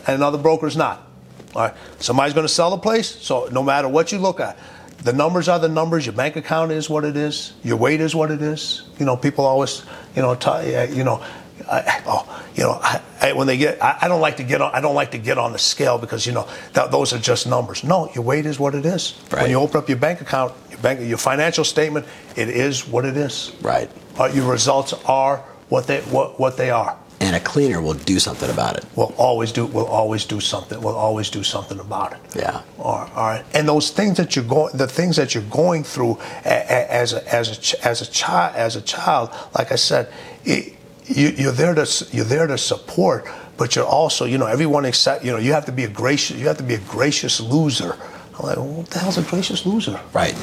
another 0.07 0.37
broker's 0.37 0.75
not. 0.75 1.07
All 1.55 1.61
right. 1.61 1.73
Somebody's 1.99 2.33
gonna 2.33 2.47
sell 2.49 2.71
the 2.71 2.77
place. 2.77 3.07
So 3.07 3.47
no 3.51 3.63
matter 3.63 3.87
what 3.87 4.11
you 4.11 4.17
look 4.19 4.39
at, 4.39 4.57
the 4.99 5.13
numbers 5.13 5.47
are 5.47 5.59
the 5.59 5.69
numbers. 5.69 6.05
Your 6.05 6.13
bank 6.13 6.35
account 6.35 6.71
is 6.71 6.89
what 6.89 7.05
it 7.05 7.15
is. 7.15 7.53
Your 7.63 7.77
weight 7.77 8.01
is 8.01 8.15
what 8.15 8.31
it 8.31 8.41
is. 8.41 8.83
You 8.99 9.05
know, 9.05 9.15
people 9.15 9.45
always, 9.45 9.83
you 10.15 10.21
know, 10.21 10.35
t- 10.35 10.95
you 10.95 11.03
know, 11.03 11.23
I, 11.69 12.01
oh, 12.05 12.45
you 12.55 12.63
know, 12.63 12.79
I, 12.81 13.01
I, 13.21 13.33
when 13.33 13.47
they 13.47 13.57
get, 13.57 13.81
I, 13.81 14.07
don't 14.07 14.21
like 14.21 14.37
to 14.37 14.43
get 14.43 14.61
on. 14.61 14.73
I 14.73 14.81
don't 14.81 14.95
like 14.95 15.11
to 15.11 15.17
get 15.17 15.37
on 15.37 15.51
the 15.51 15.59
scale 15.59 15.97
because 15.97 16.25
you 16.25 16.31
know 16.31 16.47
that 16.73 16.91
those 16.91 17.13
are 17.13 17.19
just 17.19 17.47
numbers. 17.47 17.83
No, 17.83 18.09
your 18.13 18.23
weight 18.23 18.45
is 18.45 18.59
what 18.59 18.75
it 18.75 18.85
is. 18.85 19.19
Right. 19.31 19.43
When 19.43 19.51
you 19.51 19.57
open 19.57 19.77
up 19.77 19.89
your 19.89 19.97
bank 19.97 20.21
account, 20.21 20.53
your 20.69 20.79
bank, 20.79 21.01
your 21.01 21.17
financial 21.17 21.63
statement, 21.63 22.05
it 22.35 22.49
is 22.49 22.87
what 22.87 23.05
it 23.05 23.17
is. 23.17 23.51
Right. 23.61 23.89
Uh, 24.17 24.25
your 24.33 24.49
results 24.49 24.93
are 25.05 25.37
what 25.69 25.87
they 25.87 26.01
what, 26.01 26.39
what 26.39 26.57
they 26.57 26.69
are. 26.69 26.97
And 27.19 27.35
a 27.35 27.39
cleaner 27.39 27.81
will 27.81 27.95
do 27.95 28.19
something 28.19 28.49
about 28.49 28.77
it. 28.77 28.85
We'll 28.95 29.13
always 29.17 29.51
do. 29.51 29.65
We'll 29.65 29.87
always 29.87 30.23
do 30.23 30.39
something. 30.39 30.79
We'll 30.79 30.95
always 30.95 31.31
do 31.31 31.41
something 31.43 31.79
about 31.79 32.13
it. 32.13 32.19
Yeah. 32.35 32.61
All 32.77 32.99
right. 32.99 33.11
All 33.15 33.27
right. 33.27 33.45
And 33.55 33.67
those 33.67 33.89
things 33.89 34.17
that 34.17 34.35
you're 34.35 34.45
going, 34.45 34.77
the 34.77 34.87
things 34.87 35.15
that 35.15 35.33
you're 35.33 35.43
going 35.45 35.83
through 35.83 36.19
as 36.45 37.13
a, 37.13 37.33
as 37.33 37.73
a 37.73 37.87
as 37.87 38.01
a 38.01 38.05
child, 38.05 38.55
as 38.55 38.75
a 38.75 38.81
child, 38.81 39.31
like 39.57 39.71
I 39.71 39.75
said, 39.77 40.13
it, 40.45 40.75
you, 41.05 41.29
you're 41.29 41.51
there 41.51 41.73
to 41.73 42.07
you're 42.11 42.25
there 42.25 42.45
to 42.45 42.57
support, 42.57 43.25
but 43.57 43.75
you're 43.75 43.85
also, 43.85 44.25
you 44.25 44.37
know, 44.37 44.45
everyone 44.45 44.85
accept. 44.85 45.25
You 45.25 45.31
know, 45.31 45.37
you 45.37 45.53
have 45.53 45.65
to 45.65 45.71
be 45.71 45.85
a 45.85 45.89
gracious. 45.89 46.37
You 46.37 46.47
have 46.47 46.57
to 46.57 46.63
be 46.63 46.75
a 46.75 46.79
gracious 46.79 47.39
loser. 47.39 47.97
I'm 48.37 48.45
like, 48.45 48.57
well, 48.57 48.67
what 48.67 48.87
the 48.91 48.99
hell's 48.99 49.17
a 49.17 49.23
gracious 49.23 49.65
loser? 49.65 49.99
Right. 50.13 50.35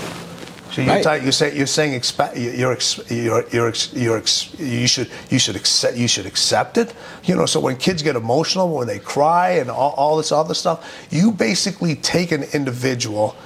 So 0.75 0.83
you're, 0.83 0.93
Right. 1.05 1.23
you're 1.23 1.31
saying 1.31 1.57
you're 1.57 1.67
saying 1.69 1.93
you're, 2.35 2.73
ex- 2.73 2.99
you're, 3.09 3.49
you're, 3.51 3.69
ex- 3.69 3.93
you're 3.95 4.19
ex- 4.19 4.59
you 4.59 4.89
should 4.89 5.09
you 5.31 5.39
should 5.39 5.55
accept 5.55 5.97
you 5.97 6.09
should 6.09 6.27
accept 6.27 6.79
it. 6.79 6.93
You 7.23 7.37
know, 7.37 7.47
so 7.47 7.61
when 7.61 7.77
kids 7.77 8.03
get 8.03 8.17
emotional, 8.17 8.75
when 8.75 8.89
they 8.89 8.99
cry, 8.99 9.51
and 9.51 9.71
all, 9.71 9.93
all 9.93 10.17
this 10.17 10.33
other 10.33 10.53
stuff, 10.53 11.07
you 11.11 11.31
basically 11.31 11.95
take 11.95 12.33
an 12.33 12.43
individual 12.53 13.37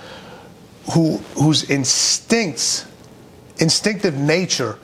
who 0.94 1.18
whose 1.36 1.68
instincts, 1.68 2.86
instinctive 3.58 4.16
nature, 4.16 4.78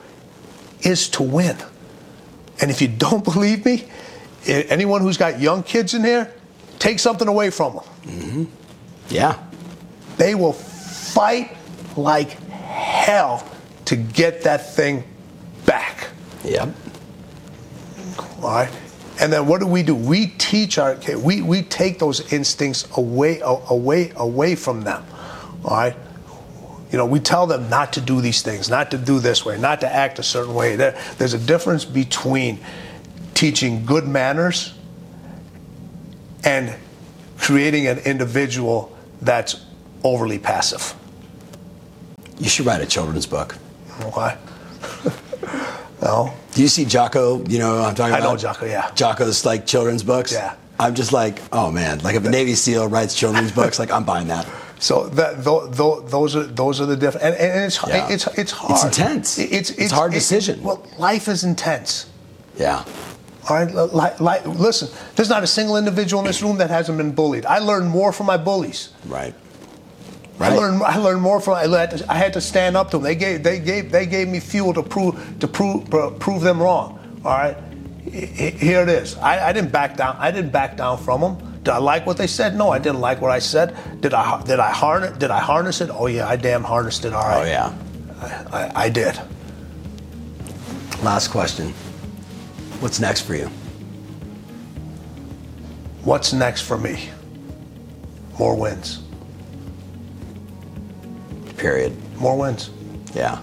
is 0.81 1.09
to 1.09 1.23
win. 1.23 1.57
And 2.61 2.69
if 2.69 2.79
you 2.79 2.89
don't 2.89 3.23
believe 3.33 3.65
me, 3.65 3.85
anyone 4.45 5.01
who's 5.01 5.17
got 5.17 5.39
young 5.41 5.63
kids 5.63 5.95
in 5.95 6.03
here, 6.03 6.31
take 6.77 6.99
something 6.99 7.27
away 7.27 7.49
from 7.49 7.75
them 7.77 7.83
mm-hmm. 8.03 8.43
Yeah. 9.09 9.39
they 10.17 10.35
will 10.35 10.53
fight 10.53 11.55
like 11.97 12.31
hell 12.49 13.47
to 13.85 13.95
get 13.95 14.43
that 14.43 14.73
thing 14.73 15.03
back. 15.65 16.09
Yep. 16.43 16.69
All 18.41 18.51
right. 18.51 18.71
And 19.19 19.31
then 19.31 19.47
what 19.47 19.61
do 19.61 19.67
we 19.67 19.81
do? 19.83 19.95
We 19.95 20.27
teach 20.27 20.77
our 20.77 20.95
kids. 20.95 21.21
We, 21.21 21.41
we 21.41 21.61
take 21.61 21.99
those 21.99 22.33
instincts 22.33 22.87
away 22.97 23.39
away 23.43 24.11
away 24.15 24.55
from 24.55 24.81
them. 24.81 25.05
All 25.63 25.77
right. 25.77 25.95
You 26.91 26.97
know, 26.97 27.05
we 27.05 27.19
tell 27.19 27.47
them 27.47 27.69
not 27.69 27.93
to 27.93 28.01
do 28.01 28.21
these 28.21 28.41
things, 28.41 28.69
not 28.69 28.91
to 28.91 28.97
do 28.97 29.19
this 29.19 29.43
way, 29.43 29.59
not 29.59 29.81
to 29.81 29.93
act 29.93 30.19
a 30.19 30.23
certain 30.23 30.53
way. 30.53 30.75
There, 30.75 30.97
there's 31.17 31.33
a 31.33 31.39
difference 31.39 31.83
between 31.83 32.59
teaching 33.33 33.85
good 33.85 34.07
manners 34.07 34.73
and 36.43 36.73
creating 37.37 37.87
an 37.87 37.99
individual 37.99 38.95
that's 39.21 39.65
overly 40.03 40.39
passive. 40.39 40.93
You 42.37 42.49
should 42.49 42.65
write 42.65 42.81
a 42.81 42.85
children's 42.85 43.25
book. 43.25 43.53
Why? 44.13 44.37
no. 46.01 46.33
Do 46.53 46.61
you 46.61 46.67
see 46.67 46.85
Jocko? 46.85 47.43
You 47.47 47.59
know 47.59 47.75
what 47.79 47.87
I'm 47.89 47.95
talking 47.95 48.13
about 48.15 48.27
I 48.27 48.31
know? 48.31 48.37
Jocko, 48.37 48.65
yeah. 48.65 48.91
Jocko's 48.95 49.45
like 49.45 49.65
children's 49.65 50.03
books. 50.03 50.31
Yeah. 50.33 50.55
I'm 50.79 50.93
just 50.95 51.13
like, 51.13 51.39
oh 51.53 51.71
man, 51.71 51.99
like 51.99 52.15
if 52.15 52.25
a 52.25 52.29
Navy 52.29 52.55
SEAL 52.55 52.87
writes 52.89 53.15
children's 53.15 53.51
books, 53.59 53.79
like 53.79 53.91
I'm 53.91 54.03
buying 54.03 54.27
that. 54.27 54.47
So 54.79 55.07
that 55.09 55.43
tho- 55.43 55.67
tho- 55.67 56.01
those 56.01 56.35
are 56.35 56.43
those 56.43 56.81
are 56.81 56.85
the 56.85 56.97
different, 56.97 57.25
and, 57.25 57.35
and 57.35 57.63
it's 57.65 57.79
Yeah. 57.87 58.09
it's 58.09 58.27
it's 58.37 58.51
hard. 58.51 58.71
It's 58.73 58.83
intense. 58.83 59.39
It- 59.39 59.51
It's 59.53 59.69
It's 59.71 59.91
a 59.93 59.95
hard 59.95 60.11
decision. 60.11 60.61
well, 60.63 60.85
life 60.97 61.27
is 61.29 61.43
intense. 61.45 62.07
Yeah. 62.57 62.83
All 63.47 63.55
right, 63.55 63.73
li- 63.73 64.09
li- 64.19 64.53
listen. 64.57 64.89
There's 65.15 65.29
not 65.29 65.43
a 65.43 65.47
single 65.47 65.77
individual 65.77 66.19
in 66.21 66.25
this 66.27 66.41
room 66.41 66.57
that 66.57 66.69
hasn't 66.71 66.97
been 66.97 67.11
bullied. 67.11 67.45
I 67.45 67.59
learned 67.59 67.87
more 67.89 68.11
from 68.11 68.25
my 68.25 68.37
bullies. 68.37 68.89
Right. 69.05 69.35
I 70.39 70.55
learned 70.55 70.83
I 70.83 70.97
learned 70.97 71.21
more 71.21 71.39
from. 71.39 71.53
I 71.53 71.67
had, 71.67 71.91
to, 71.91 72.11
I 72.11 72.15
had 72.15 72.33
to 72.33 72.41
stand 72.41 72.75
up 72.75 72.91
to 72.91 72.97
them. 72.97 73.03
They 73.03 73.15
gave 73.15 73.43
they 73.43 73.59
gave 73.59 73.91
they 73.91 74.05
gave 74.05 74.27
me 74.27 74.39
fuel 74.39 74.73
to 74.73 74.83
prove 74.83 75.39
to 75.39 75.47
prove 75.47 75.89
pro- 75.89 76.11
prove 76.11 76.41
them 76.41 76.61
wrong. 76.61 76.99
All 77.23 77.31
right, 77.31 77.57
here 78.11 78.81
it 78.81 78.89
is. 78.89 79.15
I, 79.17 79.49
I 79.49 79.53
didn't 79.53 79.71
back 79.71 79.95
down. 79.95 80.17
I 80.19 80.31
didn't 80.31 80.51
back 80.51 80.75
down 80.77 80.97
from 80.97 81.21
them. 81.21 81.59
Did 81.63 81.69
I 81.69 81.77
like 81.77 82.05
what 82.05 82.17
they 82.17 82.27
said? 82.27 82.55
No, 82.55 82.69
I 82.69 82.79
didn't 82.79 82.99
like 82.99 83.21
what 83.21 83.31
I 83.31 83.39
said. 83.39 83.75
Did 84.01 84.13
I 84.13 84.43
did 84.43 84.59
I 84.59 84.71
harness 84.71 85.17
did 85.17 85.31
I 85.31 85.39
harness 85.39 85.81
it? 85.81 85.89
Oh 85.91 86.07
yeah, 86.07 86.27
I 86.27 86.35
damn 86.35 86.63
harnessed 86.63 87.05
it. 87.05 87.13
All 87.13 87.23
right. 87.23 87.41
Oh 87.41 87.45
yeah. 87.45 87.73
I, 88.51 88.57
I, 88.57 88.71
I 88.85 88.89
did. 88.89 89.19
Last 91.01 91.29
question. 91.29 91.73
What's 92.81 92.99
next 92.99 93.21
for 93.21 93.35
you? 93.35 93.47
What's 96.03 96.33
next 96.33 96.61
for 96.61 96.77
me? 96.77 97.09
More 98.37 98.55
wins. 98.55 99.04
Period. 101.57 101.93
More 102.17 102.37
wins. 102.37 102.69
Yeah. 103.13 103.41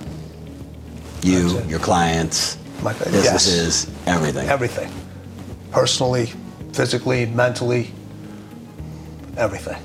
You, 1.22 1.60
your 1.68 1.78
clients, 1.78 2.58
My- 2.82 2.92
yes. 2.92 3.12
businesses, 3.12 3.86
everything. 4.06 4.48
Everything. 4.48 4.92
Personally, 5.70 6.32
physically, 6.72 7.26
mentally, 7.26 7.90
everything. 9.36 9.80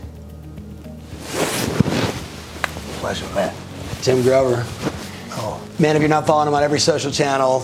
Pleasure, 3.00 3.26
man. 3.36 3.54
Tim 4.02 4.22
Grover. 4.24 4.64
Oh, 5.40 5.62
Man, 5.80 5.96
if 5.96 6.02
you're 6.02 6.10
not 6.10 6.26
following 6.26 6.48
him 6.48 6.54
on 6.56 6.64
every 6.64 6.80
social 6.80 7.12
channel, 7.12 7.64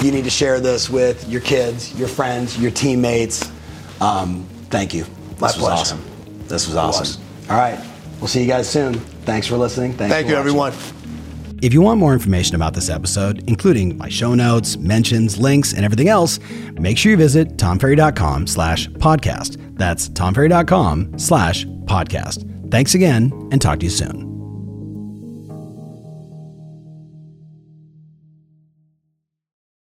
you 0.00 0.12
need 0.12 0.24
to 0.24 0.30
share 0.30 0.60
this 0.60 0.88
with 0.88 1.28
your 1.28 1.40
kids, 1.40 1.92
your 1.98 2.08
friends, 2.08 2.58
your 2.58 2.70
teammates. 2.70 3.50
Um, 4.00 4.46
thank 4.70 4.94
you. 4.94 5.02
This 5.04 5.40
My 5.40 5.46
was 5.48 5.56
pleasure. 5.56 5.72
awesome. 5.80 6.02
This 6.46 6.66
was 6.66 6.76
awesome. 6.76 7.00
was. 7.00 7.50
All 7.50 7.56
right. 7.58 7.78
We'll 8.20 8.28
see 8.28 8.40
you 8.40 8.46
guys 8.46 8.68
soon. 8.70 9.00
Thanks 9.24 9.46
for 9.46 9.56
listening. 9.56 9.92
Thanks 9.92 10.12
thank 10.12 10.26
for 10.26 10.32
you, 10.32 10.36
watching. 10.54 10.74
everyone. 10.74 11.02
If 11.62 11.72
you 11.72 11.80
want 11.80 12.00
more 12.00 12.12
information 12.12 12.56
about 12.56 12.74
this 12.74 12.90
episode, 12.90 13.44
including 13.48 13.96
my 13.96 14.08
show 14.08 14.34
notes, 14.34 14.76
mentions, 14.78 15.38
links, 15.38 15.72
and 15.72 15.84
everything 15.84 16.08
else, 16.08 16.40
make 16.72 16.98
sure 16.98 17.12
you 17.12 17.16
visit 17.16 17.56
tomferry.com 17.56 18.48
slash 18.48 18.88
podcast. 18.88 19.76
That's 19.78 20.08
tomferry.com 20.08 21.18
slash 21.20 21.64
podcast. 21.84 22.70
Thanks 22.72 22.94
again, 22.94 23.30
and 23.52 23.62
talk 23.62 23.78
to 23.78 23.84
you 23.86 23.90
soon. 23.90 24.31